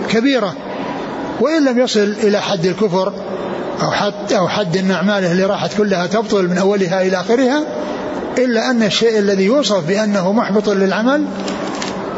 كبيرة. 0.10 0.54
وإن 1.40 1.66
لم 1.66 1.80
يصل 1.80 2.16
إلى 2.24 2.42
حد 2.42 2.66
الكفر 2.66 3.14
أو 3.82 3.92
حد 3.92 4.34
أو 4.34 4.48
حد 4.48 4.78
ان 4.78 4.92
أعماله 4.92 5.32
اللي 5.32 5.46
راحت 5.46 5.78
كلها 5.78 6.08
تبطل 6.08 6.48
من 6.48 6.58
أولها 6.58 7.02
إلى 7.02 7.20
آخرها 7.20 7.64
إلا 8.38 8.72
أن 8.72 8.84
الشيء 8.84 9.20
الذي 9.20 9.44
يوصف 9.44 9.88
بأنه 9.88 10.32
محبط 10.32 10.70
للعمل 10.70 11.26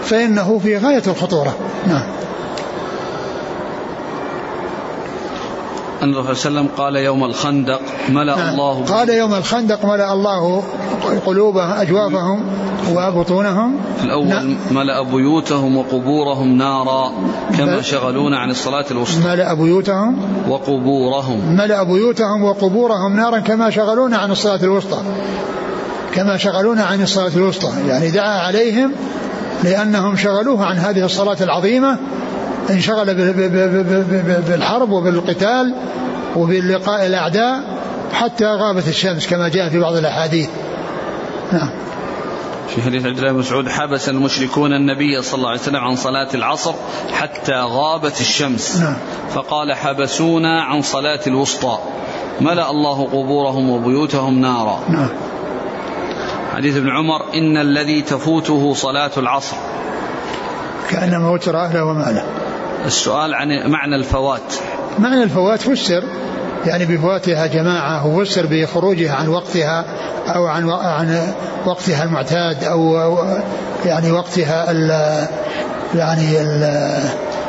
فإنه 0.04 0.60
في 0.64 0.78
غاية 0.78 1.04
الخطورة. 1.08 1.56
نعم. 1.88 2.04
أن 6.04 6.14
الرسول 6.14 6.36
صلى 6.36 6.50
الله 6.50 6.60
عليه 6.60 6.70
وسلم 6.70 6.70
قال 6.78 6.96
يوم 6.96 7.24
الخندق 7.24 7.82
ملأ 8.10 8.36
نعم. 8.36 8.50
الله 8.50 8.86
قال 8.86 9.10
يوم 9.10 9.34
الخندق 9.34 9.86
ملأ 9.86 10.14
الله 10.14 10.64
قلوبهم 11.26 11.72
أجوافهم 11.72 12.44
وبطونهم 12.92 13.76
الأول 14.04 14.28
نعم. 14.28 14.56
ملأ 14.72 15.02
بيوتهم 15.02 15.78
وقبورهم 15.78 16.58
نارا 16.58 17.12
كما 17.58 17.82
شغلونا 17.82 18.40
عن 18.40 18.50
الصلاة 18.50 18.86
الوسطى. 18.92 19.28
ملأ 19.28 19.54
بيوتهم. 19.54 20.18
وقبورهم. 20.50 21.56
ملأ 21.56 21.84
بيوتهم 21.84 22.44
وقبورهم 22.44 23.16
نارا 23.16 23.40
كما 23.40 23.70
شغلونا 23.70 24.18
عن 24.18 24.32
الصلاة 24.32 24.64
الوسطى. 24.64 25.02
كما 26.14 26.38
شغلونا 26.38 26.84
عن 26.84 27.02
الصلاة 27.02 27.32
الوسطى. 27.36 27.70
يعني 27.88 28.10
دعا 28.10 28.40
عليهم 28.40 28.92
لأنهم 29.64 30.16
شغلوه 30.16 30.66
عن 30.66 30.78
هذه 30.78 31.06
الصلاة 31.06 31.38
العظيمة 31.42 31.98
انشغل 32.70 33.14
بالحرب 34.48 34.92
وبالقتال 34.92 35.76
وباللقاء 36.36 37.06
الأعداء 37.06 37.64
حتى 38.14 38.46
غابت 38.46 38.88
الشمس 38.88 39.28
كما 39.28 39.50
جاء 39.50 39.70
في 39.70 39.80
بعض 39.80 39.96
الأحاديث. 39.96 40.50
نعم. 41.52 41.70
في 42.68 42.82
حديث 42.82 43.06
عبد 43.06 43.18
الله 43.18 43.32
بن 43.32 43.40
مسعود 43.40 43.70
حبس 43.70 44.10
المشركون 44.10 44.74
النبي 44.74 45.22
صلى 45.22 45.38
الله 45.38 45.50
عليه 45.50 45.60
وسلم 45.60 45.76
عن 45.76 45.96
صلاة 45.96 46.28
العصر 46.34 46.74
حتى 47.14 47.54
غابت 47.56 48.22
الشمس. 48.22 48.78
نعم. 48.78 48.96
فقال 49.30 49.74
حبسونا 49.74 50.64
عن 50.64 50.82
صلاة 50.82 51.20
الوسطى. 51.28 51.78
ملأ 52.42 52.72
الله 52.72 53.04
قبورهم 53.06 53.70
وبيوتهم 53.70 54.42
نارا. 54.42 54.80
نعم. 54.90 55.10
حديث 56.56 56.78
ابن 56.78 56.90
عمر 56.90 57.34
إن 57.34 57.58
الذي 57.58 58.02
تفوته 58.02 58.74
صلاة 58.74 59.12
العصر. 59.18 59.58
كأنما 60.90 61.30
وتر 61.30 61.58
أهله 61.58 61.84
وماله. 61.84 62.24
السؤال 62.86 63.34
عن 63.34 63.72
معنى 63.72 63.96
الفوات. 63.96 64.54
معنى 65.00 65.24
الفوات 65.24 65.60
فسر 65.62 66.04
يعني 66.66 66.86
بفواتها 66.86 67.48
جماعة 67.48 68.08
وفسر 68.08 68.46
بخروجها 68.46 69.16
عن 69.16 69.28
وقتها 69.28 69.86
أو 70.28 70.46
عن 70.46 70.70
عن 70.70 71.34
وقتها 71.66 72.04
المعتاد 72.04 72.64
أو 72.64 72.96
يعني 73.86 74.12
وقتها 74.12 74.72
ال 74.72 74.90
يعني 75.96 76.42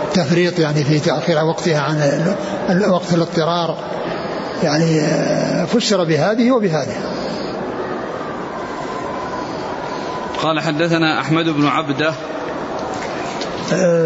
التفريط 0.08 0.58
يعني 0.58 0.84
في 0.84 0.98
تأخير 0.98 1.44
وقتها 1.44 1.80
عن 1.80 2.34
وقت 2.90 3.14
الاضطرار. 3.14 3.76
يعني 4.62 5.00
فسر 5.66 6.04
بهذه 6.04 6.52
وبهذه. 6.52 6.96
قال 10.42 10.60
حدثنا 10.60 11.20
أحمد 11.20 11.44
بن 11.44 11.66
عبدة 11.66 12.14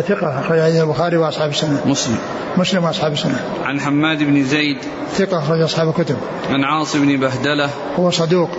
ثقة 0.08 0.40
أخرج 0.40 0.60
حديث 0.60 0.80
البخاري 0.82 1.16
وأصحاب 1.16 1.50
السنة. 1.50 1.80
مسلم. 1.86 2.18
مسلم 2.56 2.84
وأصحاب 2.84 3.12
السنة. 3.12 3.40
عن 3.64 3.80
حماد 3.80 4.18
بن 4.18 4.44
زيد. 4.44 4.76
ثقة 5.14 5.38
أخرج 5.38 5.60
أصحاب 5.60 5.88
الكتب. 5.88 6.16
عن 6.50 6.64
عاصم 6.64 7.06
بن 7.06 7.20
بهدلة. 7.20 7.70
هو 7.98 8.10
صدوق 8.10 8.50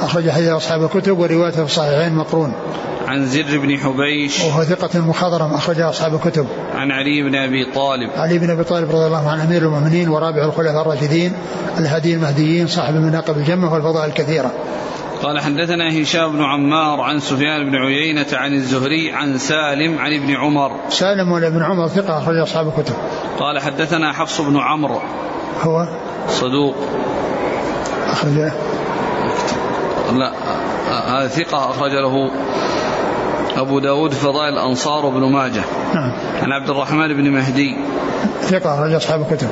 أخرج 0.00 0.30
حديث 0.30 0.48
أصحاب 0.48 0.84
الكتب 0.84 1.18
وروايته 1.18 1.56
في 1.56 1.70
الصحيحين 1.72 2.14
مقرون. 2.14 2.52
عن 3.06 3.26
زر 3.26 3.58
بن 3.58 3.78
حبيش. 3.78 4.40
وهو 4.40 4.64
ثقة 4.64 5.00
مخضرم 5.00 5.54
أخرج 5.54 5.80
أصحاب 5.80 6.14
الكتب. 6.14 6.46
عن 6.74 6.90
علي 6.90 7.22
بن 7.22 7.34
أبي 7.34 7.72
طالب. 7.74 8.10
علي 8.16 8.38
بن 8.38 8.50
أبي 8.50 8.64
طالب 8.64 8.90
رضي 8.90 9.06
الله 9.06 9.30
عنه 9.30 9.44
أمير 9.44 9.62
المؤمنين 9.62 10.08
ورابع 10.08 10.44
الخلفاء 10.44 10.82
الراشدين 10.82 11.32
الهدي 11.78 12.14
المهديين 12.14 12.66
صاحب 12.66 12.94
المناقب 12.94 13.36
الجمة 13.36 13.72
والفضائل 13.72 14.08
الكثيرة. 14.08 14.52
قال 15.22 15.40
حدثنا 15.40 16.02
هشام 16.02 16.32
بن 16.32 16.42
عمار 16.44 17.00
عن 17.00 17.20
سفيان 17.20 17.70
بن 17.70 17.76
عيينة 17.76 18.26
عن 18.32 18.52
الزهري 18.52 19.12
عن 19.12 19.38
سالم 19.38 19.98
عن 19.98 20.12
ابن 20.12 20.36
عمر. 20.36 20.70
سالم 20.88 21.32
ولا 21.32 21.46
ابن 21.46 21.62
عمر 21.62 21.88
ثقة 21.88 22.18
أخرج 22.18 22.36
أصحاب 22.36 22.68
الكتب. 22.68 22.94
قال 23.38 23.58
حدثنا 23.58 24.12
حفص 24.12 24.40
بن 24.40 24.56
عمرو. 24.56 25.00
هو؟ 25.62 25.86
صدوق. 26.28 26.74
أخرج. 28.06 28.50
لا 30.12 30.32
هذا 31.08 31.28
ثقة 31.28 31.70
أخرج 31.70 31.90
له 31.90 32.30
أبو 33.56 33.78
داود 33.78 34.12
فضائل 34.12 34.52
الأنصار 34.52 35.06
وابن 35.06 35.32
ماجه. 35.32 35.64
نعم. 35.94 36.12
عن 36.42 36.52
عبد 36.52 36.70
الرحمن 36.70 37.08
بن 37.08 37.30
مهدي. 37.30 37.76
ثقة 38.40 38.74
أخرج 38.74 38.92
أصحاب 38.92 39.20
الكتب. 39.20 39.48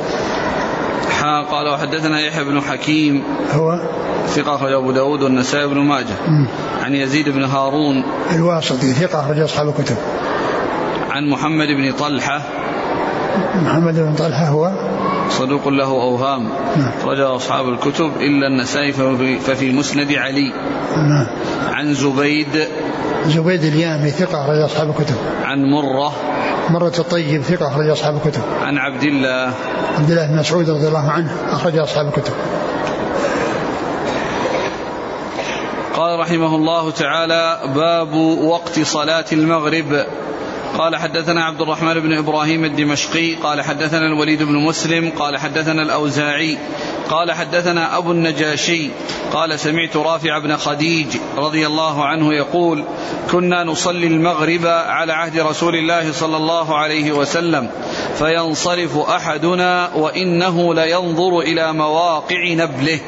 قال 1.51 1.69
وحدثنا 1.69 2.21
يحيى 2.21 2.45
بن 2.45 2.61
حكيم. 2.61 3.25
هو؟ 3.53 3.79
ثقة 4.27 4.55
أخرج 4.55 4.73
أبو 4.73 4.93
داود 4.93 5.23
والنسائي 5.23 5.67
بن 5.67 5.79
ماجه. 5.79 6.17
م. 6.29 6.47
عن 6.85 6.95
يزيد 6.95 7.29
بن 7.29 7.45
هارون. 7.45 8.05
الواسطي 8.35 8.93
ثقة 8.93 9.21
أخرج 9.21 9.41
أصحاب 9.41 9.69
الكتب. 9.69 9.97
عن 11.11 11.29
محمد 11.29 11.67
بن 11.67 11.93
طلحة. 11.93 12.43
محمد 13.55 13.95
بن 13.95 14.15
طلحة 14.15 14.49
هو؟ 14.49 14.71
صدوق 15.31 15.69
له 15.69 15.85
أوهام. 15.85 16.49
نعم. 16.77 16.91
رجع 17.05 17.37
أصحاب 17.37 17.69
الكتب 17.69 18.11
إلا 18.17 18.47
النسائي 18.47 18.93
ففي 19.39 19.73
مسند 19.73 20.13
علي. 20.13 20.53
نعم. 20.97 21.27
عن 21.73 21.95
زبيد. 21.95 22.69
زبيد 23.27 23.65
اليامي 23.65 24.11
ثقة 24.11 24.45
أخرج 24.45 24.59
أصحاب 24.59 24.91
الكتب. 24.91 25.17
عن 25.45 25.65
مرة. 25.65 26.13
مرة 26.71 26.93
الطيب 26.99 27.43
ثقة 27.43 27.69
أخرج 27.69 27.89
أصحاب 27.89 28.17
الكتب. 28.17 28.43
عن 28.63 28.79
عبد 28.79 29.03
الله. 29.03 29.53
عبد 29.99 30.11
الله 30.11 30.27
بن 30.27 30.37
مسعود 30.37 30.71
رضي 30.71 30.89
الله 30.89 31.11
عنه 31.11 31.33
أخرج 31.51 31.79
أصحاب 31.79 32.07
الكتب. 32.07 32.33
قال 35.95 36.19
رحمه 36.19 36.57
الله 36.57 36.91
تعالى 36.91 37.61
باب 37.75 38.15
وقت 38.43 38.81
صلاة 38.81 39.25
المغرب. 39.33 40.07
قال 40.79 40.97
حدثنا 40.97 41.45
عبد 41.45 41.61
الرحمن 41.61 41.95
بن 42.01 42.19
إبراهيم 42.19 42.65
الدمشقي 42.65 43.35
قال 43.35 43.63
حدثنا 43.63 44.07
الوليد 44.07 44.43
بن 44.43 44.55
مسلم 44.55 45.13
قال 45.19 45.39
حدثنا 45.39 45.83
الأوزاعي 45.83 46.59
قال 47.11 47.33
حدثنا 47.33 47.99
أبو 47.99 48.13
النجاشي 48.13 48.91
قال 49.33 49.61
سمعت 49.61 49.97
رافع 49.97 50.39
بن 50.39 50.57
خديج 50.57 51.07
رضي 51.37 51.67
الله 51.67 52.05
عنه 52.05 52.35
يقول 52.35 52.85
كنا 53.31 53.65
نصلي 53.65 54.07
المغرب 54.07 54.67
على 54.67 55.13
عهد 55.13 55.39
رسول 55.39 55.75
الله 55.75 56.13
صلى 56.13 56.37
الله 56.37 56.79
عليه 56.79 57.13
وسلم 57.13 57.71
فينصرف 58.19 58.99
أحدنا 58.99 59.91
وإنه 59.95 60.75
لينظر 60.75 61.39
إلى 61.41 61.73
مواقع 61.73 62.53
نبله. 62.53 63.01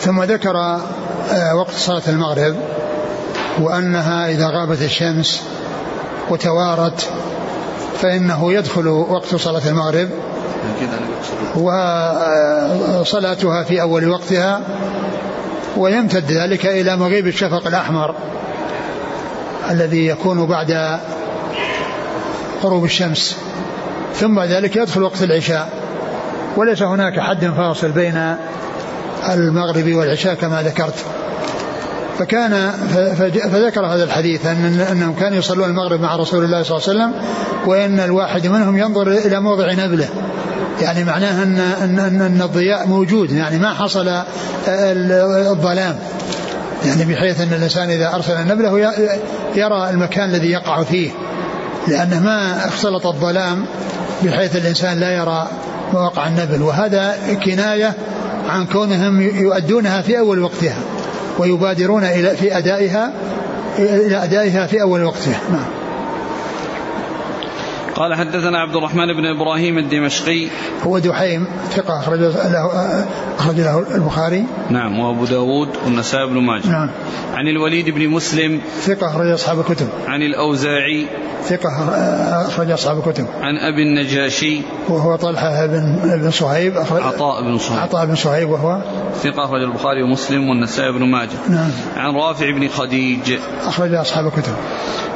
ثم 0.00 0.22
ذكر 0.22 0.80
وقت 1.54 1.70
صلاة 1.70 2.02
المغرب 2.08 2.56
وأنها 3.60 4.30
إذا 4.30 4.48
غابت 4.48 4.82
الشمس 4.82 5.42
وتوارت 6.30 7.08
فإنه 7.98 8.52
يدخل 8.52 8.88
وقت 8.88 9.34
صلاة 9.34 9.68
المغرب 9.68 10.08
وصلاتها 13.00 13.62
في 13.62 13.80
أول 13.80 14.08
وقتها 14.08 14.60
ويمتد 15.76 16.32
ذلك 16.32 16.66
إلى 16.66 16.96
مغيب 16.96 17.26
الشفق 17.26 17.66
الأحمر 17.66 18.14
الذي 19.70 20.06
يكون 20.06 20.46
بعد 20.46 20.98
غروب 22.62 22.84
الشمس. 22.84 23.36
ثم 24.14 24.40
ذلك 24.40 24.76
يدخل 24.76 25.02
وقت 25.02 25.22
العشاء. 25.22 25.68
وليس 26.56 26.82
هناك 26.82 27.20
حد 27.20 27.44
فاصل 27.44 27.90
بين 27.90 28.36
المغرب 29.28 29.94
والعشاء 29.94 30.34
كما 30.34 30.62
ذكرت. 30.62 30.94
فكان 32.18 32.70
فذكر 33.52 33.86
هذا 33.86 34.04
الحديث 34.04 34.46
أن 34.46 34.80
أنهم 34.92 35.14
كانوا 35.14 35.38
يصلون 35.38 35.70
المغرب 35.70 36.00
مع 36.00 36.16
رسول 36.16 36.44
الله 36.44 36.62
صلى 36.62 36.78
الله 36.78 36.88
عليه 36.88 36.98
وسلم 36.98 37.12
وأن 37.66 38.00
الواحد 38.00 38.46
منهم 38.46 38.78
ينظر 38.78 39.08
إلى 39.08 39.40
موضع 39.40 39.72
نبله. 39.72 40.08
يعني 40.80 41.04
معناه 41.04 41.42
أن 41.42 41.58
أن 41.58 41.98
أن, 41.98 42.20
أن 42.20 42.42
الضياء 42.42 42.86
موجود 42.86 43.30
يعني 43.30 43.58
ما 43.58 43.74
حصل 43.74 44.08
الظلام. 45.50 45.98
يعني 46.86 47.04
بحيث 47.04 47.40
أن 47.40 47.52
الإنسان 47.52 47.90
إذا 47.90 48.14
أرسل 48.14 48.46
نبله 48.46 48.78
يرى 49.54 49.90
المكان 49.90 50.30
الذي 50.30 50.50
يقع 50.50 50.82
فيه. 50.82 51.10
لأنه 51.88 52.20
ما 52.20 52.66
اختلط 52.68 53.06
الظلام 53.06 53.64
بحيث 54.22 54.56
الإنسان 54.56 55.00
لا 55.00 55.10
يرى 55.10 55.48
مواقع 55.92 56.26
النبل. 56.26 56.62
وهذا 56.62 57.16
كناية 57.44 57.94
عن 58.48 58.66
كونهم 58.66 59.20
يؤدونها 59.20 60.02
في 60.02 60.18
أول 60.18 60.38
وقتها 60.38 60.78
ويبادرون 61.38 62.04
إلى 62.04 62.36
في 62.36 62.58
أدائها 62.58 63.12
إلى 63.78 64.24
أدائها 64.24 64.66
في 64.66 64.82
أول 64.82 65.04
وقتها. 65.04 65.40
نعم. 65.52 65.66
قال 67.94 68.14
حدثنا 68.14 68.58
عبد 68.58 68.76
الرحمن 68.76 69.06
بن 69.06 69.26
إبراهيم 69.26 69.78
الدمشقي. 69.78 70.46
هو 70.86 70.98
دحيم 70.98 71.46
ثقة 71.70 71.98
أخرج 71.98 72.18
له 72.18 72.70
أخرج 73.38 73.56
له 73.56 73.84
البخاري. 73.94 74.44
نعم 74.70 74.98
وأبو 74.98 75.24
داود 75.24 75.68
والنسائي 75.84 76.26
بن 76.26 76.40
ماجه. 76.40 76.68
نعم. 76.68 76.90
عن 77.34 77.48
الوليد 77.48 77.90
بن 77.90 78.08
مسلم. 78.08 78.60
ثقة 78.80 79.06
أخرج 79.06 79.30
أصحاب 79.30 79.60
الكتب. 79.60 79.88
عن 80.06 80.22
الأوزاعي. 80.22 81.06
ثقة 81.44 81.68
أخرج 82.46 82.70
أصحاب 82.70 82.98
الكتب. 82.98 83.26
عن 83.40 83.56
أبي 83.56 83.82
النجاشي. 83.82 84.60
وهو 84.90 85.16
طلحة 85.16 85.66
بن 85.66 85.96
بن 86.04 86.30
صهيب 86.30 86.76
أخرج 86.76 87.02
عطاء 87.02 87.42
بن 87.42 87.58
صهيب. 87.58 87.80
عطاء 87.80 88.06
بن 88.06 88.14
صهيب 88.14 88.50
وهو 88.50 88.80
ثقة 89.22 89.44
أخرج 89.44 89.62
البخاري 89.62 90.02
ومسلم 90.02 90.48
والنسائي 90.48 90.92
بن 90.92 91.04
ماجه. 91.04 91.38
نعم. 91.48 91.70
عن 91.96 92.14
رافع 92.14 92.50
بن 92.50 92.68
خديج. 92.68 93.38
أخرج 93.64 93.94
أصحاب 93.94 94.26
الكتب. 94.26 94.54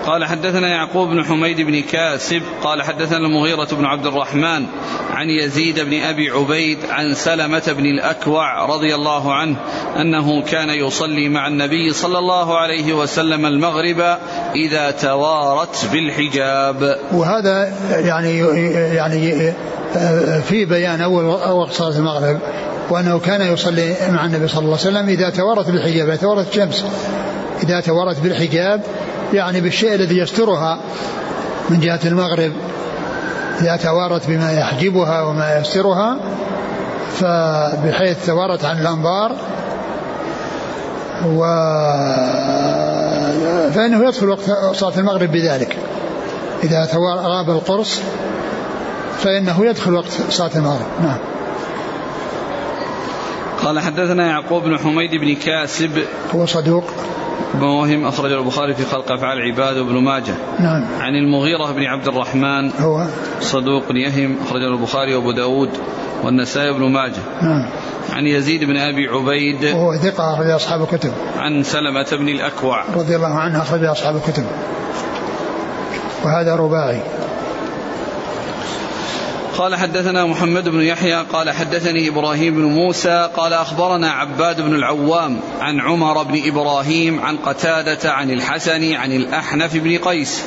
قال 0.06 0.24
حدثنا 0.24 0.68
يعقوب 0.68 1.08
بن 1.08 1.24
حميد 1.24 1.60
بن 1.60 1.82
كاسب. 1.82 2.42
قال 2.62 2.82
حدثنا 2.82 3.26
المغيرة 3.26 3.68
بن 3.72 3.84
عبد 3.84 4.06
الرحمن 4.06 4.66
عن 5.10 5.28
يزيد 5.28 5.80
بن 5.80 6.02
أبي 6.02 6.30
عبيد 6.30 6.78
عن 6.90 7.14
سلمة 7.14 7.62
بن 7.76 7.86
الأكوع 7.86 8.66
رضي 8.66 8.94
الله 8.94 9.34
عنه 9.34 9.56
أنه 9.96 10.42
كان 10.42 10.70
يصلي 10.70 11.28
مع 11.28 11.46
النبي 11.48 11.92
صلى 11.92 12.18
الله 12.18 12.58
عليه 12.58 12.92
وسلم 12.92 13.46
المغرب 13.46 14.18
إذا 14.54 14.90
توارت 14.90 15.88
بالحجاب. 15.92 16.98
وهذا 17.12 17.72
يعني 17.90 18.38
يعني 18.94 19.52
في 20.48 20.64
بيان 20.64 21.00
أول 21.00 21.24
وقت 21.24 21.72
صلاة 21.72 21.96
المغرب 21.96 22.38
وأنه 22.90 23.18
كان 23.18 23.52
يصلي 23.52 23.94
مع 24.10 24.24
النبي 24.24 24.48
صلى 24.48 24.58
الله 24.58 24.78
عليه 24.78 24.90
وسلم 24.90 25.08
إذا 25.08 25.30
توارت 25.30 25.70
بالحجاب 25.70 26.08
إذا 26.08 26.16
توارت 26.16 26.48
الشمس. 26.48 26.84
إذا 27.62 27.80
توارت 27.80 28.20
بالحجاب 28.20 28.80
يعني 29.32 29.60
بالشيء 29.60 29.94
الذي 29.94 30.18
يسترها 30.18 30.78
من 31.70 31.80
جهة 31.80 32.00
المغرب. 32.04 32.52
إذا 33.60 33.76
توارت 33.76 34.28
بما 34.28 34.52
يحجبها 34.52 35.22
وما 35.22 35.58
يسترها 35.60 36.16
فبحيث 37.20 38.26
توارت 38.26 38.64
عن 38.64 38.80
الأنظار 38.80 39.32
و 41.26 41.44
فإنه 43.74 44.08
يدخل 44.08 44.28
وقت 44.28 44.50
صلاة 44.72 44.98
المغرب 44.98 45.32
بذلك. 45.32 45.76
إذا 46.64 46.88
غاب 47.04 47.50
القرص 47.50 48.00
فإنه 49.22 49.66
يدخل 49.66 49.94
وقت 49.94 50.12
صلاة 50.30 50.50
المغرب. 50.56 50.86
نعم. 51.02 51.18
قال 53.64 53.80
حدثنا 53.80 54.26
يعقوب 54.26 54.62
بن 54.62 54.78
حميد 54.78 55.10
بن 55.10 55.34
كاسب. 55.34 55.90
هو 56.34 56.46
صدوق. 56.46 56.84
موهم 57.54 58.06
أخرج 58.06 58.32
البخاري 58.32 58.74
في 58.74 58.84
خلق 58.84 59.12
أفعال 59.12 59.38
العباد 59.38 59.76
وابن 59.76 59.98
ماجه. 59.98 60.34
نعم. 60.60 60.86
عن 61.00 61.14
المغيرة 61.14 61.72
بن 61.72 61.84
عبد 61.84 62.08
الرحمن. 62.08 62.70
هو. 62.80 63.06
صدوق 63.40 63.84
يهم 63.90 64.36
أخرج 64.46 64.62
البخاري 64.62 65.14
وأبو 65.14 65.32
داود 65.32 65.70
والنسائي 66.24 66.70
وابن 66.70 66.84
ماجه. 66.84 67.22
نعم. 67.42 67.68
عن 68.12 68.26
يزيد 68.26 68.64
بن 68.64 68.76
أبي 68.76 69.08
عبيد. 69.08 69.64
وهو 69.64 69.96
ثقة 69.96 70.34
أخرج 70.34 70.50
أصحاب 70.50 70.82
الكتب. 70.82 71.12
عن 71.38 71.62
سلمة 71.62 72.06
بن 72.12 72.28
الأكوع. 72.28 72.84
رضي 72.96 73.16
الله 73.16 73.34
عنه 73.38 73.62
أخرج 73.62 73.84
أصحاب 73.84 74.16
الكتب. 74.16 74.44
وهذا 76.24 76.56
رباعي. 76.56 77.00
قال 79.58 79.76
حدثنا 79.76 80.26
محمد 80.26 80.68
بن 80.68 80.80
يحيى 80.80 81.14
قال 81.32 81.50
حدثني 81.50 82.08
إبراهيم 82.08 82.54
بن 82.54 82.62
موسى 82.62 83.30
قال 83.36 83.52
أخبرنا 83.52 84.10
عباد 84.10 84.60
بن 84.60 84.74
العوام 84.74 85.40
عن 85.60 85.80
عمر 85.80 86.22
بن 86.22 86.42
إبراهيم 86.44 87.20
عن 87.20 87.36
قتادة 87.36 88.12
عن 88.12 88.30
الحسن 88.30 88.92
عن 88.94 89.12
الأحنف 89.12 89.76
بن 89.76 89.98
قيس 89.98 90.44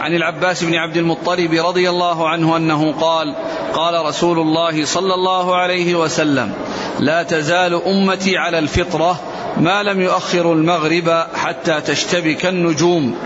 عن 0.00 0.14
العباس 0.14 0.64
بن 0.64 0.74
عبد 0.74 0.96
المطلب 0.96 1.52
رضي 1.66 1.90
الله 1.90 2.28
عنه 2.28 2.56
أنه 2.56 2.92
قال 2.92 3.34
قال 3.74 4.06
رسول 4.06 4.38
الله 4.38 4.84
صلى 4.84 5.14
الله 5.14 5.56
عليه 5.56 5.94
وسلم 5.94 6.52
لا 7.00 7.22
تزال 7.22 7.74
أمتي 7.74 8.36
على 8.36 8.58
الفطرة 8.58 9.20
ما 9.56 9.82
لم 9.82 10.00
يؤخروا 10.00 10.54
المغرب 10.54 11.26
حتى 11.34 11.80
تشتبك 11.80 12.46
النجوم 12.46 13.16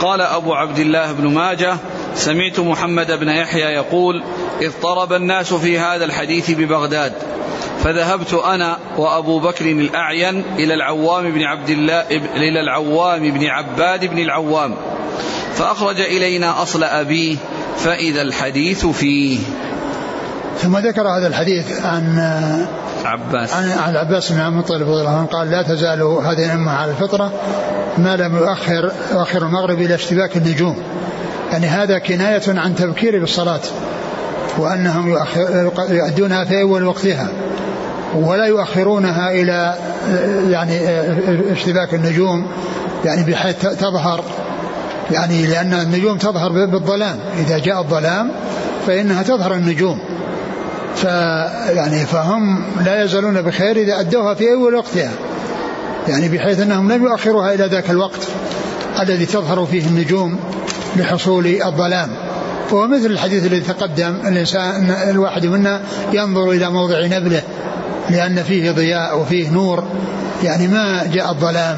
قال 0.00 0.20
أبو 0.20 0.54
عبد 0.54 0.78
الله 0.78 1.12
بن 1.12 1.26
ماجه 1.26 1.76
سمعت 2.14 2.60
محمد 2.60 3.12
بن 3.12 3.28
يحيى 3.28 3.62
يقول 3.74 4.22
اضطرب 4.62 5.12
الناس 5.12 5.54
في 5.54 5.78
هذا 5.78 6.04
الحديث 6.04 6.50
ببغداد 6.50 7.12
فذهبت 7.84 8.34
أنا 8.34 8.78
وأبو 8.96 9.38
بكر 9.38 9.64
الأعين 9.64 10.44
إلى 10.58 10.74
العوام 10.74 11.30
بن 11.30 11.42
عبد 11.42 11.70
الله 11.70 12.00
إلى 12.36 12.60
العوام 12.60 13.30
بن 13.30 13.46
عباد 13.46 14.04
بن 14.04 14.18
العوام 14.18 14.74
فأخرج 15.54 16.00
إلينا 16.00 16.62
أصل 16.62 16.84
أبيه 16.84 17.36
فإذا 17.76 18.22
الحديث 18.22 18.86
فيه. 18.86 19.38
ثم 20.58 20.78
ذكر 20.78 21.08
هذا 21.08 21.26
الحديث 21.26 21.84
عن 21.84 22.18
عباس. 23.04 23.52
عن 23.54 23.90
العباس 23.90 24.32
بن 24.32 24.40
عبد 24.40 24.54
المطلب 24.54 24.82
رضي 24.82 25.00
الله 25.00 25.18
عنه 25.18 25.26
قال 25.26 25.50
لا 25.50 25.62
تزال 25.62 26.02
هذه 26.02 26.46
الأمة 26.46 26.72
على 26.72 26.90
الفطرة 26.90 27.32
ما 27.98 28.16
لم 28.16 28.36
يؤخر 28.36 28.92
يؤخر 29.12 29.42
المغرب 29.42 29.80
إلى 29.80 29.94
اشتباك 29.94 30.36
النجوم. 30.36 30.82
يعني 31.54 31.66
هذا 31.66 31.98
كناية 31.98 32.42
عن 32.48 32.74
تبكير 32.74 33.20
بالصلاة 33.20 33.60
وأنهم 34.58 35.18
يؤدونها 35.88 36.44
في 36.44 36.60
أول 36.60 36.84
وقتها 36.84 37.28
ولا 38.14 38.46
يؤخرونها 38.46 39.30
إلى 39.30 39.74
يعني 40.50 40.80
اشتباك 41.52 41.94
النجوم 41.94 42.46
يعني 43.04 43.30
بحيث 43.30 43.56
تظهر 43.60 44.24
يعني 45.10 45.46
لأن 45.46 45.74
النجوم 45.74 46.18
تظهر 46.18 46.66
بالظلام 46.66 47.16
إذا 47.38 47.58
جاء 47.58 47.80
الظلام 47.80 48.30
فإنها 48.86 49.22
تظهر 49.22 49.54
النجوم 49.54 49.98
فيعني 50.96 52.06
فهم 52.06 52.64
لا 52.84 53.04
يزالون 53.04 53.42
بخير 53.42 53.76
إذا 53.76 54.00
أدوها 54.00 54.34
في 54.34 54.52
أول 54.52 54.74
وقتها 54.74 55.12
يعني 56.08 56.28
بحيث 56.28 56.60
أنهم 56.60 56.92
لم 56.92 57.04
يؤخروها 57.04 57.54
إلى 57.54 57.64
ذاك 57.66 57.90
الوقت 57.90 58.28
الذي 59.00 59.26
تظهر 59.26 59.66
فيه 59.66 59.86
النجوم. 59.86 60.38
لحصول 60.96 61.46
الظلام. 61.46 62.08
وهو 62.70 62.86
مثل 62.86 63.06
الحديث 63.06 63.46
الذي 63.46 63.60
تقدم 63.60 64.16
الإنسان 64.26 64.90
الواحد 65.10 65.46
منا 65.46 65.80
ينظر 66.12 66.50
إلى 66.50 66.70
موضع 66.70 67.06
نبله 67.06 67.42
لأن 68.10 68.42
فيه 68.42 68.70
ضياء 68.70 69.18
وفيه 69.18 69.50
نور 69.50 69.84
يعني 70.42 70.68
ما 70.68 71.06
جاء 71.12 71.30
الظلام. 71.30 71.76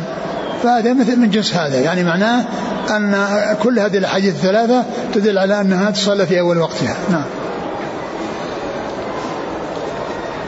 فهذا 0.62 0.92
مثل 0.92 1.16
من 1.16 1.30
جنس 1.30 1.54
هذا. 1.54 1.80
يعني 1.80 2.04
معناه 2.04 2.44
أن 2.90 3.26
كل 3.62 3.78
هذه 3.78 3.98
الأحاديث 3.98 4.34
الثلاثة 4.34 4.84
تدل 5.14 5.38
على 5.38 5.60
أنها 5.60 5.90
تصلى 5.90 6.26
في 6.26 6.40
أول 6.40 6.58
وقتها. 6.58 6.96
نعم. 7.10 7.24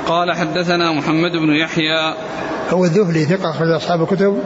قال 0.09 0.37
حدثنا 0.37 0.93
محمد 0.93 1.33
بن 1.33 1.57
يحيى 1.57 2.15
هو 2.71 2.85
الذهلي 2.85 3.25
ثقة 3.25 3.51
أخرج 3.51 3.71
أصحاب 3.71 4.03
الكتب 4.03 4.39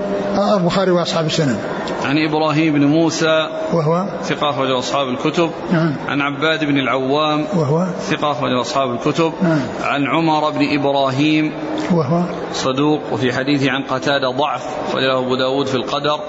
البخاري 0.56 0.90
وأصحاب 0.90 1.26
السنن. 1.26 1.56
عن 2.04 2.18
إبراهيم 2.28 2.74
بن 2.74 2.84
موسى 2.84 3.48
وهو 3.72 4.06
ثقة 4.22 4.50
أخرج 4.50 4.70
أصحاب 4.70 5.08
الكتب. 5.08 5.50
نعم. 5.72 5.94
عن 6.08 6.20
عباد 6.20 6.64
بن 6.64 6.78
العوام 6.78 7.46
وهو 7.56 7.86
ثقة 8.00 8.30
أخرج 8.30 8.52
أصحاب 8.60 8.90
الكتب. 8.90 9.32
نعم. 9.42 9.60
عن 9.82 10.06
عمر 10.06 10.50
بن 10.50 10.78
إبراهيم 10.78 11.52
وهو 11.92 12.22
صدوق 12.52 13.00
وفي 13.12 13.32
حديثه 13.32 13.70
عن 13.70 13.82
قتادة 13.82 14.30
ضعف 14.30 14.62
له 14.94 15.18
أبو 15.18 15.36
داود 15.36 15.66
في 15.66 15.74
القدر 15.74 16.20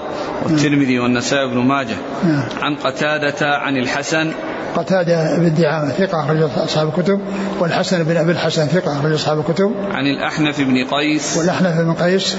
والترمذي 0.44 0.98
والنسائي 0.98 1.46
بن 1.46 1.58
ماجه. 1.58 1.96
نعم. 2.24 2.44
عن 2.62 2.74
قتادة 2.74 3.56
عن 3.56 3.76
الحسن 3.76 4.32
قتادة 4.76 5.38
بن 5.38 5.54
دعامة 5.54 5.90
ثقة 5.90 6.20
أخرج 6.20 6.42
أصحاب 6.56 6.88
الكتب 6.88 7.20
والحسن 7.60 8.02
بن 8.02 8.16
أبي 8.16 8.32
الحسن 8.32 8.66
ثقة 8.66 8.92
أخرج 8.92 9.12
أصحاب 9.12 9.38
الكتب. 9.38 9.72
عن 9.92 10.06
الأحنف 10.06 10.60
بن 10.60 10.84
قيس. 10.84 11.36
والأحنف 11.36 11.80
بن 11.80 11.94
قيس. 11.94 12.36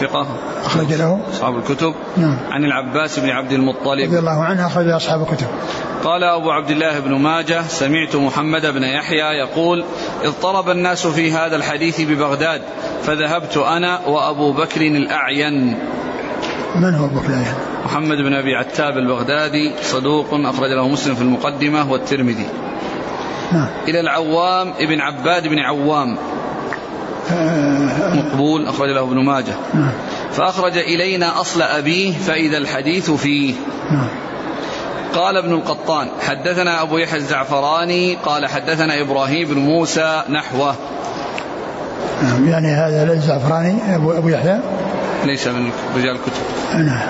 ثقة 0.00 0.26
أخرج 0.64 0.92
له. 0.92 1.20
أصحاب 1.32 1.56
الكتب. 1.56 1.94
نعم. 2.16 2.36
عن 2.50 2.64
العباس 2.64 3.18
بن 3.18 3.28
عبد 3.28 3.52
المطلب. 3.52 4.08
رضي 4.08 4.18
الله 4.18 4.44
عنه 4.44 4.66
أخرج 4.66 4.88
أصحاب 4.88 5.22
الكتب. 5.22 5.46
قال 6.04 6.24
أبو 6.24 6.50
عبد 6.50 6.70
الله 6.70 7.00
بن 7.00 7.14
ماجه 7.14 7.62
سمعت 7.68 8.16
محمد 8.16 8.66
بن 8.66 8.82
يحيى 8.82 9.38
يقول 9.38 9.84
اضطرب 10.24 10.70
الناس 10.70 11.06
في 11.06 11.32
هذا 11.32 11.56
الحديث 11.56 12.00
ببغداد 12.00 12.62
فذهبت 13.02 13.56
أنا 13.56 14.06
وأبو 14.06 14.52
بكر 14.52 14.80
الأعين. 14.80 15.78
من 16.78 16.94
هو 16.94 17.04
أبو 17.04 17.20
بكر 17.20 17.44
محمد 17.84 18.16
بن 18.16 18.34
أبي 18.34 18.54
عتاب 18.54 18.98
البغدادي 18.98 19.72
صدوق 19.82 20.26
أخرج 20.32 20.70
له 20.70 20.88
مسلم 20.88 21.14
في 21.14 21.22
المقدمة 21.22 21.92
والترمذي. 21.92 22.46
نعم. 23.52 23.68
إلى 23.88 24.00
العوام 24.00 24.72
ابن 24.80 25.00
عباد 25.00 25.48
بن 25.48 25.58
عوام. 25.58 26.16
مقبول 28.14 28.66
أخرج 28.66 28.88
له 28.88 29.00
ابن 29.00 29.24
ماجه. 29.24 29.54
نعم. 29.74 29.92
فأخرج 30.32 30.78
إلينا 30.78 31.40
أصل 31.40 31.62
أبيه 31.62 32.12
فإذا 32.12 32.58
الحديث 32.58 33.10
فيه. 33.10 33.54
نعم. 33.90 34.08
قال 35.14 35.36
ابن 35.36 35.52
القطان 35.52 36.08
حدثنا 36.20 36.82
أبو 36.82 36.98
يحيى 36.98 37.18
الزعفراني 37.18 38.14
قال 38.14 38.46
حدثنا 38.46 39.00
إبراهيم 39.00 39.48
بن 39.48 39.58
موسى 39.58 40.22
نحوه. 40.30 40.74
نعم. 42.22 42.48
يعني 42.48 42.68
هذا 42.68 43.12
الزعفراني 43.12 43.96
أبو, 43.96 44.12
أبو 44.12 44.28
يحيى؟ 44.28 44.60
ليس 45.28 45.46
من 45.46 45.70
رجال 45.96 46.16
الكتب. 46.16 46.42
نعم 46.74 47.08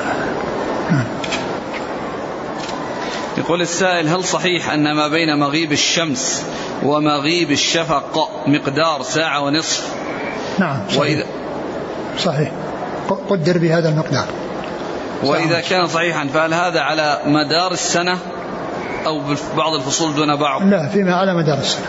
يقول 3.38 3.60
السائل 3.60 4.08
هل 4.08 4.24
صحيح 4.24 4.70
أن 4.70 4.92
ما 4.92 5.08
بين 5.08 5.38
مغيب 5.38 5.72
الشمس 5.72 6.46
ومغيب 6.82 7.50
الشفق 7.50 8.30
مقدار 8.46 9.02
ساعة 9.02 9.40
ونصف؟ 9.40 9.94
نعم 10.58 10.80
صحيح. 10.88 11.00
وإذا 11.00 11.24
صحيح. 12.18 12.50
قدر 13.28 13.58
بهذا 13.58 13.88
المقدار. 13.88 14.26
وإذا 15.22 15.60
كان 15.60 15.86
صحيحا 15.86 16.26
فهل 16.26 16.54
هذا 16.54 16.80
على 16.80 17.20
مدار 17.26 17.72
السنة 17.72 18.18
أو 19.06 19.22
بعض 19.56 19.74
الفصول 19.74 20.14
دون 20.14 20.36
بعض؟ 20.36 20.62
لا 20.62 20.88
فيما 20.88 21.14
على 21.14 21.34
مدار 21.34 21.58
السنة. 21.58 21.86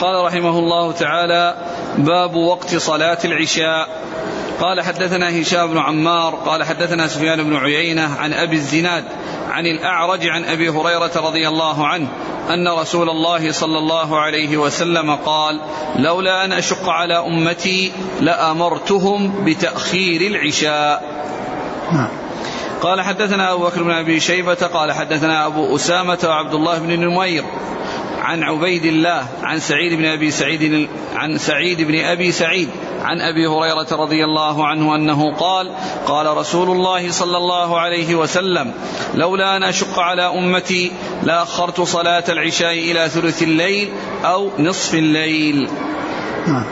قال 0.00 0.24
رحمه 0.24 0.58
الله 0.58 0.92
تعالى 0.92 1.54
باب 1.98 2.34
وقت 2.34 2.76
صلاة 2.76 3.18
العشاء. 3.24 3.88
قال 4.60 4.80
حدثنا 4.80 5.40
هشام 5.40 5.70
بن 5.70 5.78
عمار 5.78 6.34
قال 6.34 6.64
حدثنا 6.64 7.06
سفيان 7.06 7.42
بن 7.42 7.56
عيينة 7.56 8.14
عن 8.18 8.32
أبي 8.32 8.56
الزناد 8.56 9.04
عن 9.48 9.66
الأعرج 9.66 10.28
عن 10.28 10.44
أبي 10.44 10.68
هريرة 10.68 11.12
رضي 11.16 11.48
الله 11.48 11.86
عنه 11.86 12.08
أن 12.50 12.68
رسول 12.68 13.10
الله 13.10 13.52
صلى 13.52 13.78
الله 13.78 14.20
عليه 14.20 14.56
وسلم 14.56 15.14
قال 15.14 15.60
لولا 15.96 16.44
أن 16.44 16.52
أشق 16.52 16.88
على 16.88 17.14
أمتي 17.14 17.92
لأمرتهم 18.20 19.44
بتأخير 19.44 20.20
العشاء. 20.20 21.02
نعم. 21.92 22.08
قال 22.80 23.00
حدثنا 23.00 23.52
أبو 23.52 23.64
بكر 23.64 23.82
بن 23.82 23.90
أبي 23.90 24.20
شيبة 24.20 24.54
قال 24.54 24.92
حدثنا 24.92 25.46
أبو 25.46 25.76
أسامة 25.76 26.18
وعبد 26.24 26.54
الله 26.54 26.78
بن 26.78 27.00
نمير 27.00 27.44
عن 28.20 28.42
عبيد 28.42 28.84
الله 28.84 29.26
عن 29.42 29.58
سعيد 29.58 29.92
بن 29.92 30.04
أبي 30.04 30.30
سعيد 30.30 30.88
عن 31.14 31.38
سعيد 31.38 31.82
بن 31.82 31.98
أبي 31.98 32.32
سعيد 32.32 32.68
عن 33.04 33.20
أبي 33.20 33.46
هريرة 33.46 33.86
رضي 33.92 34.24
الله 34.24 34.66
عنه 34.66 34.94
أنه 34.94 35.34
قال 35.34 35.70
قال 36.06 36.36
رسول 36.36 36.70
الله 36.70 37.10
صلى 37.10 37.36
الله 37.36 37.80
عليه 37.80 38.14
وسلم 38.14 38.72
لولا 39.14 39.56
أن 39.56 39.62
أشق 39.62 39.98
على 39.98 40.22
أمتي 40.22 40.92
لاخرت 41.22 41.80
صلاة 41.80 42.24
العشاء 42.28 42.72
إلى 42.72 43.08
ثلث 43.08 43.42
الليل 43.42 43.88
أو 44.24 44.50
نصف 44.58 44.94
الليل. 44.94 45.68
نعم. 46.46 46.64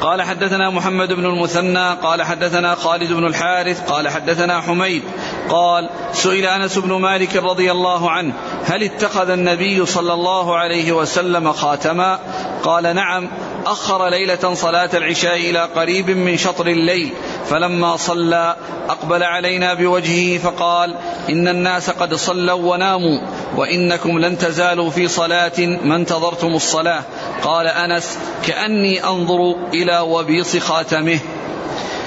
قال 0.00 0.22
حدثنا 0.22 0.70
محمد 0.70 1.12
بن 1.12 1.26
المثنى 1.26 1.90
قال 1.94 2.22
حدثنا 2.22 2.74
خالد 2.74 3.12
بن 3.12 3.26
الحارث 3.26 3.90
قال 3.90 4.08
حدثنا 4.08 4.60
حميد 4.60 5.02
قال 5.48 5.88
سئل 6.12 6.46
أنس 6.46 6.78
بن 6.78 6.92
مالك 6.92 7.36
رضي 7.36 7.72
الله 7.72 8.10
عنه 8.10 8.32
هل 8.64 8.82
اتخذ 8.82 9.30
النبي 9.30 9.86
صلى 9.86 10.12
الله 10.12 10.56
عليه 10.56 10.92
وسلم 10.92 11.52
خاتما؟ 11.52 12.18
قال 12.62 12.94
نعم. 12.94 13.28
أخر 13.66 14.08
ليلة 14.08 14.54
صلاة 14.54 14.90
العشاء 14.94 15.36
إلى 15.36 15.58
قريب 15.64 16.10
من 16.10 16.36
شطر 16.36 16.66
الليل 16.66 17.12
فلما 17.46 17.96
صلى 17.96 18.56
أقبل 18.88 19.22
علينا 19.22 19.74
بوجهه 19.74 20.38
فقال 20.38 20.94
إن 21.30 21.48
الناس 21.48 21.90
قد 21.90 22.14
صلوا 22.14 22.72
وناموا 22.72 23.20
وإنكم 23.56 24.18
لن 24.18 24.38
تزالوا 24.38 24.90
في 24.90 25.08
صلاة 25.08 25.58
ما 25.84 25.96
انتظرتم 25.96 26.54
الصلاة. 26.54 27.02
قال 27.42 27.66
أنس 27.66 28.18
كأني 28.46 29.04
أنظر 29.04 29.54
إلى 29.74 29.98
وبيص 29.98 30.56
خاتمه. 30.56 31.18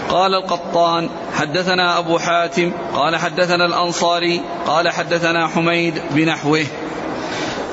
قال 0.10 0.36
القطان 0.36 1.10
حدثنا 1.34 1.98
أبو 1.98 2.20
حاتم 2.20 2.72
قال 2.96 3.16
حدثنا 3.16 3.66
الأنصاري 3.66 4.42
قال 4.68 4.90
حدثنا 4.90 5.48
حميد 5.48 6.02
بنحوه. 6.12 6.66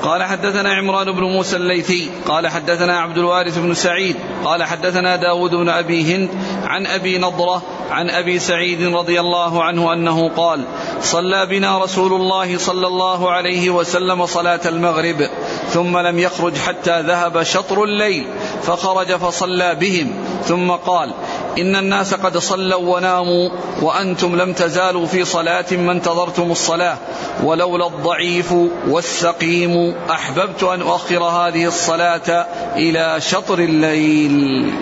قال 0.03 0.23
حدثنا 0.23 0.73
عمران 0.73 1.11
بن 1.11 1.23
موسى 1.23 1.55
الليثي 1.55 2.09
قال 2.27 2.47
حدثنا 2.47 2.99
عبد 2.99 3.17
الوارث 3.17 3.57
بن 3.57 3.73
سعيد 3.73 4.15
قال 4.45 4.63
حدثنا 4.63 5.15
داود 5.15 5.55
بن 5.55 5.69
أبي 5.69 6.15
هند 6.15 6.29
عن 6.63 6.85
أبي 6.85 7.17
نضرة 7.17 7.61
عن 7.91 8.09
أبي 8.09 8.39
سعيد 8.39 8.93
رضي 8.95 9.19
الله 9.19 9.63
عنه 9.63 9.93
أنه 9.93 10.29
قال 10.29 10.63
صلى 11.01 11.45
بنا 11.45 11.83
رسول 11.83 12.13
الله 12.13 12.57
صلى 12.57 12.87
الله 12.87 13.31
عليه 13.31 13.69
وسلم 13.69 14.25
صلاة 14.25 14.59
المغرب 14.65 15.29
ثم 15.69 15.97
لم 15.97 16.19
يخرج 16.19 16.57
حتى 16.57 17.01
ذهب 17.01 17.43
شطر 17.43 17.83
الليل 17.83 18.25
فخرج 18.63 19.07
فصلى 19.15 19.75
بهم 19.75 20.11
ثم 20.43 20.71
قال 20.71 21.13
إن 21.57 21.75
الناس 21.75 22.13
قد 22.13 22.37
صلوا 22.37 22.95
وناموا 22.95 23.49
وأنتم 23.81 24.35
لم 24.35 24.53
تزالوا 24.53 25.05
في 25.05 25.25
صلاة 25.25 25.65
ما 25.71 25.91
انتظرتم 25.91 26.51
الصلاة. 26.51 26.97
ولولا 27.43 27.87
الضعيف 27.87 28.53
والسقيم 28.87 29.95
أحببت 30.11 30.63
أن 30.63 30.81
أؤخر 30.81 31.23
هذه 31.23 31.65
الصلاة 31.65 32.45
إلى 32.75 33.21
شطر 33.21 33.59
الليل. 33.59 34.73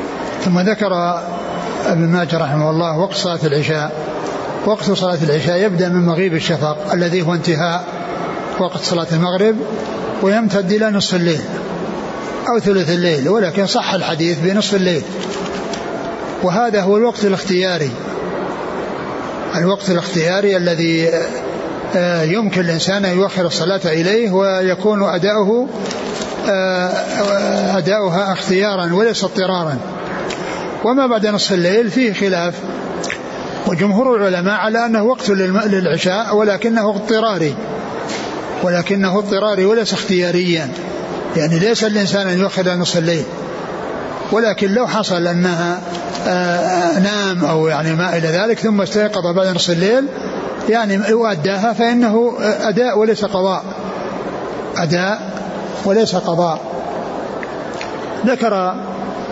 ثم 0.45 0.59
ذكر 0.59 0.91
ابن 1.85 2.07
ماجه 2.07 2.37
رحمه 2.37 2.69
الله 2.69 2.99
وقت 2.99 3.13
صلاة 3.13 3.39
العشاء. 3.43 3.91
وقت 4.65 4.91
صلاة 4.91 5.17
العشاء 5.23 5.57
يبدأ 5.57 5.89
من 5.89 6.05
مغيب 6.05 6.33
الشفق 6.33 6.93
الذي 6.93 7.21
هو 7.21 7.33
انتهاء 7.33 7.83
وقت 8.59 8.81
صلاة 8.81 9.07
المغرب 9.11 9.55
ويمتد 10.21 10.71
إلى 10.71 10.89
نصف 10.89 11.15
الليل 11.15 11.41
أو 12.49 12.59
ثلث 12.59 12.89
الليل 12.89 13.29
ولكن 13.29 13.65
صح 13.65 13.93
الحديث 13.93 14.39
بنصف 14.39 14.75
الليل. 14.75 15.01
وهذا 16.43 16.81
هو 16.81 16.97
الوقت 16.97 17.25
الاختياري. 17.25 17.91
الوقت 19.55 19.89
الاختياري 19.89 20.57
الذي 20.57 21.09
آه، 21.95 22.23
يمكن 22.23 22.61
الإنسان 22.61 23.05
أن 23.05 23.17
يؤخر 23.17 23.45
الصلاة 23.45 23.81
إليه 23.85 24.31
ويكون 24.31 25.03
أداؤه 25.03 25.67
آه، 26.49 26.91
أداؤها 27.77 28.33
اختيارا 28.33 28.93
وليس 28.93 29.23
اضطرارا. 29.23 29.77
وما 30.83 31.07
بعد 31.07 31.27
نصف 31.27 31.53
الليل 31.53 31.91
فيه 31.91 32.13
خلاف. 32.13 32.53
وجمهور 33.67 34.15
العلماء 34.15 34.53
على 34.53 34.85
أنه 34.85 35.03
وقت 35.03 35.29
للعشاء 35.29 36.35
ولكنه 36.35 36.89
اضطراري. 36.89 37.55
ولكنه 38.63 39.17
اضطراري 39.17 39.65
وليس 39.65 39.93
اختياريا. 39.93 40.69
يعني 41.37 41.59
ليس 41.59 41.83
الإنسان 41.83 42.27
أن 42.27 42.39
يؤخر 42.39 42.75
نصف 42.75 42.97
الليل. 42.97 43.23
ولكن 44.31 44.71
لو 44.71 44.87
حصل 44.87 45.27
أنها 45.27 45.79
آه، 46.27 46.99
نام 46.99 47.45
أو 47.45 47.67
يعني 47.67 47.95
ما 47.95 48.17
إلى 48.17 48.27
ذلك 48.27 48.59
ثم 48.59 48.81
استيقظ 48.81 49.27
بعد 49.27 49.55
نصف 49.55 49.69
الليل 49.69 50.05
يعني 50.69 51.13
وأداها 51.13 51.73
فإنه 51.73 52.33
أداء 52.61 52.99
وليس 52.99 53.25
قضاء. 53.25 53.63
أداء 54.77 55.31
وليس 55.85 56.15
قضاء. 56.15 56.59
ذكر 58.25 58.75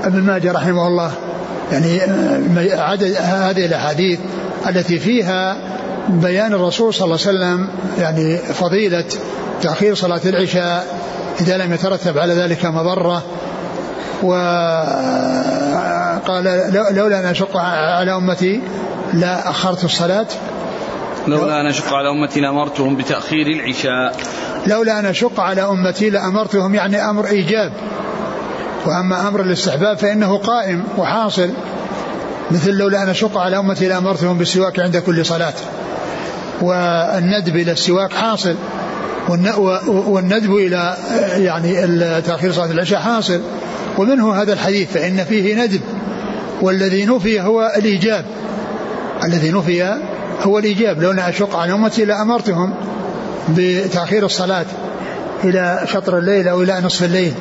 ابن 0.03 0.21
ماجه 0.21 0.51
رحمه 0.51 0.87
الله 0.87 1.11
يعني 1.71 2.01
عدد 2.71 3.15
هذه 3.19 3.65
الأحاديث 3.65 4.19
التي 4.69 4.99
فيها 4.99 5.57
بيان 6.09 6.53
الرسول 6.53 6.93
صلى 6.93 7.05
الله 7.05 7.19
عليه 7.27 7.37
وسلم 7.37 7.69
يعني 7.99 8.37
فضيلة 8.37 9.05
تأخير 9.61 9.95
صلاة 9.95 10.21
العشاء 10.25 10.87
إذا 11.41 11.57
لم 11.57 11.73
يترتب 11.73 12.17
على 12.17 12.33
ذلك 12.33 12.65
مضرة. 12.65 13.23
وقال 14.23 15.63
لولا 16.91 17.19
أن 17.19 17.25
أشق 17.25 17.57
على 17.57 18.15
أمتي 18.15 18.61
لا 19.13 19.49
أخرت 19.49 19.83
الصلاة. 19.83 20.25
لولا 21.27 21.61
أن 21.61 21.65
أشق 21.65 21.93
على 21.93 22.09
أمتي 22.09 22.39
لأمرتهم 22.39 22.95
بتأخير 22.95 23.47
العشاء. 23.47 24.15
لولا 24.67 24.99
أن 24.99 25.05
أشق 25.05 25.39
على 25.39 25.61
أمتي 25.61 26.09
لأمرتهم 26.09 26.75
يعني 26.75 27.09
أمر 27.09 27.27
إيجاب. 27.27 27.73
وأما 28.85 29.27
أمر 29.27 29.41
الاستحباب 29.41 29.97
فإنه 29.97 30.37
قائم 30.37 30.83
وحاصل. 30.97 31.49
مثل 32.51 32.71
لولا 32.71 33.03
أن 33.03 33.09
أشق 33.09 33.37
على 33.37 33.57
أمتي 33.57 33.87
لأمرتهم 33.87 34.37
بالسواك 34.37 34.79
عند 34.79 34.97
كل 34.97 35.25
صلاة. 35.25 35.53
والندب 36.61 37.55
إلى 37.55 37.71
السواك 37.71 38.13
حاصل. 38.13 38.55
والندب 40.07 40.55
إلى 40.55 40.97
يعني 41.37 41.87
تأخير 42.21 42.51
صلاة 42.51 42.71
العشاء 42.71 42.99
حاصل. 42.99 43.41
ومنه 43.97 44.33
هذا 44.33 44.53
الحديث 44.53 44.91
فإن 44.91 45.23
فيه 45.23 45.65
ندب 45.65 45.81
والذي 46.61 47.05
نفي 47.05 47.41
هو 47.41 47.73
الإيجاب. 47.77 48.25
الذي 49.23 49.51
نفي 49.51 49.97
هو 50.41 50.59
الإيجاب. 50.59 51.01
لو 51.01 51.11
أن 51.11 51.19
أشق 51.19 51.55
على 51.55 51.73
أمتي 51.73 52.05
لأمرتهم 52.05 52.73
بتأخير 53.49 54.25
الصلاة 54.25 54.65
إلى 55.43 55.81
شطر 55.85 56.17
الليل 56.17 56.47
أو 56.47 56.63
إلى 56.63 56.81
نصف 56.83 57.03
الليل 57.03 57.33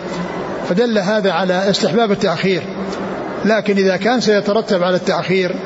فدل 0.69 0.99
هذا 0.99 1.33
على 1.33 1.71
استحباب 1.71 2.13
التأخير. 2.13 2.63
لكن 3.45 3.77
إذا 3.77 3.97
كان 3.97 4.21
سيترتب 4.21 4.83
على 4.83 4.97
التأخير 4.97 5.57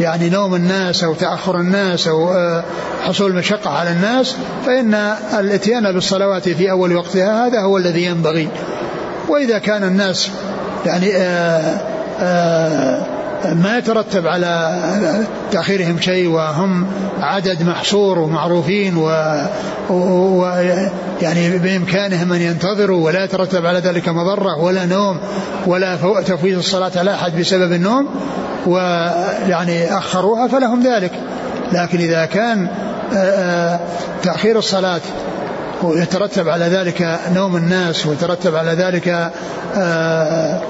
يعني 0.00 0.30
نوم 0.30 0.54
الناس 0.54 1.04
أو 1.04 1.14
تأخر 1.14 1.60
الناس 1.60 2.08
أو 2.08 2.32
آه، 2.32 2.64
حصول 3.02 3.34
مشقة 3.34 3.70
على 3.70 3.90
الناس 3.90 4.36
فإن 4.66 4.94
الإتيان 5.38 5.92
بالصلوات 5.92 6.48
في 6.48 6.70
أول 6.70 6.96
وقتها 6.96 7.46
هذا 7.46 7.60
هو 7.60 7.78
الذي 7.78 8.04
ينبغي. 8.04 8.48
وإذا 9.32 9.58
كان 9.58 9.84
الناس 9.84 10.30
يعني 10.86 11.16
آآ 11.16 11.20
آه، 11.20 11.80
آآ 12.20 13.06
آه، 13.44 13.54
ما 13.54 13.78
يترتب 13.78 14.26
على 14.26 14.78
تأخيرهم 15.52 16.00
شيء 16.00 16.28
وهم 16.28 16.86
عدد 17.20 17.62
محصور 17.62 18.18
ومعروفين 18.18 18.96
و, 18.96 19.08
و 19.90 20.44
يعني 21.22 21.58
بإمكانهم 21.58 22.32
أن 22.32 22.40
ينتظروا 22.40 23.04
ولا 23.04 23.24
يترتب 23.24 23.66
على 23.66 23.78
ذلك 23.78 24.08
مضرة 24.08 24.58
ولا 24.58 24.86
نوم 24.86 25.18
ولا 25.66 25.96
تفويت 26.26 26.58
الصلاة 26.58 26.92
على 26.96 27.14
أحد 27.14 27.38
بسبب 27.40 27.72
النوم 27.72 28.08
ويعني 28.66 29.98
أخروها 29.98 30.48
فلهم 30.48 30.82
ذلك. 30.82 31.12
لكن 31.72 31.98
إذا 31.98 32.24
كان 32.24 32.68
آه، 33.14 33.80
تأخير 34.22 34.58
الصلاة 34.58 35.00
ويترتب 35.84 36.48
على 36.48 36.64
ذلك 36.64 37.20
نوم 37.34 37.56
الناس 37.56 38.06
ويترتب 38.06 38.54
على 38.56 38.70
ذلك 38.70 39.08
آه، 39.76 40.62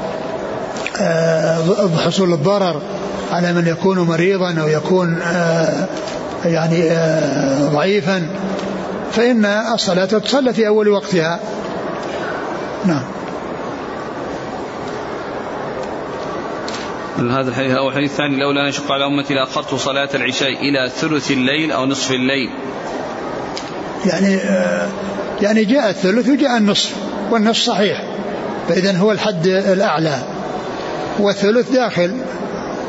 آه، 1.01 1.97
حصول 2.07 2.33
الضرر 2.33 2.83
على 3.33 3.53
من 3.53 3.67
يكون 3.67 3.99
مريضا 3.99 4.61
أو 4.61 4.69
يكون 4.69 5.19
يعني 6.45 6.91
ضعيفا. 7.73 8.27
فإن 9.13 9.45
الصلاة 9.45 10.05
تصلى 10.05 10.53
في 10.53 10.67
أول 10.67 10.89
وقتها. 10.89 11.41
نعم. 12.85 13.03
هذا 17.31 17.49
الحديث 17.49 17.71
أو 17.71 17.89
الحديث 17.89 18.11
الثاني 18.11 18.37
لولا 18.37 18.61
أن 18.61 18.69
أشق 18.69 18.93
على 18.93 19.07
أمتي 19.07 19.35
لأخرت 19.35 19.75
صلاة 19.75 20.09
العشاء 20.15 20.49
إلى 20.49 20.91
ثلث 20.91 21.31
الليل 21.31 21.73
أو 21.73 21.87
نصف 21.87 22.11
الليل. 22.11 22.51
يعني 24.07 24.39
يعني 25.43 25.65
جاء 25.65 25.91
الثلث 25.91 26.29
وجاء 26.29 26.57
النصف 26.57 26.93
والنصف 27.31 27.63
صحيح 27.63 28.03
فإذا 28.69 28.97
هو 28.97 29.13
الحد 29.13 29.47
الأعلى 29.47 30.19
والثلث 31.19 31.71
داخل 31.71 32.17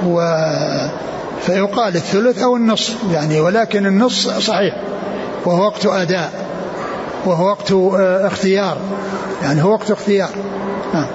و 0.05 0.19
فيقال 1.41 1.95
الثلث 1.95 2.41
أو 2.41 2.55
النصف 2.55 2.95
يعني 3.11 3.39
ولكن 3.39 3.85
النصف 3.85 4.39
صحيح 4.39 4.75
وهو 5.45 5.65
وقت 5.65 5.85
أداء 5.85 6.31
وهو 7.25 7.47
وقت 7.47 7.71
آه، 7.71 8.27
اختيار 8.27 8.77
يعني 9.41 9.63
هو 9.63 9.71
وقت 9.71 9.91
اختيار 9.91 10.29
نعم 10.93 11.07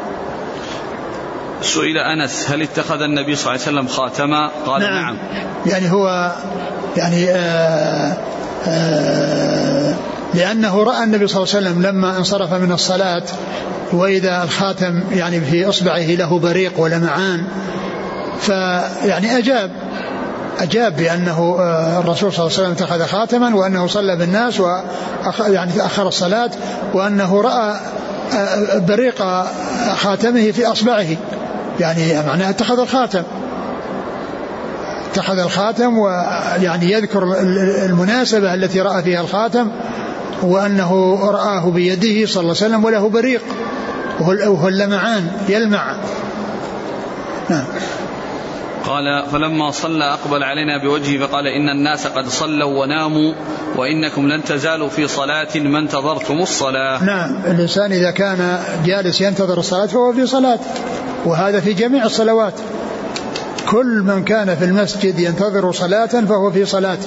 سئل 1.63 1.99
أنس 1.99 2.51
هل 2.51 2.63
اتخذ 2.63 3.01
النبي 3.01 3.37
صلى 3.37 3.55
الله 3.55 3.67
عليه 3.67 3.79
وسلم 3.79 3.87
خاتما؟ 3.87 4.51
قال 4.67 4.83
نعم, 4.83 5.05
نعم. 5.05 5.17
يعني 5.67 5.93
هو 5.93 6.33
يعني 6.97 7.31
آه، 7.31 7.35
آه، 7.35 8.17
لأنه 10.35 10.83
رأى 10.83 11.05
النبي 11.05 11.27
صلى 11.27 11.43
الله 11.43 11.55
عليه 11.55 11.67
وسلم 11.69 11.83
لما 11.83 12.19
انصرف 12.19 12.55
من 12.55 12.73
الصلاة 12.73 13.23
وإذا 13.93 14.43
الخاتم 14.43 15.03
يعني 15.13 15.41
في 15.41 15.69
إصبعه 15.69 16.07
له 16.07 16.39
بريق 16.39 16.81
ولمعان 16.81 17.45
فيعني 18.41 19.39
أجاب 19.39 19.71
أجاب 20.61 20.97
بأنه 20.97 21.57
آه، 21.61 21.99
الرسول 22.01 22.33
صلى 22.33 22.47
الله 22.47 22.59
عليه 22.59 22.69
وسلم 22.69 22.73
اتخذ 22.73 23.07
خاتما 23.07 23.55
وأنه 23.55 23.87
صلى 23.87 24.17
بالناس 24.17 24.63
يعني 25.47 25.73
تأخر 25.73 26.09
الصلاة 26.09 26.51
وأنه 26.95 27.41
رأى 27.41 27.77
بريق 28.75 29.25
خاتمه 29.97 30.51
في 30.51 30.67
أصبعه 30.67 31.07
يعني 31.81 32.23
معناه 32.27 32.51
اتخذ 32.51 32.81
الخاتم. 32.81 33.23
اتخذ 35.19 35.39
الخاتم 35.39 35.99
ويعني 35.99 36.93
يذكر 36.93 37.23
المناسبة 37.85 38.55
التي 38.55 38.81
رأى 38.81 39.03
فيها 39.03 39.21
الخاتم 39.21 39.71
وأنه 40.43 41.21
رآه 41.31 41.71
بيده 41.71 42.27
صلى 42.27 42.41
الله 42.41 42.55
عليه 42.57 42.67
وسلم 42.67 42.85
وله 42.85 43.09
بريق. 43.09 43.43
وهو 44.21 44.69
اللمعان 44.69 45.31
يلمع. 45.49 45.97
نعم. 47.51 47.65
قال 48.87 49.27
فلما 49.33 49.71
صلى 49.71 50.05
أقبل 50.05 50.43
علينا 50.43 50.83
بوجهه 50.85 51.27
فقال 51.27 51.47
إن 51.47 51.69
الناس 51.69 52.07
قد 52.07 52.29
صلوا 52.29 52.81
وناموا 52.81 53.33
وإنكم 53.77 54.29
لن 54.29 54.45
تزالوا 54.45 54.89
في 54.89 55.09
صلاة 55.09 55.49
ما 55.57 55.79
انتظرتم 55.79 56.39
الصلاة. 56.39 57.05
نعم. 57.05 57.37
الإنسان 57.47 57.93
إذا 57.93 58.11
كان 58.11 58.59
جالس 58.85 59.21
ينتظر 59.21 59.59
الصلاة 59.59 59.87
فهو 59.87 60.13
في 60.13 60.27
صلاة. 60.27 60.59
وهذا 61.25 61.61
في 61.61 61.73
جميع 61.73 62.05
الصلوات. 62.05 62.55
كل 63.71 64.03
من 64.03 64.25
كان 64.25 64.57
في 64.57 64.65
المسجد 64.65 65.19
ينتظر 65.19 65.73
صلاة 65.73 66.07
فهو 66.07 66.51
في 66.51 66.65
صلاة. 66.65 66.99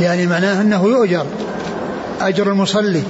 يعني 0.00 0.26
معناه 0.26 0.60
أنه 0.60 0.84
يؤجر 0.84 1.26
أجر 2.20 2.48
المصلي. 2.48 3.02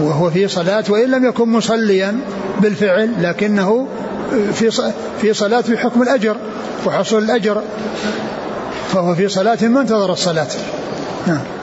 وهو 0.00 0.30
في 0.30 0.48
صلاة 0.48 0.84
وإن 0.88 1.10
لم 1.10 1.24
يكن 1.24 1.48
مصليا 1.48 2.18
بالفعل 2.60 3.10
لكنه 3.20 3.88
في 4.52 4.70
في 5.20 5.34
صلاة 5.34 5.64
بحكم 5.68 6.02
الأجر 6.02 6.36
وحصول 6.86 7.24
الأجر 7.24 7.62
فهو 8.92 9.14
في 9.14 9.28
صلاة 9.28 9.58
ما 9.62 9.80
انتظر 9.80 10.12
الصلاة. 10.12 10.48
نعم. 11.26 11.55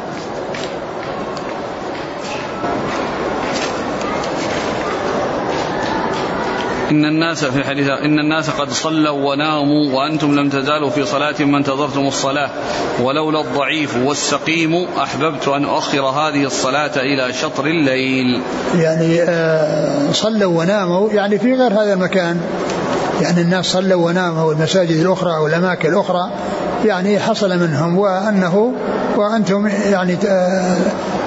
إن 6.93 7.05
الناس 7.05 7.45
في 7.45 7.59
الحديث 7.59 7.89
إن 7.89 8.19
الناس 8.19 8.49
قد 8.49 8.69
صلوا 8.71 9.31
وناموا 9.31 9.93
وأنتم 9.93 10.39
لم 10.39 10.49
تزالوا 10.49 10.89
في 10.89 11.05
صلاة 11.05 11.35
ما 11.39 11.57
انتظرتم 11.57 12.07
الصلاة. 12.07 12.49
ولولا 13.01 13.41
الضعيف 13.41 13.97
والسقيم 13.97 14.87
أحببت 14.97 15.47
أن 15.47 15.65
أؤخر 15.65 16.01
هذه 16.01 16.43
الصلاة 16.43 16.91
إلى 16.97 17.33
شطر 17.33 17.65
الليل. 17.65 18.41
يعني 18.77 19.21
آه 19.21 20.11
صلوا 20.11 20.59
وناموا 20.59 21.09
يعني 21.09 21.39
في 21.39 21.53
غير 21.53 21.73
هذا 21.73 21.93
المكان. 21.93 22.41
يعني 23.21 23.41
الناس 23.41 23.65
صلوا 23.65 24.05
وناموا 24.05 24.43
والمساجد 24.43 24.99
الأخرى 24.99 25.37
والأماكن 25.37 25.89
الأخرى 25.89 26.31
يعني 26.85 27.19
حصل 27.19 27.59
منهم 27.59 27.97
وأنه 27.97 28.73
وأنتم 29.15 29.67
يعني 29.67 30.17
آه، 30.27 30.77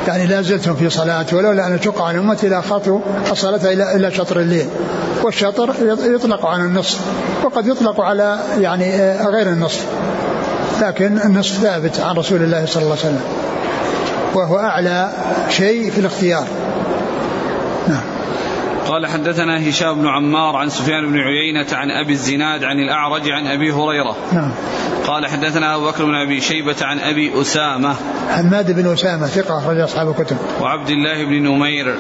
يعني 0.09 0.27
لا 0.27 0.43
زلتم 0.43 0.75
في 0.75 0.91
صلاة 0.91 1.27
ولولا 1.33 1.67
أن 1.67 1.73
أشق 1.73 2.03
على 2.03 2.19
أمتي 2.19 2.49
لأخذت 2.49 3.01
الصلاة 3.33 3.73
إلى 3.73 3.97
إلى 3.97 4.11
شطر 4.11 4.41
الليل. 4.41 4.67
والشطر 5.23 5.75
يطلق 6.05 6.47
على 6.47 6.63
النصف 6.63 7.01
وقد 7.45 7.67
يطلق 7.67 8.01
على 8.01 8.39
يعني 8.59 8.95
آه، 8.95 9.27
غير 9.27 9.49
النصف. 9.49 9.85
لكن 10.83 11.19
النصف 11.19 11.63
ثابت 11.63 12.01
عن 12.01 12.17
رسول 12.17 12.43
الله 12.43 12.67
صلى 12.67 12.83
الله 12.83 12.97
عليه 12.97 13.07
وسلم 13.07 13.23
وهو 14.35 14.59
أعلى 14.59 15.11
شيء 15.51 15.91
في 15.91 15.99
الاختيار. 15.99 16.47
قال 18.97 19.07
حدثنا 19.07 19.69
هشام 19.69 19.95
بن 19.95 20.09
عمار 20.09 20.57
عن 20.57 20.69
سفيان 20.69 21.07
بن 21.07 21.19
عيينة 21.19 21.67
عن 21.73 21.91
أبي 21.91 22.13
الزناد 22.13 22.65
عن 22.65 22.77
الأعرج 22.79 23.31
عن 23.31 23.47
أبي 23.47 23.73
هريرة. 23.73 24.17
نعم. 24.33 24.51
قال 25.07 25.27
حدثنا 25.27 25.75
أبو 25.77 25.87
بكر 25.87 26.05
بن 26.05 26.15
أبي 26.15 26.41
شيبة 26.41 26.77
عن 26.83 26.99
أبي 26.99 27.41
أسامة. 27.41 27.95
حماد 28.31 28.73
بن 28.73 28.93
أسامة 28.93 29.27
ثقة 29.27 29.59
أخرج 29.59 29.79
أصحاب 29.79 30.09
الكتب. 30.09 30.37
وعبد 30.61 30.89
الله 30.89 31.25
بن 31.25 31.43
نمير. 31.43 31.97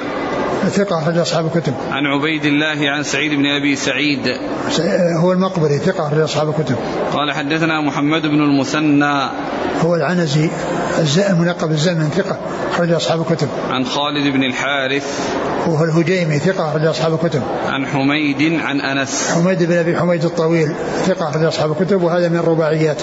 ثقة 0.68 0.99
أخرج 0.99 1.18
أصحاب 1.18 1.47
الكتب. 1.47 1.74
عن 1.90 2.07
عبيد 2.07 2.44
الله 2.44 2.90
عن 2.90 3.03
سعيد 3.03 3.32
بن 3.32 3.47
أبي 3.47 3.76
سعيد. 3.76 4.28
هو 5.20 5.32
المقبري 5.32 5.78
ثقة 5.78 6.07
أخرج 6.07 6.20
أصحاب 6.20 6.49
الكتب. 6.49 6.76
قال 7.12 7.32
حدثنا 7.32 7.80
محمد 7.80 8.22
بن 8.22 8.40
المثنى. 8.40 9.30
هو 9.84 9.94
العنزي 9.94 10.51
الملقب 11.30 11.70
الزمن 11.70 12.09
ثقة 12.09 12.38
أخرج 12.70 12.92
أصحاب 12.92 13.20
الكتب. 13.20 13.49
عن 13.70 13.84
خالد 13.84 14.32
بن 14.32 14.42
الحارث. 14.42 15.36
وهو 15.66 15.84
الهجيمي 15.84 16.38
ثقة 16.38 16.70
أخرج 16.70 16.86
أصحاب 16.87 17.14
الكتب. 17.14 17.43
عن 17.66 17.87
حميد 17.87 18.61
عن 18.61 18.80
أنس. 18.80 19.30
حميد 19.34 19.62
بن 19.62 19.76
أبي 19.76 19.97
حميد 19.97 20.24
الطويل. 20.24 20.72
ثقة 21.07 21.30
أخرج 21.30 21.45
أصحاب 21.45 21.72
الكتب 21.72 22.03
وهذا 22.03 22.28
من 22.28 22.37
الرباعيات 22.37 23.03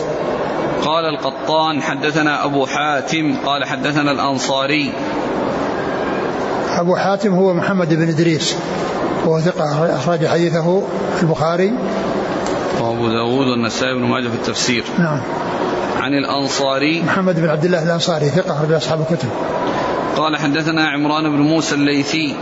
قال 0.83 1.05
القطان 1.05 1.81
حدثنا 1.81 2.45
أبو 2.45 2.65
حاتم. 2.65 3.35
قال 3.45 3.65
حدثنا 3.65 4.11
الأنصاري. 4.11 4.91
أبو 6.79 6.95
حاتم 6.95 7.33
هو 7.33 7.53
محمد 7.53 7.93
بن 7.93 8.07
إدريس. 8.07 8.55
وهو 9.25 9.39
ثقة 9.39 9.95
أخرج 9.95 10.27
حديثه 10.27 10.83
البخاري. 11.21 11.73
وأبو 12.81 13.07
داود 13.07 13.47
والنسائي 13.47 13.93
بن 13.93 14.01
ماجه 14.01 14.27
في 14.27 14.35
التفسير. 14.35 14.83
نعم. 14.99 15.19
عن 15.99 16.13
الأنصاري. 16.13 17.01
محمد 17.01 17.39
بن 17.39 17.49
عبد 17.49 17.65
الله 17.65 17.83
الأنصاري 17.83 18.29
ثقة 18.29 18.51
أخرج 18.51 18.71
أصحاب 18.71 19.01
الكتب. 19.01 19.29
قال 20.17 20.37
حدثنا 20.37 20.87
عمران 20.87 21.23
بن 21.23 21.41
موسى 21.41 21.75
الليثي. 21.75 22.35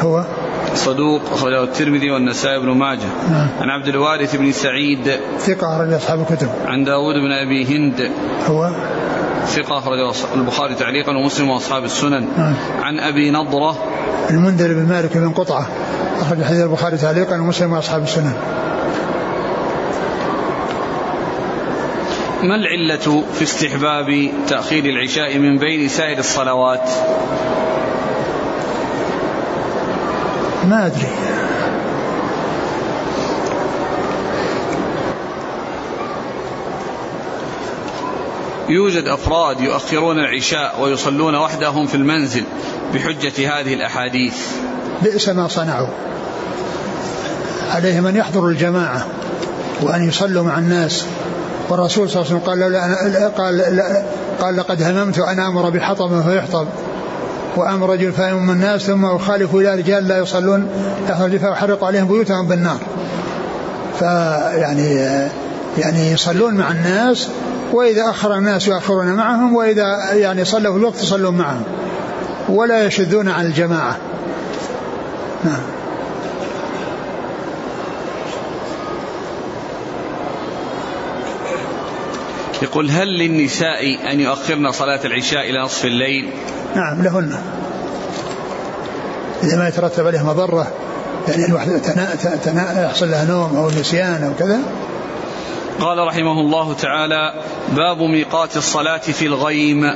هو؟ 0.00 0.24
صدوق 0.74 1.20
أخرجه 1.32 1.64
الترمذي 1.64 2.10
والنسائي 2.10 2.60
بن 2.60 2.68
ماجه. 2.68 3.08
نعم. 3.30 3.48
عن 3.60 3.70
عبد 3.70 3.88
الوارث 3.88 4.36
بن 4.36 4.52
سعيد. 4.52 5.20
ثقة 5.38 5.76
أخرج 5.76 5.92
أصحاب 5.92 6.20
الكتب. 6.20 6.48
عن 6.66 6.84
داود 6.84 7.14
بن 7.14 7.32
أبي 7.32 7.64
هند. 7.64 8.10
هو؟ 8.46 8.70
ثقة 9.46 9.78
أخرجه 9.78 10.12
البخاري 10.34 10.74
تعليقا 10.74 11.12
ومسلم 11.16 11.50
وأصحاب 11.50 11.84
السنن. 11.84 12.28
نعم. 12.36 12.54
عن 12.82 12.98
أبي 12.98 13.30
نضرة. 13.30 13.76
المنذر 14.30 14.74
بن 14.74 14.88
مالك 14.88 15.16
بن 15.16 15.30
قطعة. 15.30 15.66
أخرج 16.20 16.42
حديث 16.42 16.60
البخاري 16.60 16.96
تعليقا 16.96 17.40
ومسلم 17.40 17.72
وأصحاب 17.72 18.02
السنن. 18.02 18.32
ما 22.42 22.54
العلة 22.54 23.24
في 23.34 23.42
استحباب 23.42 24.30
تأخير 24.48 24.84
العشاء 24.84 25.38
من 25.38 25.58
بين 25.58 25.88
سائر 25.88 26.18
الصلوات؟ 26.18 26.90
ما 30.70 30.86
أدري 30.86 31.08
يوجد 38.68 39.04
أفراد 39.04 39.60
يؤخرون 39.60 40.18
العشاء 40.18 40.80
ويصلون 40.80 41.34
وحدهم 41.34 41.86
في 41.86 41.94
المنزل 41.94 42.44
بحجة 42.94 43.60
هذه 43.60 43.74
الأحاديث. 43.74 44.34
بئس 45.02 45.28
ما 45.28 45.48
صنعوا. 45.48 45.88
عليهم 47.70 48.06
أن 48.06 48.16
يحضروا 48.16 48.50
الجماعة 48.50 49.06
وأن 49.82 50.08
يصلوا 50.08 50.42
مع 50.42 50.58
الناس. 50.58 51.04
والرسول 51.68 52.10
صلى 52.10 52.22
الله 52.22 52.32
عليه 52.32 52.40
وسلم 52.40 52.50
قال 52.50 53.56
لولا 53.56 54.04
قال 54.40 54.56
لقد 54.56 54.82
هممت 54.82 55.18
أن 55.18 55.38
آمر 55.38 55.70
بحطب 55.70 56.22
فيحطب. 56.22 56.66
وأمر 57.56 57.90
رجل 57.90 58.12
فيؤم 58.12 58.50
الناس 58.50 58.82
ثم 58.82 59.04
أخالف 59.04 59.54
إلى 59.54 59.74
رجال 59.74 60.08
لا 60.08 60.18
يصلون 60.18 60.68
يخرج 61.08 61.36
فأحرق 61.36 61.84
عليهم 61.84 62.08
بيوتهم 62.08 62.46
بالنار. 62.46 62.78
فيعني 63.98 64.94
يعني 65.78 66.12
يصلون 66.12 66.54
مع 66.54 66.70
الناس 66.70 67.28
وإذا 67.72 68.10
أخر 68.10 68.34
الناس 68.34 68.68
يؤخرون 68.68 69.14
معهم 69.14 69.54
وإذا 69.54 70.12
يعني 70.12 70.44
صلوا 70.44 70.72
في 70.72 70.78
الوقت 70.78 71.02
يصلون 71.02 71.34
معهم 71.34 71.62
ولا 72.48 72.84
يشذون 72.84 73.28
عن 73.28 73.46
الجماعة. 73.46 73.96
نعم. 75.44 75.62
يقول 82.62 82.90
هل 82.90 83.08
للنساء 83.18 84.12
أن 84.12 84.20
يؤخرن 84.20 84.72
صلاة 84.72 85.00
العشاء 85.04 85.50
إلى 85.50 85.58
نصف 85.58 85.84
الليل؟ 85.84 86.30
نعم 86.74 87.02
لهن. 87.02 87.38
إذا 89.42 89.56
ما 89.56 89.68
يترتب 89.68 90.06
عليه 90.06 90.26
مضرة 90.26 90.66
يعني 91.28 91.44
الواحدة 91.44 91.78
تنا 91.78 92.14
تنا 92.44 92.84
يحصل 92.84 93.10
لها 93.10 93.24
نوم 93.24 93.56
أو 93.56 93.70
نسيان 93.70 94.24
أو 94.24 94.34
كذا. 94.38 94.60
قال 95.80 95.98
رحمه 95.98 96.40
الله 96.40 96.74
تعالى 96.74 97.34
باب 97.76 98.02
ميقات 98.02 98.56
الصلاة 98.56 98.98
في 98.98 99.26
الغيم. 99.26 99.94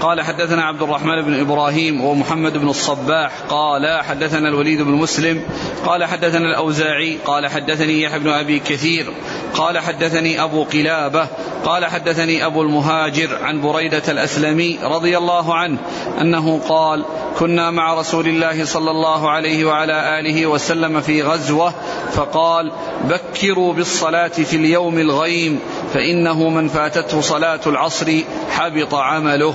قال 0.00 0.20
حدثنا 0.20 0.64
عبد 0.64 0.82
الرحمن 0.82 1.22
بن 1.22 1.40
إبراهيم 1.40 2.04
ومحمد 2.04 2.52
بن 2.52 2.68
الصباح. 2.68 3.32
قال 3.48 4.02
حدثنا 4.02 4.48
الوليد 4.48 4.82
بن 4.82 4.92
مسلم. 4.92 5.42
قال 5.86 6.04
حدثنا 6.04 6.50
الأوزاعي. 6.50 7.18
قال 7.24 7.46
حدثني 7.46 8.02
يحيى 8.02 8.18
بن 8.18 8.28
أبي 8.28 8.58
كثير. 8.58 9.12
قال 9.56 9.78
حدثني 9.78 10.42
أبو 10.42 10.64
قلابة 10.64 11.26
قال 11.64 11.86
حدثني 11.86 12.46
أبو 12.46 12.62
المهاجر 12.62 13.38
عن 13.42 13.60
بريدة 13.60 14.02
الأسلمي 14.08 14.78
رضي 14.82 15.18
الله 15.18 15.54
عنه 15.54 15.78
أنه 16.20 16.60
قال 16.68 17.04
كنا 17.38 17.70
مع 17.70 17.94
رسول 17.94 18.28
الله 18.28 18.64
صلى 18.64 18.90
الله 18.90 19.30
عليه 19.30 19.64
وعلى 19.64 20.20
آله 20.20 20.46
وسلم 20.46 21.00
في 21.00 21.22
غزوة 21.22 21.72
فقال 22.12 22.72
بكروا 23.04 23.72
بالصلاة 23.72 24.28
في 24.28 24.56
اليوم 24.56 24.98
الغيم 24.98 25.60
فإنه 25.94 26.48
من 26.48 26.68
فاتته 26.68 27.20
صلاة 27.20 27.60
العصر 27.66 28.12
حبط 28.50 28.94
عمله. 28.94 29.54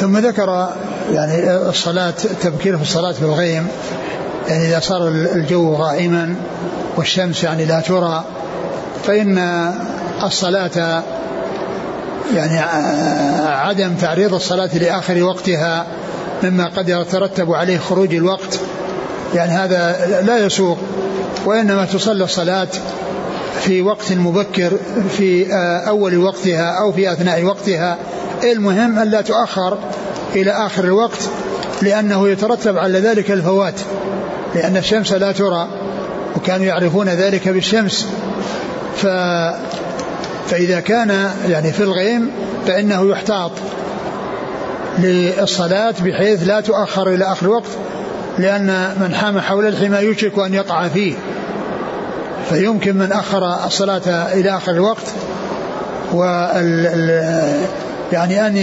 ثم 0.00 0.18
ذكر 0.18 0.68
يعني 1.12 1.56
الصلاة 1.68 2.14
تبكير 2.42 2.76
في 2.76 2.82
الصلاة 2.82 3.12
في 3.12 3.22
الغيم 3.22 3.68
يعني 4.48 4.68
إذا 4.68 4.80
صار 4.80 5.08
الجو 5.08 5.74
غائما 5.74 6.34
والشمس 6.96 7.44
يعني 7.44 7.64
لا 7.64 7.80
ترى 7.80 8.24
فإن 9.08 9.38
الصلاة 10.22 11.02
يعني 12.34 12.58
عدم 13.46 13.94
تعريض 13.94 14.34
الصلاة 14.34 14.78
لآخر 14.78 15.22
وقتها 15.22 15.86
مما 16.42 16.68
قد 16.76 16.88
يترتب 16.88 17.52
عليه 17.52 17.78
خروج 17.78 18.14
الوقت 18.14 18.60
يعني 19.34 19.52
هذا 19.52 19.96
لا 20.26 20.38
يسوق 20.38 20.78
وإنما 21.46 21.84
تصلى 21.84 22.24
الصلاة 22.24 22.68
في 23.60 23.82
وقت 23.82 24.12
مبكر 24.12 24.72
في 25.16 25.46
أول 25.88 26.18
وقتها 26.18 26.70
أو 26.70 26.92
في 26.92 27.12
أثناء 27.12 27.44
وقتها. 27.44 27.98
المهم 28.44 28.98
ألا 28.98 29.20
تؤخر 29.20 29.78
إلى 30.34 30.50
آخر 30.50 30.84
الوقت 30.84 31.20
لأنه 31.82 32.28
يترتب 32.28 32.78
على 32.78 33.00
ذلك 33.00 33.30
الفوات 33.30 33.80
لأن 34.54 34.76
الشمس 34.76 35.12
لا 35.12 35.32
ترى 35.32 35.68
وكانوا 36.36 36.66
يعرفون 36.66 37.08
ذلك 37.08 37.48
بالشمس. 37.48 38.06
ف 38.98 39.06
فإذا 40.50 40.80
كان 40.80 41.30
يعني 41.48 41.72
في 41.72 41.82
الغيم 41.82 42.30
فإنه 42.66 43.10
يحتاط 43.10 43.50
للصلاة 44.98 45.94
بحيث 46.04 46.48
لا 46.48 46.60
تؤخر 46.60 47.08
إلى 47.08 47.24
آخر 47.24 47.46
الوقت 47.46 47.70
لأن 48.38 48.94
من 49.00 49.14
حام 49.14 49.40
حول 49.40 49.66
الحمى 49.66 49.98
يوشك 49.98 50.38
أن 50.38 50.54
يقع 50.54 50.88
فيه. 50.88 51.14
فيمكن 52.48 52.96
من 52.96 53.12
أخر 53.12 53.66
الصلاة 53.66 54.32
إلى 54.32 54.56
آخر 54.56 54.72
الوقت 54.72 55.06
وال 56.12 56.84
يعني 58.12 58.46
أن 58.46 58.56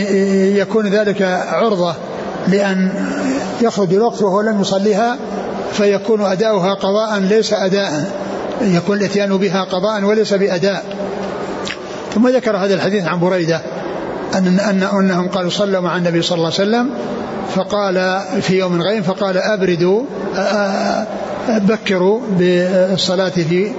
يكون 0.57 0.87
ذلك 0.87 1.21
عرضة 1.47 1.93
لأن 2.47 2.91
يخرج 3.61 3.93
الوقت 3.93 4.21
وهو 4.21 4.41
لم 4.41 4.61
يصليها 4.61 5.17
فيكون 5.73 6.25
أداؤها 6.25 6.73
قضاء 6.73 7.19
ليس 7.19 7.53
أداء. 7.53 8.11
يكون 8.61 8.97
الإتيان 8.97 9.37
بها 9.37 9.63
قضاء 9.63 10.03
وليس 10.03 10.33
بأداء. 10.33 10.85
ثم 12.13 12.27
ذكر 12.27 12.57
هذا 12.57 12.73
الحديث 12.73 13.05
عن 13.05 13.19
بريدة 13.19 13.61
أن, 14.35 14.59
أن 14.59 14.83
أنهم 14.83 15.27
قالوا 15.27 15.49
صلوا 15.49 15.81
مع 15.81 15.97
النبي 15.97 16.21
صلى 16.21 16.35
الله 16.35 16.51
عليه 16.59 16.69
وسلم 16.69 16.89
فقال 17.55 18.21
في 18.41 18.59
يوم 18.59 18.81
غيم 18.81 19.03
فقال 19.03 19.37
أبردوا 19.37 20.03
بكروا 21.47 22.19
بالصلاة 22.29 23.29
في 23.29 23.71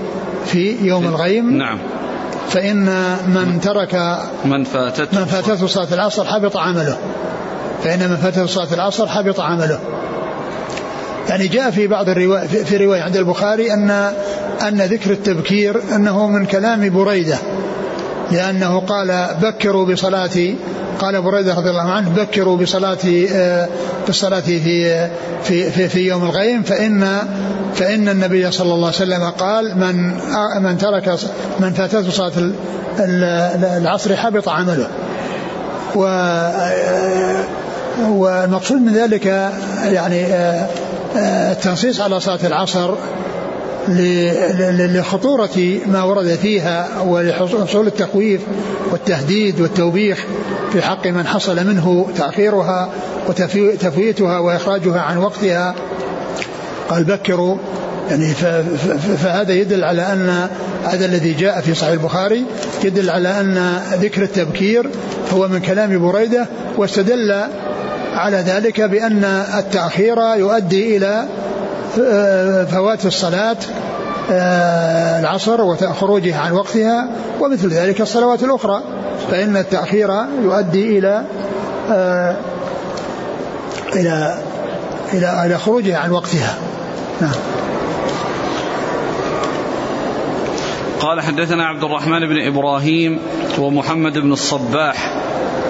في 0.47 0.77
يوم 0.83 1.07
الغيم. 1.07 1.59
نعم. 1.59 1.79
فإن 2.49 2.85
من 3.27 3.61
ترك 3.61 4.19
من 4.45 4.65
فاتته 4.65 5.21
من 5.21 5.25
فاتته 5.25 5.67
صلاة. 5.67 5.89
العصر 5.93 6.25
حبط 6.25 6.57
عمله. 6.57 6.99
فإن 7.85 8.11
من 8.11 8.17
فاتته 8.17 8.47
صلاة 8.47 8.75
العصر 8.75 9.07
حبط 9.07 9.41
عمله. 9.41 9.81
يعني 11.29 11.49
جاء 11.49 11.71
في 11.71 11.87
بعض 11.87 12.09
الرواية 12.09 12.47
في 12.47 12.77
رواية 12.77 13.03
عند 13.03 13.17
البخاري 13.17 13.73
أن 13.73 14.13
أن 14.63 14.83
ذكر 14.83 15.11
التبكير 15.11 15.83
أنه 15.95 16.27
من 16.27 16.47
كلام 16.47 16.91
بريدة 16.91 17.39
لأنه 18.33 18.81
قال 18.81 19.29
بكروا 19.43 19.87
بصلاة 19.87 20.55
قال 20.99 21.23
بريدة 21.23 21.55
رضي 21.55 21.71
الله 21.71 21.91
عنه 21.91 22.11
بكروا 22.11 22.57
بصلاة 22.57 22.99
بالصلاة 24.07 24.41
في 24.41 24.61
في 25.45 25.71
في, 25.71 25.89
في 25.89 26.09
يوم 26.09 26.25
الغيم 26.25 26.63
فإن 26.63 27.19
فإن 27.75 28.09
النبي 28.09 28.51
صلى 28.51 28.75
الله 28.75 28.87
عليه 28.87 28.97
وسلم 28.97 29.25
قال 29.25 29.79
من 29.79 30.15
من 30.63 30.79
ترك 30.79 31.19
من 31.61 31.73
فاتته 31.73 32.11
صلاة 32.11 32.33
العصر 33.79 34.17
حبط 34.17 34.49
عمله. 34.49 34.89
و 35.95 36.03
والمقصود 38.09 38.81
من 38.81 38.93
ذلك 38.93 39.27
يعني 39.85 40.27
التنصيص 41.17 42.01
على 42.01 42.21
صلاة 42.21 42.39
العصر 42.45 42.95
لخطورة 43.89 45.79
ما 45.87 46.03
ورد 46.03 46.27
فيها 46.27 47.01
ولحصول 47.01 47.87
التخويف 47.87 48.41
والتهديد 48.93 49.61
والتوبيخ 49.61 50.25
في 50.73 50.83
حق 50.83 51.07
من 51.07 51.27
حصل 51.27 51.67
منه 51.67 52.07
تأخيرها 52.17 52.91
وتفويتها 53.29 54.39
وإخراجها 54.39 55.01
عن 55.01 55.19
وقتها. 55.19 55.75
قال 56.89 57.05
بكروا. 57.05 57.57
يعني 58.11 58.35
فهذا 59.25 59.53
يدل 59.53 59.85
على 59.85 60.03
أن 60.03 60.49
هذا 60.85 61.05
الذي 61.07 61.33
جاء 61.33 61.61
في 61.61 61.75
صحيح 61.75 61.93
البخاري 61.93 62.45
يدل 62.85 63.11
على 63.11 63.41
أن 63.41 63.81
ذكر 63.93 64.23
التبكير 64.23 64.91
هو 65.33 65.49
من 65.49 65.61
كلام 65.61 66.13
بريدة 66.13 66.47
واستدل 66.77 67.33
على 68.13 68.37
ذلك 68.37 68.81
بأن 68.81 69.25
التأخير 69.59 70.19
يؤدي 70.37 70.97
إلى 70.97 71.25
فوات 72.67 73.07
الصلاة 73.07 73.57
آه، 74.31 75.21
العصر 75.21 75.61
وخروجها 75.61 76.41
عن 76.41 76.53
وقتها 76.53 77.09
ومثل 77.41 77.69
ذلك 77.69 78.01
الصلوات 78.01 78.43
الأخرى 78.43 78.83
فإن 79.31 79.57
التأخير 79.57 80.11
يؤدي 80.43 80.99
إلى 80.99 81.25
آه، 81.91 82.37
إلى 83.95 84.39
إلى 85.13 85.47
إلى 85.47 85.59
خروجها 85.59 85.99
عن 85.99 86.11
وقتها. 86.11 86.55
نعم. 87.21 87.35
قال 91.01 91.21
حدثنا 91.21 91.67
عبد 91.67 91.85
الرحمن 91.85 92.21
بن 92.21 92.47
إبراهيم 92.47 93.19
ومحمد 93.59 94.19
بن 94.19 94.33
الصباح 94.33 95.13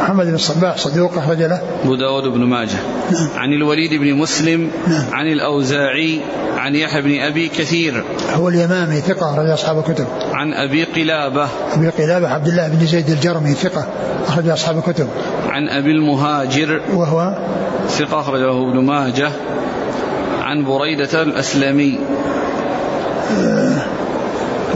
محمد 0.01 0.27
بن 0.27 0.35
الصباح 0.35 0.77
صدوق 0.77 1.19
أخرج 1.19 1.43
له. 1.43 1.61
أبو 1.85 1.95
داود 1.95 2.25
بن 2.25 2.41
ماجه. 2.41 2.79
نعم. 3.13 3.29
عن 3.37 3.53
الوليد 3.53 4.01
بن 4.01 4.15
مسلم 4.15 4.71
نعم. 4.87 5.05
عن 5.13 5.27
الأوزاعي 5.27 6.21
عن 6.57 6.75
يحيى 6.75 7.03
بن 7.03 7.21
أبي 7.21 7.49
كثير. 7.49 8.05
هو 8.35 8.49
اليمامي 8.49 9.01
ثقة 9.01 9.33
أخرج 9.33 9.49
أصحاب 9.51 9.79
الكتب. 9.79 10.07
عن 10.33 10.53
أبي 10.53 10.85
قلابة. 10.85 11.49
أبي 11.73 11.89
قلابة 11.89 12.29
عبد 12.29 12.47
الله 12.49 12.69
بن 12.69 12.87
زيد 12.87 13.11
الجرمي 13.11 13.55
ثقة 13.55 13.87
أخرج 14.29 14.49
أصحاب 14.49 14.79
الكتب. 14.79 15.09
عن 15.49 15.69
أبي 15.69 15.91
المهاجر. 15.91 16.81
وهو؟ 16.95 17.39
ثقة 17.89 18.21
أخرجه 18.21 18.51
ابن 18.51 18.85
ماجه. 18.85 19.31
عن 20.43 20.65
بريدة 20.65 21.23
الأسلمي. 21.23 21.99
آه 23.39 23.83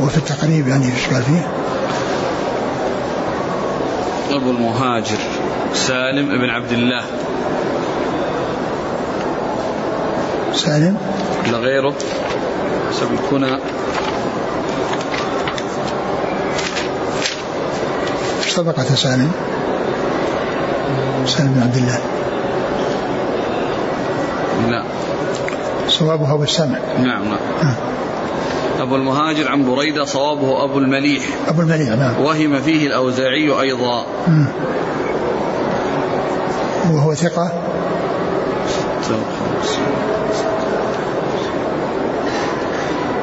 هو 0.01 0.07
في 0.07 0.19
التقريب 0.19 0.69
يعني 0.69 0.85
إيش 0.85 1.15
قال 1.15 1.23
فيه؟ 1.23 1.47
أبو 4.31 4.51
المهاجر 4.51 5.19
سالم 5.75 6.39
بن 6.39 6.51
عبد 6.51 6.73
الله. 6.73 7.03
سالم؟ 10.55 10.97
ولا 11.49 11.59
غيره. 11.59 11.95
حسب 12.91 13.09
الكنى 13.13 13.59
إيش 18.45 18.55
طبقة 18.57 18.83
سالم؟ 18.83 19.33
سالم 21.27 21.53
بن 21.53 21.63
عبد 21.63 21.77
الله. 21.77 22.01
لا. 24.71 24.83
صوابه 25.89 26.35
أبو 26.35 26.43
السمع 26.43 26.79
نعم 26.99 27.25
نعم. 27.25 27.39
آه. 27.63 27.75
أبو 28.81 28.97
المهاجر 28.97 29.49
عن 29.49 29.75
بريدة 29.75 30.05
صوابه 30.05 30.65
أبو 30.65 30.79
المليح. 30.79 31.25
أبو 31.49 31.61
المليح 31.61 31.89
نعم. 31.89 32.21
وهم 32.21 32.61
فيه 32.61 32.87
الأوزاعي 32.87 33.51
أيضا. 33.61 34.07
مم. 34.29 34.47
وهو 36.93 37.15
ثقة؟ 37.15 37.53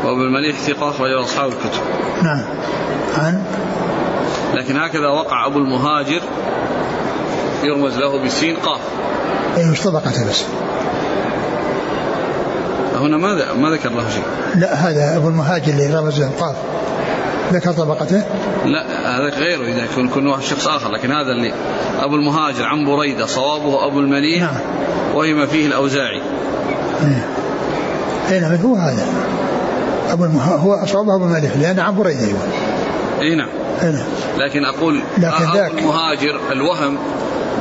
وأبو 0.03 0.21
المليح 0.21 0.57
ثقة 0.57 0.89
أخرجه 0.89 1.21
أصحاب 1.21 1.49
الكتب. 1.49 1.81
نعم. 2.23 2.43
عن؟ 3.17 3.43
لكن 4.53 4.77
هكذا 4.77 5.07
وقع 5.07 5.45
أبو 5.45 5.59
المهاجر 5.59 6.21
يرمز 7.63 7.97
له 7.97 8.25
بسين 8.25 8.55
قاف. 8.55 8.81
أي 9.57 9.65
مش 9.65 9.81
طبقته 9.81 10.29
بس. 10.29 10.43
هنا 12.97 13.17
ما 13.17 13.53
ما 13.53 13.69
ذكر 13.69 13.89
له 13.89 14.09
شيء. 14.09 14.23
لا 14.55 14.73
هذا 14.73 15.17
أبو 15.17 15.27
المهاجر 15.27 15.73
اللي 15.73 15.99
رمز 15.99 16.21
القاف 16.21 16.55
ذكر 17.53 17.71
طبقته؟ 17.71 18.23
لا 18.65 19.17
هذا 19.17 19.29
غيره 19.29 19.63
إذا 19.63 19.83
يكون 19.83 20.05
يكون 20.05 20.41
شخص 20.41 20.67
آخر 20.67 20.91
لكن 20.91 21.11
هذا 21.11 21.31
اللي 21.31 21.53
أبو 21.99 22.15
المهاجر 22.15 22.63
عن 22.63 22.85
بريدة 22.85 23.25
صوابه 23.25 23.87
أبو 23.87 23.99
المليح 23.99 24.41
نعم. 24.41 24.61
وهم 25.15 25.45
فيه 25.45 25.67
الأوزاعي. 25.67 26.21
اي 28.29 28.39
نعم 28.39 28.55
هو 28.55 28.75
هذا. 28.75 29.05
أبو 30.09 30.25
المها... 30.25 30.55
هو 30.55 30.85
صوابه 30.85 31.15
أبو 31.15 31.25
المليح 31.25 31.57
لأن 31.57 31.79
عن 31.79 31.95
بريدة 31.95 32.19
أيوه 32.19 32.39
إي 33.21 33.35
نعم. 33.35 33.49
نعم. 33.83 34.05
لكن 34.37 34.65
أقول 34.65 35.01
لكن 35.17 35.45
أبو 35.45 35.77
المهاجر 35.77 36.39
الوهم 36.51 36.97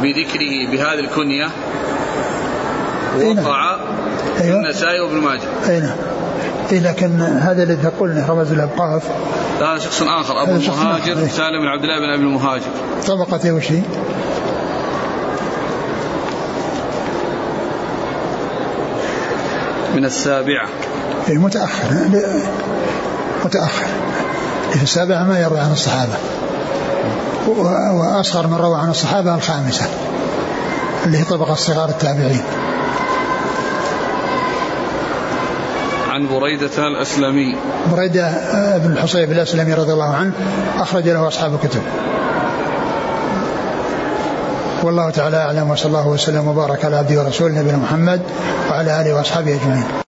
بذكره 0.02 0.70
بهذه 0.70 1.00
الكنية 1.00 1.46
نعم. 3.18 3.38
وقع 3.38 3.65
أيوة. 4.40 4.56
النسائي 4.56 5.00
وابن 5.00 5.16
ماجه. 5.16 5.48
أي 5.68 5.80
نعم. 5.80 5.96
إيه 6.72 6.80
لكن 6.80 7.20
هذا 7.20 7.62
الذي 7.62 7.82
تقول 7.82 8.10
إنه 8.10 8.26
رمز 8.28 8.52
الابقاف 8.52 9.02
هذا 9.60 9.78
شخص 9.78 10.02
آخر 10.02 10.42
أبو 10.42 10.52
المهاجر 10.52 11.18
إيه. 11.18 11.28
سالم 11.28 11.60
بن 11.60 11.66
عبد 11.66 11.82
الله 11.82 11.98
بن 11.98 12.14
أبي 12.14 12.22
المهاجر. 12.22 12.70
طبقته 13.06 13.52
وش 13.52 13.72
هي؟ 13.72 13.82
من 19.96 20.04
السابعة. 20.04 20.68
إيه 21.28 21.38
متأخر. 21.38 21.86
متأخر. 23.44 23.86
في 24.72 24.82
السابعة 24.82 25.24
ما 25.24 25.38
يروي 25.40 25.60
عن 25.60 25.72
الصحابة. 25.72 26.12
وأصغر 27.94 28.46
من 28.46 28.56
روى 28.56 28.78
عن 28.78 28.90
الصحابة 28.90 29.34
الخامسة 29.34 29.86
اللي 31.06 31.18
هي 31.18 31.24
طبقة 31.24 31.54
صغار 31.54 31.88
التابعين. 31.88 32.42
بريدة 36.28 36.86
الأسلمي. 36.86 37.56
بريدة 37.92 38.26
آه، 38.26 38.78
بن 38.78 38.92
الحصيب 38.92 39.32
الأسلمي 39.32 39.74
رضي 39.74 39.92
الله 39.92 40.14
عنه 40.14 40.32
أخرج 40.78 41.08
له 41.08 41.28
أصحاب 41.28 41.54
الكتب. 41.54 41.82
والله 44.82 45.10
تعالى 45.10 45.36
أعلم 45.36 45.70
وصلى 45.70 45.86
الله 45.86 46.08
وسلم 46.08 46.48
وبارك 46.48 46.84
على 46.84 46.96
عبده 46.96 47.22
ورسوله 47.22 47.60
نبينا 47.60 47.76
محمد 47.76 48.20
وعلى 48.70 49.00
آله 49.00 49.14
وأصحابه 49.14 49.54
أجمعين. 49.54 50.05